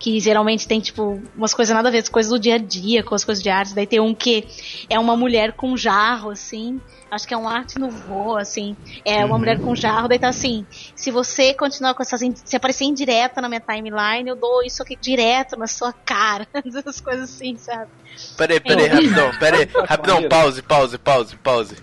[0.05, 3.02] Que geralmente tem, tipo, umas coisas nada a ver, as coisas do dia a dia
[3.02, 3.74] com as coisas de arte.
[3.74, 4.47] Daí tem um que
[4.90, 6.78] é uma mulher com jarro, assim.
[7.10, 8.76] Acho que é um arte no voo, assim.
[9.02, 10.66] É uma mulher com jarro, daí tá assim.
[10.94, 12.20] Se você continuar com essas.
[12.44, 16.47] Se aparecer indireta na minha timeline, eu dou isso aqui direto na sua cara.
[16.55, 17.90] Essas coisas assim, sabe?
[18.36, 21.76] Peraí, peraí, rapidão, peraí, rapidão, pause, pause, pause, pause.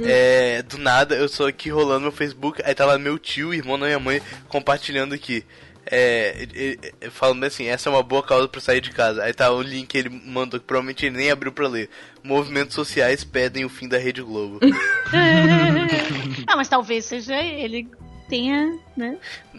[0.00, 3.78] É, do nada eu sou aqui rolando meu Facebook, aí tá lá meu tio, irmão
[3.78, 5.44] da minha mãe, compartilhando aqui.
[5.88, 9.22] É, ele- ele- falando assim, essa é uma boa causa pra sair de casa.
[9.22, 11.88] Aí tá o link que ele mandou, que provavelmente ele nem abriu pra ler.
[12.24, 14.58] Movimentos sociais pedem o fim da Rede Globo.
[16.46, 17.88] ah, mas talvez seja ele
[18.28, 19.16] tenha, né?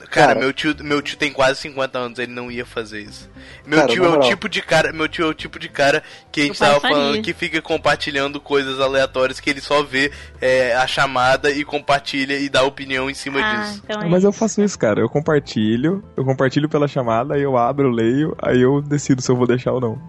[0.10, 0.40] Cara, Cara.
[0.40, 3.30] meu tio, meu tio tem quase 50 anos, ele não ia fazer isso.
[3.66, 4.30] Meu Cara, tio é o moral.
[4.30, 7.22] tipo de cara, meu tio é o tipo de cara que a gente tava falando
[7.22, 10.12] que fica compartilhando coisas aleatórias que ele só vê
[10.42, 13.82] é, a chamada e compartilha e dá opinião em cima Ah, disso.
[13.84, 14.40] então é Mas eu isso.
[14.40, 15.00] faço isso, cara.
[15.02, 19.32] Eu compartilho, eu compartilho pela chamada, aí eu abro, eu leio, aí eu decido se
[19.32, 20.02] eu vou deixar ou não.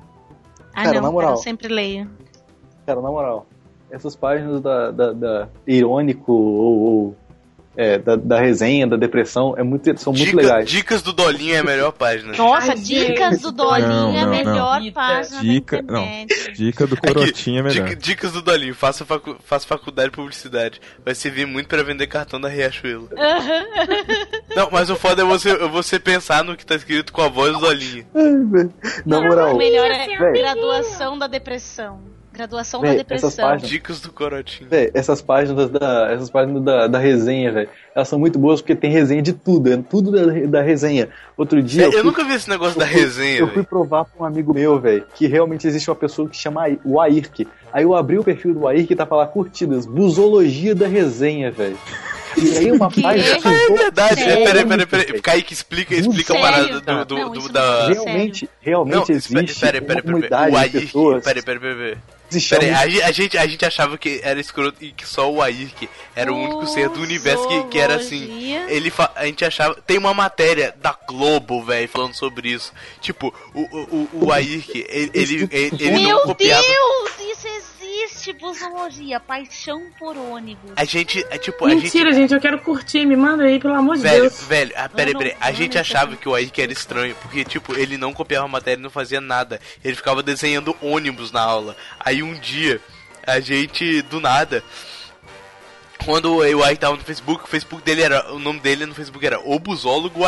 [0.74, 1.30] Ah, Cara, não, na moral.
[1.32, 2.08] eu sempre leio.
[2.86, 3.46] Cara, na moral,
[3.90, 7.16] essas páginas da, da, da irônico ou, ou,
[7.80, 10.68] é, da, da resenha, da depressão, é muito, são muito Dica- legais.
[10.68, 12.36] Dicas do Dolinho é a melhor página.
[12.36, 14.92] Nossa, Ai, dicas gente, do Dolinho não, é a melhor não.
[14.92, 16.04] página Dica- da não.
[16.54, 17.88] Dica do Corotinho é melhor.
[17.88, 20.80] Dica- dicas do Dolinho, faça, facu faça faculdade de publicidade.
[21.04, 23.08] Vai servir muito pra vender cartão da Riachuelo.
[24.56, 27.28] Não, mas o foda é você, é você pensar no que tá escrito com a
[27.28, 28.04] voz do Dolinho.
[29.06, 30.32] Na O moral, melhor é Véi.
[30.42, 32.00] graduação da depressão.
[32.38, 33.44] Graduação Véi, da essas depressão.
[33.50, 34.70] páginas- Dicas do Corotinho.
[34.70, 38.74] Véi, essas páginas da, essas páginas da, da resenha, velho, elas são muito boas porque
[38.76, 41.08] tem resenha de tudo, é tudo da, da resenha.
[41.36, 41.84] Outro dia.
[41.86, 43.66] Eu, fui- nunca vi esse negócio da eu fui- resenha, Eu fui velho.
[43.66, 47.46] provar pra um amigo meu, velho, que realmente existe uma pessoa que chama o Airk.
[47.72, 51.50] Aí eu abri o perfil do Airk e tá pra lá curtidas, busologia da resenha,
[51.50, 51.76] velho.
[52.36, 55.20] E aí uma página com É verdade, é, peraí, peraí, peraí.
[55.20, 57.88] Kaique, explica, explica a parada do, do, Não, do- da.
[57.88, 61.96] não Realmente, realmente Não, espera, existe de Airk, pessoas peraí, peraí, peraí,
[62.48, 62.70] peraí.
[63.02, 66.32] a, a gente, a gente achava que era escroto e que só o Airk era
[66.32, 68.54] o único ser do universo que, que era assim.
[68.68, 69.74] Ele fa- a gente achava.
[69.86, 72.72] Tem uma matéria da Globo, velho, falando sobre isso.
[73.00, 76.62] Tipo, o, o, o, o Airk, ele, ele, ele, ele não Meu copiava.
[76.62, 77.48] Deus, isso
[78.04, 80.72] existe, busologia, paixão por ônibus.
[80.76, 81.84] A gente, é tipo, a gente.
[81.84, 83.04] Mentira, gente, eu quero curtir.
[83.04, 84.42] Me manda aí, pelo amor de Velho, Deus.
[84.42, 85.36] velho, ah, peraí, peraí.
[85.40, 88.78] A gente achava que o Ayrton era estranho, porque, tipo, ele não copiava a matéria
[88.78, 89.60] e não fazia nada.
[89.84, 91.76] Ele ficava desenhando ônibus na aula.
[92.00, 92.80] Aí um dia,
[93.26, 94.62] a gente, do nada,
[96.04, 98.32] quando o Ayrton tava no Facebook, o Facebook dele era.
[98.32, 100.20] O nome dele no Facebook era Obusólogo.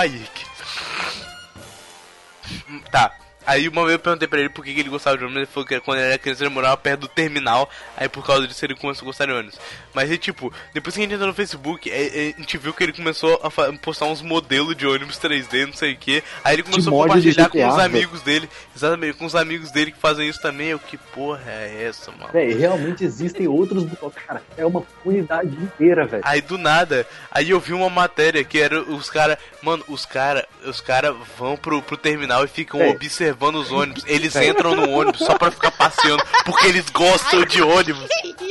[2.69, 3.13] Hum, Tá.
[3.51, 5.67] Aí uma vez eu perguntei pra ele por que ele gostava de ônibus, ele falou
[5.67, 8.77] que quando ele era criança ele morava perto do terminal, aí por causa disso ele
[8.77, 9.59] começou a gostar de ônibus.
[9.93, 12.73] Mas aí tipo, depois que a gente entrou no Facebook, é- é, a gente viu
[12.73, 16.55] que ele começou a postar uns modelos de ônibus 3D, não sei o que, aí
[16.55, 17.87] ele começou a compartilhar com GTA, os velho.
[17.87, 21.87] amigos dele, exatamente, com os amigos dele que fazem isso também, eu que porra é
[21.89, 22.31] essa, mano?
[22.33, 23.85] Véi, realmente existem outros.
[24.27, 26.23] Cara, é uma comunidade inteira, velho.
[26.25, 30.45] Aí do nada, aí eu vi uma matéria que era os caras, mano, os caras,
[30.65, 32.91] os cara vão pro, pro terminal e ficam É.
[32.91, 34.05] observando os ônibus.
[34.07, 38.07] Eles entram no ônibus só pra ficar passeando, porque eles gostam de ônibus.
[38.37, 38.45] Que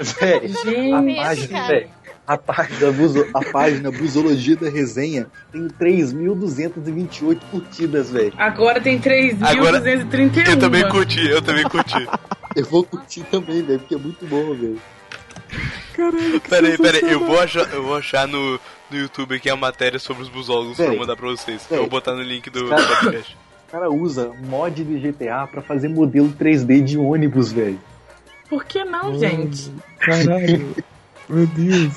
[0.00, 0.14] isso?
[0.20, 1.68] Véi, a Gente, página, cara.
[1.68, 1.88] véi,
[2.26, 8.32] a página, buzo- a página Busologia da Resenha tem 3.228 curtidas, velho.
[8.38, 8.96] agora tem
[9.42, 10.48] Agora, 3.231.
[10.48, 11.94] Eu também curti, eu também curti.
[12.56, 14.80] Eu vou curtir também, velho, porque é muito bom, velho.
[16.48, 18.60] Peraí, peraí, eu vou achar, eu vou achar no,
[18.90, 21.66] no YouTube aqui a matéria sobre os busólogos pra mandar pra vocês.
[21.70, 23.36] Eu vou botar no link do, podcast.
[23.74, 27.80] O cara usa mod de GTA pra fazer modelo 3D de ônibus, velho.
[28.48, 29.72] Por que não, gente?
[29.98, 30.76] Caralho.
[31.28, 31.92] Meu Deus.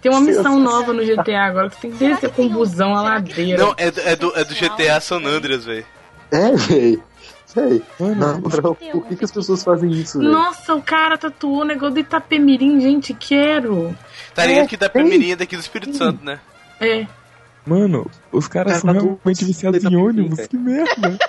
[0.00, 2.94] Tem uma missão nova no GTA agora que você tem que descer com um- busão
[2.94, 3.62] tem ladeira.
[3.62, 5.84] Não, é, do- é do, é do GTA San Andreas, velho.
[6.32, 7.02] É, velho.
[7.54, 10.30] Véi, Mano, na moral, tem por que, que as pessoas fazem isso, velho?
[10.32, 13.94] Nossa, o cara tatuou o negócio do Itapemirim, gente, quero.
[14.34, 14.88] Tá ligado É, que tem.
[14.88, 16.40] primeiramente daqui do Espírito Santo, né?
[16.80, 17.06] É.
[17.66, 20.46] Mano, os caras Cara, são tá realmente viciados tá em tudo ônibus.
[20.46, 21.18] Que merda.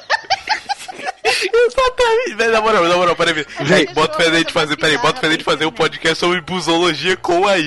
[1.23, 2.35] Exatamente.
[2.35, 3.45] Véi, na moral, na moral, peraí.
[3.61, 7.47] Véi, bota gente uma fazer, peraí, bota da gente fazer um podcast sobre busologia com
[7.47, 7.57] a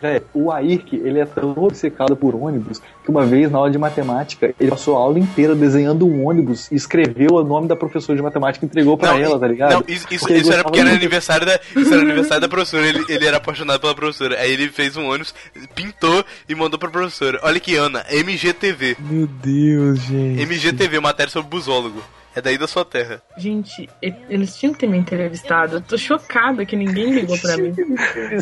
[0.00, 3.78] Véi, o Airk, ele é tão obcecado por ônibus que uma vez, na aula de
[3.78, 8.16] matemática, ele passou a aula inteira desenhando um ônibus e escreveu o nome da professora
[8.16, 9.72] de matemática e entregou pra ela, tá ligado?
[9.72, 11.00] Não, isso, isso, Porque isso era porque era muito.
[11.00, 12.86] aniversário da, isso era aniversário da professora.
[12.86, 14.38] Ele, ele era apaixonado pela professora.
[14.38, 15.34] Aí ele fez um ônibus,
[15.74, 17.38] pintou e mandou pra professora.
[17.42, 18.96] Olha aqui, Ana, MGTV.
[18.98, 20.42] Meu Deus, gente.
[20.42, 22.02] MGTV, matéria sobre busólogo.
[22.36, 23.22] É daí da sua terra.
[23.38, 23.88] Gente,
[24.28, 25.76] eles tinham que ter me entrevistado.
[25.76, 27.74] Eu tô chocada que ninguém ligou pra mim.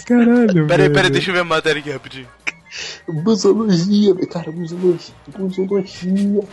[0.04, 1.10] Caralho, Pera aí, pera aí, velho.
[1.10, 2.26] deixa eu ver a matéria aqui rapidinho.
[3.08, 4.26] Busologia, velho.
[4.28, 5.14] Cara, busologia.
[5.36, 6.44] Busologia.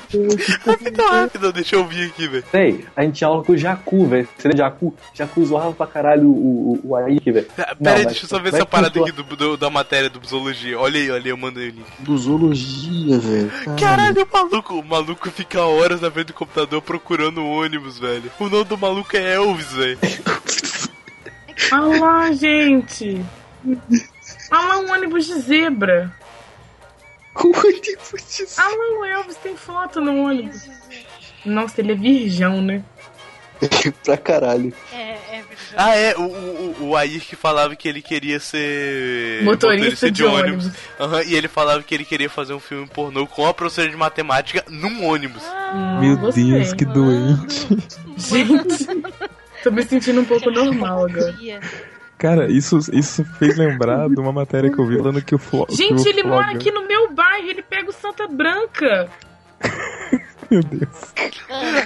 [0.66, 2.44] Rápido, rápido, deixa eu ouvir aqui, velho.
[2.52, 4.28] Véi, a gente tinha aula com o Jacu, velho.
[4.38, 4.96] Você lembra Jacu?
[5.14, 7.48] Jacu zoava pra caralho o, o, o Aik, velho.
[7.56, 10.10] Pera Não, aí, mas- deixa eu só ver essa parada aqui do, do- da matéria
[10.10, 10.80] do Zoologia.
[10.80, 11.86] Olha aí, olha aí, eu mandei o link.
[12.00, 13.52] Busologia, velho.
[13.80, 18.32] Caralho, o maluco, o maluco fica horas na frente do computador procurando o ônibus, velho.
[18.40, 19.98] O nome do maluco é Elvis, velho.
[21.72, 23.22] Olha lá, gente.
[24.52, 26.14] Olha lá um ônibus de zebra.
[27.34, 30.70] Olha lá o Elvis tem foto no ônibus.
[31.46, 32.84] Nossa, ele é virgão, né?
[34.04, 34.74] pra caralho.
[34.92, 35.76] É, é verdade.
[35.76, 40.72] Ah, é, o, o, o Air que falava que ele queria ser Motorista de ônibus.
[41.00, 43.96] Aham, e ele falava que ele queria fazer um filme pornô com a professora de
[43.96, 45.44] matemática num ônibus.
[46.00, 46.44] Meu gostei.
[46.44, 47.68] Deus, que doente.
[48.18, 48.88] Gente,
[49.64, 51.38] tô me sentindo um pouco normal agora.
[52.22, 55.66] Cara, isso, isso fez lembrar de uma matéria que eu vi falando que o Flo
[55.72, 59.10] Gente, o ele mora aqui no meu bairro, ele pega o Santa Branca.
[60.52, 61.14] Meu Deus.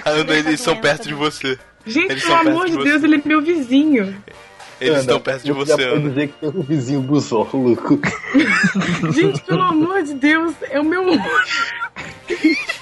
[0.04, 1.56] Anda, eles são perto de você.
[1.86, 2.88] Gente, Eles pelo amor de de você.
[2.90, 4.14] Deus, ele é meu vizinho.
[4.80, 6.08] Eles Ana, estão perto de eu você, Ana.
[6.08, 8.00] dizer que tem um vizinho busólogo.
[9.14, 11.04] Gente, pelo amor de Deus, é o meu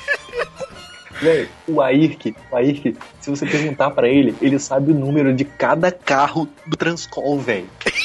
[1.25, 5.45] Véi, o Airk, o Airk, se você perguntar pra ele, ele sabe o número de
[5.45, 7.69] cada carro do Transcol, velho.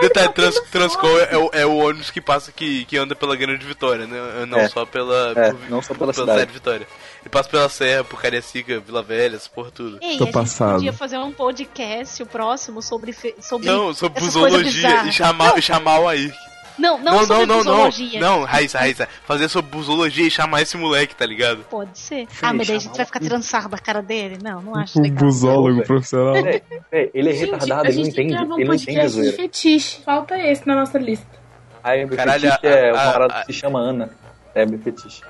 [0.00, 3.64] Detalhe, trans, Transcol é, o- é o ônibus que passa, que, que anda pela Grande
[3.64, 4.44] Vitória, né?
[4.46, 4.68] Não É.
[4.68, 5.32] só pela.
[5.36, 6.46] É, por- não só pela pela cidade.
[6.46, 6.86] de Vitória.
[7.22, 9.98] Ele passa pela Serra, por Cariacica, Vila Velha, porra tudo.
[10.02, 10.74] Ei, Tô a gente passado.
[10.76, 16.00] podia fazer um podcast, o próximo, sobre, sobre Não, sobre busologia e chamar, e chamar
[16.00, 16.32] o Air.
[16.80, 17.56] Não, não, Não, não, sobre não, não.
[17.64, 18.20] busologia.
[18.20, 19.08] Não, Raíssa, Raíssa.
[19.24, 21.64] Fazer sobre busologia e chamar esse moleque, tá ligado?
[21.70, 22.26] Pode ser.
[22.40, 24.38] Ah, mas daí a gente vai ficar trançado da cara dele?
[24.42, 25.18] Não, não acho Um legal.
[25.24, 26.32] busólogo profissional.
[26.42, 29.36] Véi, véi, ele é Gente, retardado, ele não entende, um ele não entende zoeira.
[29.36, 30.02] fetiche.
[30.02, 31.26] Falta esse na nossa lista.
[31.84, 34.10] Aí meu Caralho, fetiche a- é uma parada que se chama Ana.
[34.54, 35.22] É meu fetiche.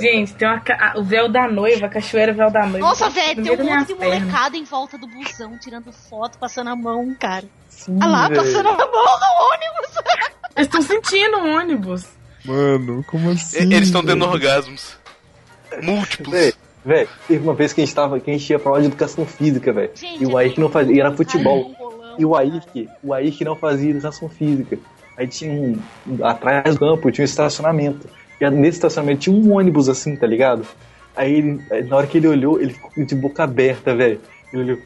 [0.00, 2.78] Gente, tem uma ca- o véu da noiva, a cachoeira véu da noiva.
[2.78, 6.68] Nossa, tá velho, tem um monte de molecada em volta do busão, tirando foto, passando
[6.70, 7.44] a mão, cara.
[7.78, 8.38] Sim, Olha lá, véi.
[8.38, 9.96] passando a mão no ônibus.
[10.56, 12.04] Eles estão sentindo o ônibus.
[12.44, 13.58] Mano, como assim?
[13.58, 14.32] Eles estão tendo velho?
[14.32, 14.96] orgasmos.
[15.82, 16.32] Múltiplos.
[16.32, 18.80] Véi, véi, teve uma vez que a gente tava, que a gente ia pra aula
[18.80, 19.90] de educação física, velho.
[20.20, 21.70] E o é Aik não fazia, e era futebol.
[22.18, 22.34] E o.
[22.34, 24.76] Aik, o Aik não fazia educação física.
[25.16, 25.78] Aí tinha um.
[26.24, 28.08] Atrás do campo tinha um estacionamento.
[28.40, 30.66] E nesse estacionamento tinha um ônibus assim, tá ligado?
[31.14, 34.20] Aí ele, na hora que ele olhou, ele ficou de boca aberta, velho.
[34.52, 34.78] Ele olhou,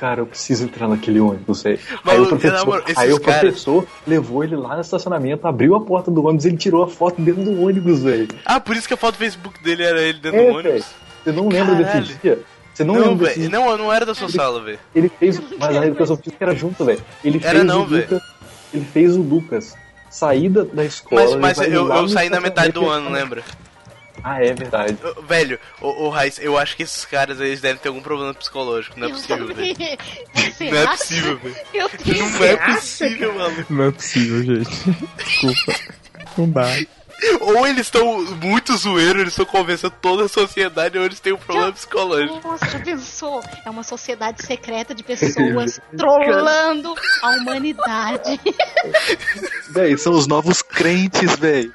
[0.00, 1.66] cara, eu preciso entrar naquele ônibus.
[1.66, 5.74] Aí Maluco, o professor, na moral, aí o professor levou ele lá no estacionamento, abriu
[5.76, 8.28] a porta do ônibus e ele tirou a foto dentro do ônibus, velho.
[8.46, 10.86] Ah, por isso que a foto do Facebook dele era ele dentro É, do ônibus.
[11.22, 12.00] Você não lembra Caralho.
[12.06, 12.38] desse dia?
[12.72, 13.48] Você não, Não, lembra desse dia?
[13.50, 14.78] Não, não era da sua sala, velho.
[14.94, 17.02] Ele fez, mas a educação física era junto, velho.
[17.22, 18.02] Ele Era fez não, o velho.
[18.10, 18.22] Lucas,
[18.72, 19.76] ele fez o Lucas
[20.08, 21.36] sair da, escola.
[21.36, 23.42] Mas, mas ele eu, eu saí na metade do ano, lembra?
[24.22, 24.96] Ah, é verdade.
[25.26, 28.98] Velho, ô, ô Raiz, eu acho que esses caras eles devem ter algum problema psicológico.
[28.98, 29.76] Não é Eu possível, velho.
[30.70, 31.56] Não é possível, velho.
[32.38, 33.72] Não é possível, maluco.
[33.72, 34.70] Não é possível, gente.
[35.16, 35.74] Desculpa.
[36.36, 36.66] Não dá.
[37.40, 41.38] Ou eles estão muito zoeiros, eles estão convencendo toda a sociedade, ou eles têm um
[41.38, 42.40] problema psicológico.
[42.48, 43.42] Nossa, já pensou?
[43.64, 48.40] É uma sociedade secreta de pessoas trollando a humanidade.
[49.70, 51.72] Véi, são os novos crentes, velho.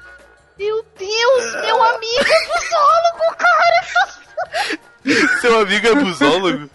[0.58, 4.06] Meu Deus, meu amigo busólogo, cara!
[5.40, 6.70] Seu amigo é busólogo?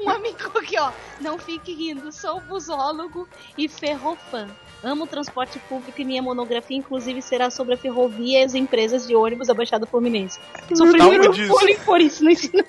[0.00, 0.90] Um amigo aqui, ó.
[1.20, 4.48] Não fique rindo, sou busólogo e ferrofã.
[4.82, 9.06] Amo o transporte público e minha monografia, inclusive, será sobre a ferrovia e as empresas
[9.06, 10.40] de ônibus da Baixada Fluminense.
[10.74, 12.64] Sofri muito bullying por isso no ensino.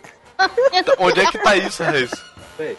[1.00, 1.84] Onde é que tá isso?
[2.58, 2.78] Véi,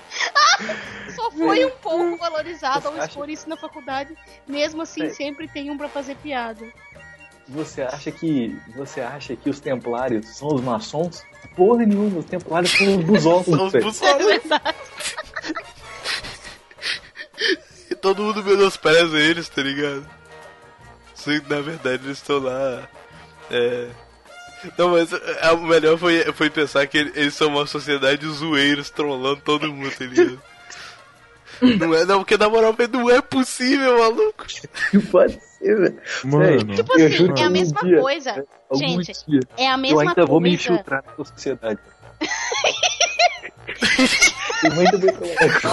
[1.16, 4.16] Só foi um pouco valorizado ao expor isso na faculdade.
[4.46, 5.10] Mesmo assim, Sei.
[5.10, 6.64] sempre tem um pra fazer piada.
[7.48, 8.56] Você acha que.
[8.76, 11.22] Você acha que os templários são os maçons?
[11.56, 13.84] Porra nenhuma, os templários são os São busóculos, os velho.
[13.86, 14.74] É.
[17.90, 20.06] E todo mundo menospreza eles, tá ligado?
[21.14, 22.88] Que, na verdade eles estão lá.
[23.50, 23.88] É.
[24.78, 28.28] Não, mas é, o melhor foi, foi pensar que ele- eles são uma sociedade de
[28.32, 30.40] zoeiros trollando todo mundo, tá ligado?
[31.78, 34.44] Não é, não, porque na moral, não é possível, maluco.
[35.12, 35.53] Pode ser.
[36.24, 36.74] Mano.
[36.76, 38.44] Tipo Eu assim, juro é a mesma dia, coisa.
[38.70, 40.72] Algum Gente, dia, é a eu mesma ainda vou me coisa.
[40.72, 41.78] infiltrar nessa sociedade.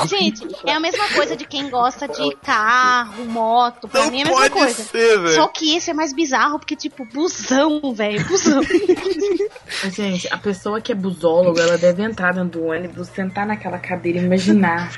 [0.08, 3.88] Gente, é a mesma coisa de quem gosta de carro, moto.
[3.88, 4.84] Pra Não mim é a mesma pode coisa.
[4.84, 5.28] ser.
[5.30, 8.24] Só que esse é mais bizarro, porque, tipo, busão, velho.
[8.28, 8.62] Busão.
[9.92, 14.20] Gente, a pessoa que é busóloga, ela deve entrar dentro do ônibus, sentar naquela cadeira
[14.20, 14.92] e imaginar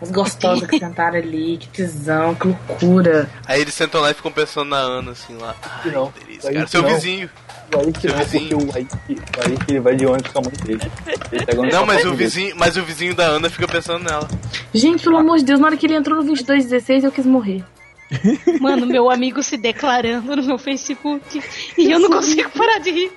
[0.00, 3.28] as gostosas que sentaram ali, que tesão, que loucura.
[3.46, 5.54] Aí eles sentam lá e ficam pensando na Ana, assim, lá.
[5.84, 6.66] Ai, Não, que delícia, aí cara.
[6.68, 6.88] Seu não.
[6.94, 7.30] vizinho.
[7.74, 8.58] O Aik Seu não, porque vizinho.
[8.58, 10.92] o Aik, o Aik ele vai de ônibus com a mãe dele.
[11.32, 14.26] Ele Não, mas o vizinho, mas o vizinho da Ana fica pensando nela.
[14.72, 17.62] Gente, pelo amor de Deus, na hora que ele entrou no 2216, eu quis morrer.
[18.60, 21.42] Mano, meu amigo se declarando no meu Facebook.
[21.76, 23.12] E eu não consigo parar de rir.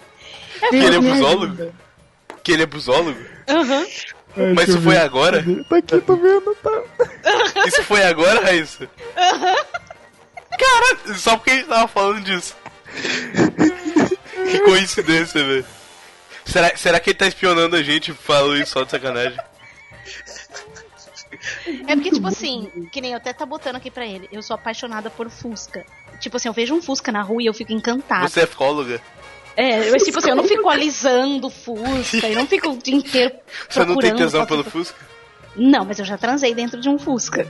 [0.70, 1.44] Que ele é Me busólogo?
[1.46, 1.74] ajuda.
[2.44, 3.20] Que ele é busólogo?
[3.48, 3.86] Aham.
[4.38, 5.02] Ai, Mas isso eu foi ver.
[5.02, 5.44] agora?
[5.70, 6.84] Tá aqui, tô vendo, tá.
[7.68, 8.90] Isso foi agora, Raíssa?
[10.52, 12.56] Cara, só porque a gente tava falando disso.
[14.50, 15.66] que coincidência, velho.
[16.46, 19.38] Será, será que ele tá espionando a gente falou isso só de sacanagem?
[21.88, 24.28] É porque, tipo assim, que nem eu até tá botando aqui pra ele.
[24.32, 25.86] Eu sou apaixonada por Fusca.
[26.20, 28.28] Tipo assim, eu vejo um Fusca na rua e eu fico encantada.
[28.28, 29.02] Você é fóloga?
[29.56, 33.34] É, eu, tipo assim, eu não fico alisando Fusca, eu não fico o dia inteiro
[33.70, 34.98] Você não tem procurando tesão pelo Fusca?
[35.56, 37.48] Não, mas eu já transei dentro de um Fusca.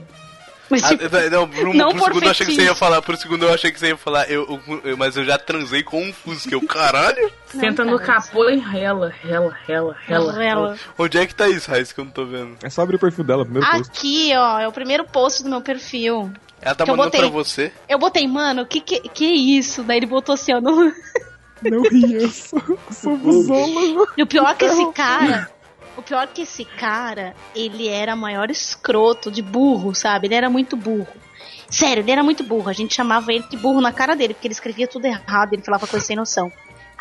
[0.69, 2.73] Mas, Ah, tipo, não, por um, não por por segundo eu achei que você ia
[2.73, 5.26] falar, por um segundo eu achei que você ia falar, eu, eu- eu- mas eu
[5.26, 7.30] já transei com um Fusca, eu, caralho?
[7.48, 10.44] Senta no capô e rela, rela, rela, rela.
[10.44, 10.78] ela.
[10.98, 12.56] Onde é que tá isso, Raíssa, que eu não tô vendo?
[12.64, 13.91] É só abrir o perfil dela, primeiro post.
[13.91, 16.32] Aqui, ó, é o primeiro post do meu perfil.
[16.61, 17.19] Ela tá mandando botei.
[17.19, 17.72] pra você?
[17.90, 19.84] Eu botei, mano, que que, que é isso?
[19.84, 20.61] Daí ele botou assim, ó.
[20.61, 20.90] No...
[21.63, 22.61] Não ria, eu sou,
[22.91, 24.07] sou.
[24.17, 25.49] E o pior é que esse cara.
[25.97, 30.27] O pior é que esse cara, ele era maior escroto de burro, sabe?
[30.27, 31.07] Ele era muito burro.
[31.69, 32.69] Sério, ele era muito burro.
[32.69, 35.61] A gente chamava ele de burro na cara dele, porque ele escrevia tudo errado, ele
[35.61, 36.51] falava coisa sem noção.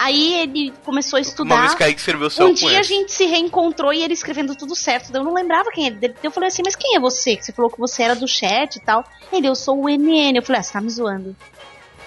[0.00, 1.90] Aí ele começou a Uma vez estudar.
[1.90, 5.14] Escreveu o céu Um dia a gente se reencontrou e ele escrevendo tudo certo.
[5.14, 6.14] Eu não lembrava quem ele.
[6.22, 7.36] Eu falei assim, mas quem é você?
[7.36, 9.04] Que você falou que você era do chat e tal.
[9.30, 10.36] Ele, eu sou o NN.
[10.36, 11.36] Eu falei, ah, você tá me zoando.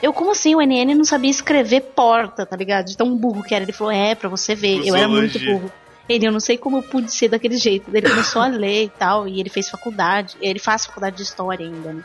[0.03, 2.87] Eu, como assim, o NN não sabia escrever porta, tá ligado?
[2.87, 3.63] De tão burro que era.
[3.63, 4.85] Ele falou, é, pra você ver.
[4.85, 5.71] Eu era muito burro.
[6.09, 7.89] Ele, eu não sei como eu pude ser daquele jeito.
[7.89, 10.35] Daí Ele começou a ler e tal, e ele fez faculdade.
[10.41, 12.03] Ele faz faculdade de história ainda, né?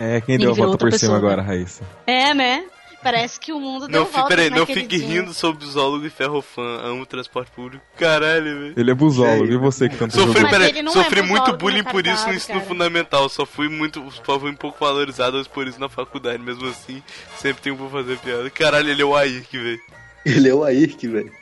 [0.00, 1.16] É, quem deu a volta por cima pessoa.
[1.16, 1.84] agora, Raíssa?
[2.08, 2.64] É, né?
[3.06, 5.06] Parece que o mundo deu Não, fi, volta peraí, não fique dia.
[5.06, 6.80] rindo sobre bisólogo e ferrofã.
[6.82, 7.84] Amo transporte público.
[7.96, 8.74] Caralho, velho.
[8.76, 12.26] Ele é busólogo, e você que tanto Sofri, peraí, sofri é muito bullying por isso
[12.26, 12.68] no ensino cara.
[12.68, 13.28] fundamental.
[13.28, 14.04] Só fui muito.
[14.24, 16.42] Só fui um pouco valorizado por isso na faculdade.
[16.42, 17.00] Mesmo assim,
[17.36, 18.50] sempre tenho pra fazer piada.
[18.50, 19.80] Caralho, ele é o Ayrk, velho.
[20.24, 21.32] Ele é o Ayrk, velho.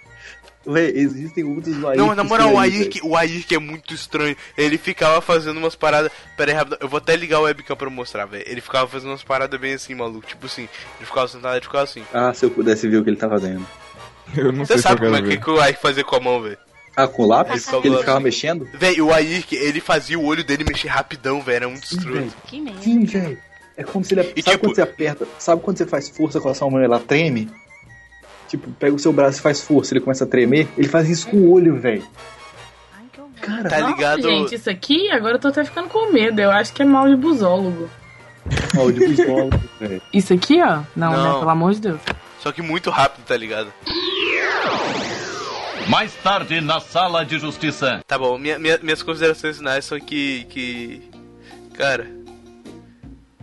[0.67, 1.97] Véi, existem outros Ayrk.
[1.99, 4.37] Não, na moral, o Ayrk, o é muito estranho.
[4.57, 6.11] Ele ficava fazendo umas paradas.
[6.37, 6.79] Pera aí, rápido.
[6.81, 8.45] Eu vou até ligar o webcam pra mostrar, velho.
[8.47, 10.27] Ele ficava fazendo umas paradas bem assim, maluco.
[10.27, 10.69] Tipo assim,
[10.99, 12.03] ele ficava sentado e ficava assim.
[12.13, 13.67] Ah, se eu pudesse ver o que ele tá fazendo.
[14.35, 16.21] Eu não Você sei se sabe como é que, que o Ayrk fazia com a
[16.21, 16.59] mão, velho?
[16.97, 17.67] Ah, com o lápis?
[17.69, 18.25] Ele ele ficava assim.
[18.25, 18.69] mexendo?
[18.73, 21.57] Véi, o Ayrk, ele fazia o olho dele mexer rapidão, velho.
[21.57, 22.15] Era muito estranho.
[22.15, 22.33] velho.
[22.47, 22.81] Que merda.
[22.81, 23.39] Sim, velho.
[23.77, 24.21] É como se ele.
[24.37, 25.27] E sabe tipo- quando você aperta?
[25.39, 27.51] Sabe quando você faz força com a sua mão e ela treme?
[28.49, 30.69] Tipo, pega o seu braço e faz força, ele começa a tremer.
[30.77, 32.05] Ele faz isso com o olho, velho.
[32.95, 33.33] Ai, que horror.
[33.41, 34.23] Cara, Tá Nossa, ligado?
[34.23, 36.41] gente, isso aqui, agora eu tô até ficando com medo.
[36.41, 37.89] Eu acho que é mal de busólogo.
[38.79, 40.03] ó, de busólogo, velho.
[40.13, 40.83] Isso aqui, ó?
[40.95, 41.33] Não, Não.
[41.35, 41.39] né?
[41.41, 42.01] Pelo amor de Deus.
[42.41, 43.73] Só que muito rápido, tá ligado?
[45.89, 48.03] Mais tarde, na sala de justiça.
[48.07, 50.45] Tá bom, minha- minha- minhas considerações finais são que.
[50.49, 51.03] que.
[51.77, 52.07] Cara.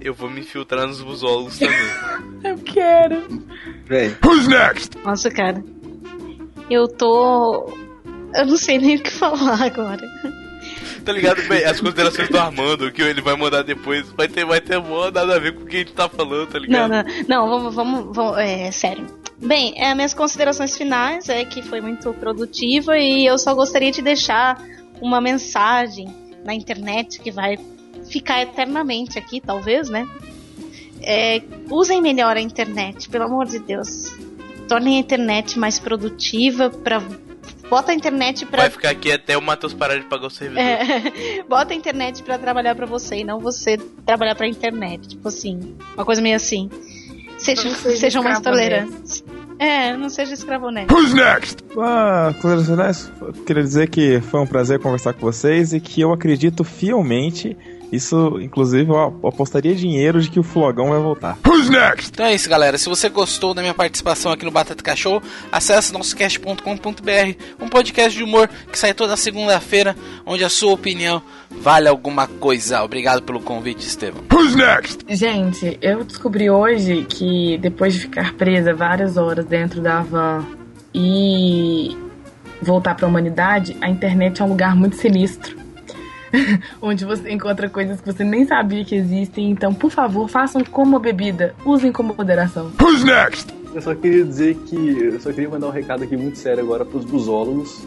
[0.02, 1.78] Eu vou me infiltrar nos busólogos também.
[2.44, 3.44] Eu quero.
[3.86, 4.18] Velho.
[5.04, 5.64] Nossa, cara.
[6.70, 7.72] Eu tô.
[8.34, 10.02] Eu não sei nem o que falar agora.
[11.06, 11.42] tá ligado?
[11.48, 15.12] Bem, as considerações do Armando, que ele vai mandar depois, vai ter, vai ter mó
[15.12, 16.90] nada a ver com o que a gente tá falando, tá Não, ligado?
[16.92, 19.06] não, não, vamos, vamos, vamos é sério.
[19.38, 24.02] Bem, é, minhas considerações finais é que foi muito produtiva e eu só gostaria de
[24.02, 24.62] deixar
[25.02, 26.08] uma mensagem
[26.46, 27.58] na internet que vai
[28.12, 30.08] ficar eternamente aqui, talvez, né?
[31.02, 34.14] É, usem melhor a internet, pelo amor de Deus.
[34.68, 37.02] Tornem a internet mais produtiva para
[37.70, 40.62] bota a internet para Vai ficar aqui até o Matheus parar de pagar o servidor.
[40.62, 45.08] é, bota a internet pra trabalhar pra você e não você trabalhar pra internet.
[45.08, 46.70] Tipo assim, uma coisa meio assim.
[47.38, 49.24] Seja sejam mais tolerantes.
[49.58, 50.88] É, não seja escravo né?
[51.78, 53.12] Ah, considerações finais,
[53.46, 57.56] queria dizer que foi um prazer conversar com vocês e que eu acredito fielmente,
[57.92, 61.38] isso, inclusive, eu apostaria dinheiro de que o Flogão vai voltar.
[62.10, 62.78] Então é isso, galera.
[62.78, 68.24] Se você gostou da minha participação aqui no Batata Cachorro, acesse nossocast.com.br, um podcast de
[68.24, 69.96] humor que sai toda segunda-feira,
[70.26, 72.82] onde a sua opinião vale alguma coisa.
[72.82, 74.24] Obrigado pelo convite, Estevam.
[75.10, 80.46] Gente, eu descobri hoje que depois de ficar presa várias horas dentro da van
[80.94, 81.96] e
[82.62, 85.61] voltar pra humanidade, a internet é um lugar muito sinistro.
[86.82, 89.52] onde você encontra coisas que você nem sabia que existem.
[89.52, 91.56] Então, por favor, façam como a bebida.
[91.66, 92.72] Usem com moderação.
[92.82, 93.54] Who's next?
[93.74, 94.76] Eu só queria dizer que.
[94.76, 97.86] Eu só queria mandar um recado aqui muito sério agora pros busólogos.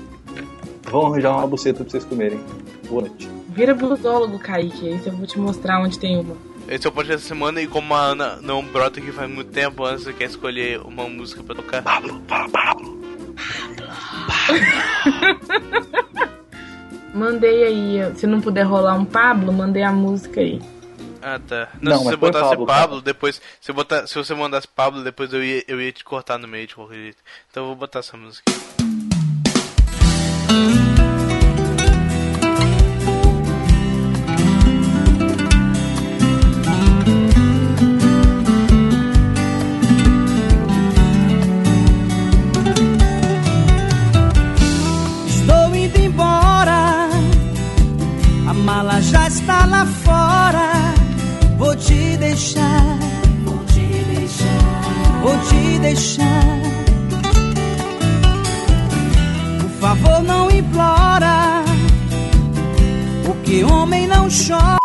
[0.90, 2.40] Vão arranjar uma buceta pra vocês comerem.
[2.88, 3.28] Boa noite.
[3.48, 4.88] Vira busólogo, Kaique.
[4.88, 6.36] Aí eu vou te mostrar onde tem uma.
[6.68, 9.50] Esse é o podcast da semana e como a Ana não brota aqui faz muito
[9.50, 11.82] tempo, Ana, você quer escolher uma música pra tocar?
[11.82, 12.98] Pablo, Pablo.
[17.14, 18.16] Mandei aí.
[18.16, 20.60] Se não puder rolar um Pablo, mandei a música aí.
[21.22, 21.68] Ah, tá.
[21.80, 23.40] Não, Não, se você botasse Pablo, Pablo, depois.
[23.60, 26.66] Se, botar, se você mandasse Pablo, depois eu ia, eu ia te cortar no meio
[26.66, 27.18] de qualquer jeito.
[27.50, 28.42] Então eu vou botar essa música.
[30.50, 30.93] Estou
[49.24, 50.72] já está lá fora.
[51.56, 52.98] Vou te deixar,
[53.44, 56.60] vou te deixar, vou te deixar.
[59.60, 61.64] Por favor, não implora,
[63.24, 64.83] porque homem não chora.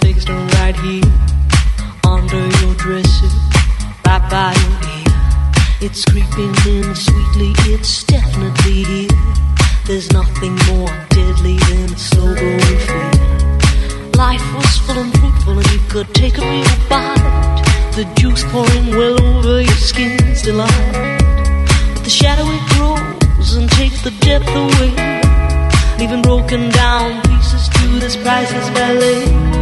[0.00, 1.12] Vegas to right here.
[2.04, 3.28] Under your dresser,
[4.06, 5.12] right by your ear.
[5.80, 9.18] It's creeping in sweetly, it's definitely here.
[9.86, 13.10] There's nothing more deadly than a slow fear.
[14.16, 17.62] Life was full and fruitful, and you could take a real bite.
[17.96, 20.92] The juice pouring well over your skin's delight.
[21.94, 25.12] But the shadow it grows and takes the depth away
[26.02, 29.61] leaving broken down pieces to this priceless ballet.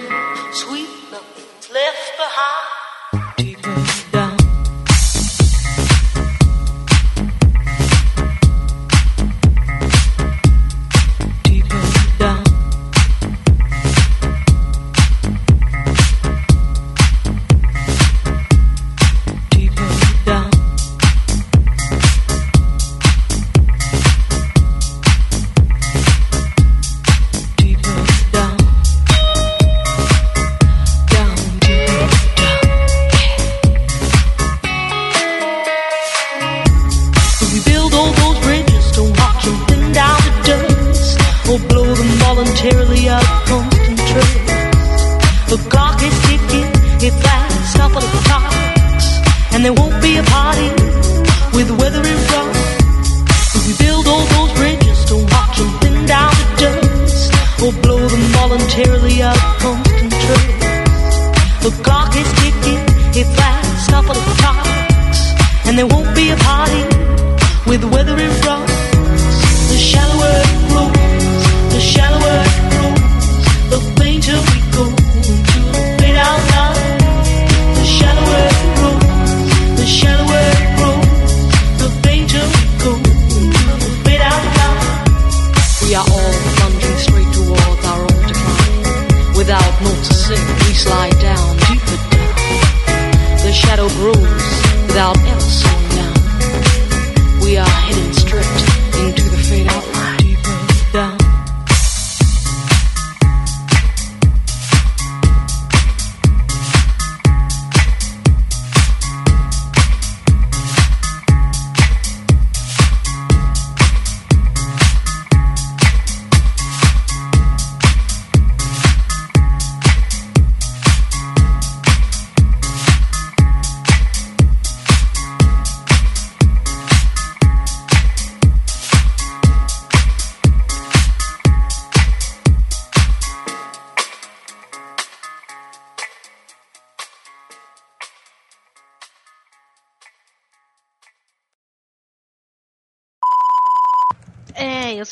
[90.35, 91.10] classic line.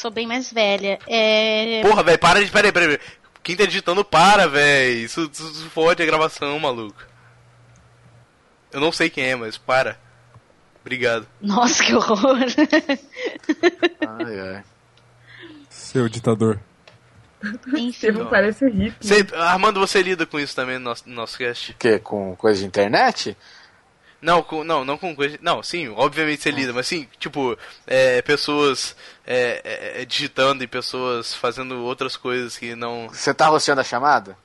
[0.09, 0.99] Sou bem mais velha.
[1.07, 1.81] É...
[1.83, 2.51] Porra, velho, para de.
[2.51, 2.97] Peraí, peraí.
[2.97, 3.07] peraí.
[3.41, 4.97] Quem tá editando, para, velho.
[4.97, 7.01] Isso, isso, fode a gravação, maluco.
[8.71, 9.97] Eu não sei quem é, mas para.
[10.81, 11.27] Obrigado.
[11.41, 12.37] Nossa, que horror.
[14.07, 14.63] Ai, ai.
[15.69, 16.59] Seu ditador.
[17.75, 18.11] Enfim.
[18.11, 18.95] Não parece hippie.
[19.07, 21.71] Você- Armando, você lida com isso também no nosso, no nosso cast?
[21.71, 21.99] O quê?
[21.99, 23.37] Com coisa de internet?
[24.21, 25.37] Não, com, não, não com coisa.
[25.41, 30.67] Não, sim, obviamente você lida, mas sim, tipo, é, pessoas é, é, é, digitando e
[30.67, 33.07] pessoas fazendo outras coisas que não.
[33.09, 34.37] Você tá rosteando a chamada?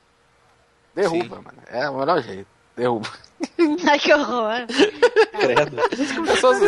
[0.95, 1.59] Derruba, mano.
[1.67, 2.47] É o melhor jeito.
[2.77, 3.09] Derruba.
[3.89, 4.65] Ai, que horror.
[5.39, 5.77] Credo.
[6.25, 6.61] Pessoas,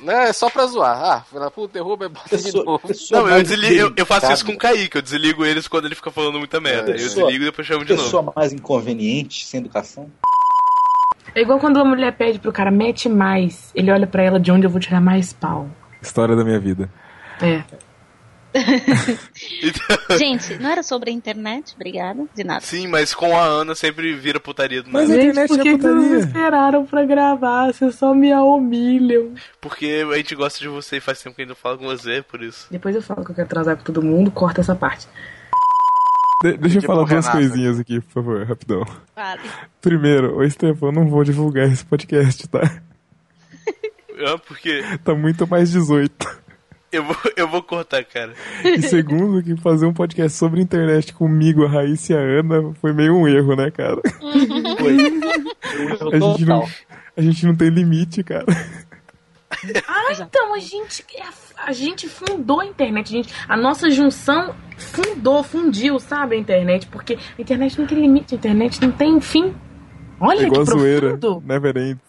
[0.00, 1.02] não, é só pra zoar.
[1.02, 2.78] Ah, filha puta, derruba e bota de novo.
[2.86, 5.86] pessoa Não, eu, desligo, eu, eu faço isso com o Kaique, eu desligo eles quando
[5.86, 6.90] ele fica falando muita merda.
[6.90, 8.04] É, eu pessoa- desligo e depois chamo de novo.
[8.04, 10.10] Pessoa mais inconveniente, sem educação.
[11.34, 13.70] É igual quando uma mulher pede pro cara, mete mais.
[13.74, 15.68] Ele olha pra ela de onde eu vou tirar mais pau.
[16.02, 16.90] História da minha vida.
[17.40, 17.62] É.
[20.18, 21.72] Gente, não era sobre a internet?
[21.76, 22.24] Obrigada.
[22.34, 22.60] De nada.
[22.60, 25.20] Sim, mas com a Ana sempre vira putaria do Mas nada.
[25.20, 27.72] a Gente, internet por é que, que vocês esperaram pra gravar?
[27.72, 29.34] Vocês só me humilham.
[29.60, 31.84] Porque a gente gosta de você e faz tempo que a gente não fala com
[31.84, 32.66] você, por isso.
[32.70, 35.06] Depois eu falo que eu quero transar com todo mundo, corta essa parte.
[36.42, 37.32] De- deixa eu Tipo falar duas Renata.
[37.32, 38.84] coisinhas aqui, por favor, rapidão.
[39.14, 39.40] Vale.
[39.80, 42.60] Primeiro, ô Stefan, eu não vou divulgar esse podcast, tá?
[44.22, 46.14] Ah, porque Tá muito mais 18.
[46.92, 48.34] eu vou, eu vou cortar, cara.
[48.62, 52.92] E segundo, que fazer um podcast sobre internet comigo, a Raíssa e a Ana, foi
[52.92, 53.98] meio um erro, né, cara?
[56.12, 56.66] A gente não,
[57.16, 58.44] a gente não tem limite, cara.
[59.88, 61.02] Ah, então, a gente,
[61.66, 63.08] a gente fundou a internet.
[63.08, 66.86] A, gente, a nossa junção fundou, fundiu, sabe, a internet.
[66.86, 69.54] Porque a internet não tem limite, a internet não tem fim.
[70.20, 71.16] Olha É igual a que zoeira.
[71.16, 71.42] profundo.
[71.46, 72.00] Never ends.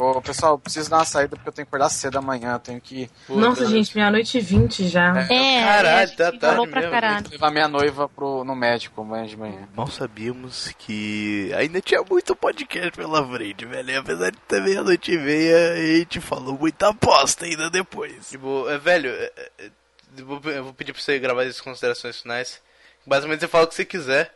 [0.00, 2.54] Ô, pessoal, eu preciso dar uma saída porque eu tenho que acordar cedo amanhã.
[2.54, 5.14] Eu tenho que Nossa, gente, meia-noite e vinte já.
[5.30, 6.90] É, Caralho, a gente tá tarde pra mesmo.
[6.92, 7.26] caralho.
[7.30, 9.68] levar minha noiva pro, no médico amanhã de manhã.
[9.76, 13.90] Mal sabíamos que ainda tinha muito podcast pela frente, velho.
[13.90, 18.30] E apesar de ter meia-noite e meia, a gente falou muita aposta ainda depois.
[18.30, 19.70] Tipo, é, velho, é, é,
[20.16, 22.60] eu vou- eu vou pedir pra você gravar as considerações finais.
[23.06, 24.34] Basicamente, você fala o que você quiser.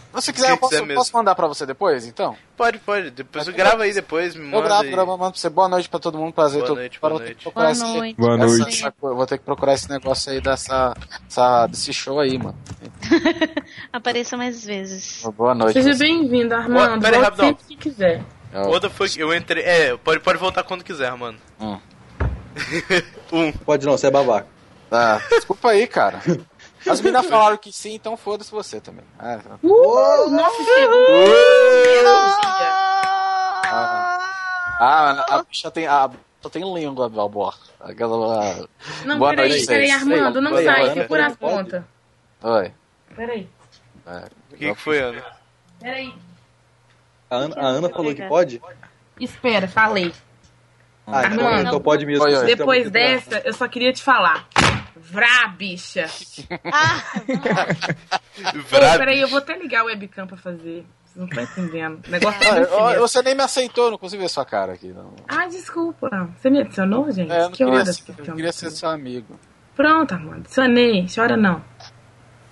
[0.00, 2.36] Se você Se quiser, eu posso, quiser posso mandar pra você depois, então?
[2.56, 3.10] Pode, pode.
[3.12, 4.64] Depois você grava aí depois, me Eu manda.
[4.64, 5.48] gravo, e- gravo, mando pra você.
[5.48, 6.62] Boa noite pra todo mundo, prazer.
[6.62, 7.44] Boa noite, boa eu noite.
[7.54, 8.16] Boa esse- noite.
[8.20, 8.84] Boa essa- noite.
[8.84, 10.94] essa- eu vou ter que procurar esse negócio aí dessa,
[11.28, 12.58] essa- desse show aí, mano.
[13.92, 15.22] Apareça mais vezes.
[15.36, 15.80] Boa noite.
[15.80, 17.00] Seja bem-vindo, Armando.
[17.02, 17.46] Pera aí, rapidão.
[17.46, 18.22] sempre que quiser.
[18.52, 19.62] Eu- Outra foi eu entrei.
[19.62, 21.38] É, pode, pode voltar quando quiser, mano.
[21.60, 21.78] Hum.
[23.32, 23.52] um.
[23.52, 24.46] Pode não, você é babaca.
[24.90, 26.20] Ah, desculpa aí, cara.
[26.88, 29.04] As meninas falaram que sim, então foda-se você também.
[29.18, 31.06] Ah, Uh, nossa, chegou.
[34.80, 35.86] ah, a bicha tem.
[35.86, 37.56] A bicha tem língua, Balbor.
[37.80, 38.66] Aquela.
[39.04, 39.90] Não, Boa peraí, noite, peraí.
[39.90, 41.82] Armando, não Oi, sai, Ana, segura as pontas.
[42.42, 42.72] Oi.
[43.14, 43.48] Peraí,
[44.06, 45.22] É, O que, que foi, Ana?
[45.80, 46.14] peraí.
[47.28, 48.62] A Ana, a Ana falou que pode?
[49.20, 50.12] Espera, falei.
[51.06, 51.68] Ah, então, Armando.
[51.68, 52.24] então pode mesmo.
[52.46, 54.46] Depois dessa, eu só queria te falar.
[55.02, 56.06] Vrá, bicha.
[58.54, 60.84] Ô, Vrá, peraí, eu vou até ligar o webcam pra fazer.
[61.04, 62.00] Vocês não estão entendendo.
[62.06, 64.88] O negócio Ah, tá eu- você nem me aceitou, não consigo ver sua cara aqui.
[64.88, 65.12] Não.
[65.28, 66.30] Ah, desculpa.
[66.38, 67.32] Você me adicionou, gente?
[67.32, 69.38] É, eu não que queria, horas ser, que eu queria ser seu amigo.
[69.74, 70.40] Pronto, Armando.
[70.40, 71.06] Adicionei.
[71.12, 71.64] Chora não.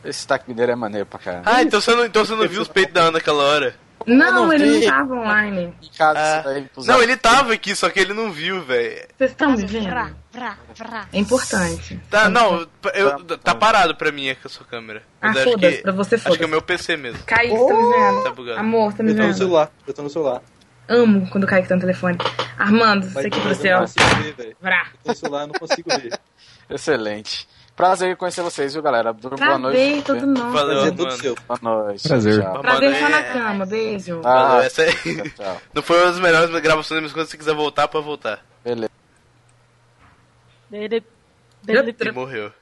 [0.04, 1.42] Esse taque mineiro é maneiro pra caramba.
[1.52, 3.74] Ah, então você não, então você não viu os peitos da Ana naquela hora?
[4.06, 4.86] Não, não ele vi.
[4.86, 5.74] não tava online.
[5.82, 6.18] Em casa,
[6.48, 6.82] Ah.
[6.86, 9.06] Não, ele tava aqui, só que ele não viu, velho.
[9.18, 10.16] Vocês estão me vendo?
[10.38, 11.06] Vrá, vrá.
[11.12, 12.00] É importante.
[12.10, 15.02] Tá, não, eu, tá parado pra mim aqui a sua câmera.
[15.20, 17.22] Ah, foda-se, que- pra você Acho que é o meu PC mesmo.
[17.24, 18.22] Kaique, você tá me vendo?
[18.24, 18.60] Tá bugado.
[18.60, 19.36] Amor, tá me Eu tô no vendo?
[19.38, 20.42] celular, eu tô no celular.
[20.88, 22.16] Amo quando o Kaique tá no telefone.
[22.58, 23.80] Armando, Mas aqui eu pro não céu.
[23.80, 24.56] consigo ver, velho.
[24.62, 24.74] Eu
[25.04, 26.18] tô no celular, eu não consigo ver.
[26.70, 27.48] Excelente.
[27.76, 29.12] Prazer em conhecer vocês, viu, galera?
[29.12, 30.02] Boa Prazer, noite.
[30.02, 30.50] todo nosso.
[30.50, 31.18] Valeu, Prazer é todo mano.
[31.20, 31.34] seu.
[31.46, 32.08] Boa noite.
[32.08, 32.42] Prazer.
[32.42, 32.60] Tchau.
[32.60, 33.66] Prazer só na é- cama.
[33.66, 34.20] Beijo.
[34.24, 34.92] Ah, Valeu, essa aí.
[34.94, 35.62] tchau, tchau.
[35.74, 38.40] Não foi uma das melhores gravações, mas quando você quiser voltar, pode voltar.
[38.64, 38.90] Beleza.
[40.70, 41.02] Dele-
[42.00, 42.52] E morreu.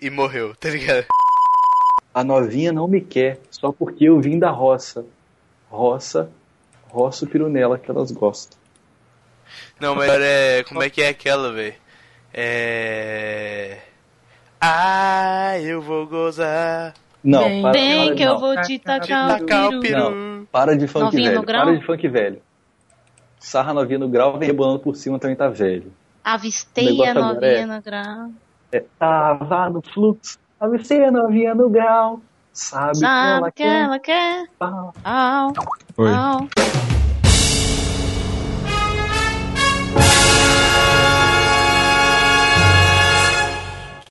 [0.00, 1.06] E morreu, tá ligado?
[2.12, 5.04] A novinha não me quer, só porque eu vim da roça.
[5.70, 6.30] Roça,
[6.88, 8.58] roça o pirunela que elas gostam.
[9.80, 10.64] Não, mas é.
[10.64, 11.74] Como é que é aquela, velho?
[12.32, 13.78] É.
[14.60, 16.94] Ah, eu vou gozar.
[17.22, 18.32] Não, Vem, para, Vem para, que não.
[18.34, 19.80] eu vou te tacar o Tacar o peru.
[19.80, 20.48] peru.
[20.50, 22.42] Para de funk Novinha velho, para de funk velho.
[23.38, 25.92] Sarra novinha no grau, vem rebolando por cima, também tá velho.
[26.26, 28.30] Avistei a agora novinha é- no grau.
[28.72, 32.20] É, tava no fluxo, avistei a novinha no grau.
[32.52, 34.00] Sabe, Sabe o que que ela ela quer?
[34.00, 34.46] quer?
[34.58, 34.94] Pau.
[35.04, 35.54] Au,
[35.98, 36.10] Oi.
[36.10, 36.48] au.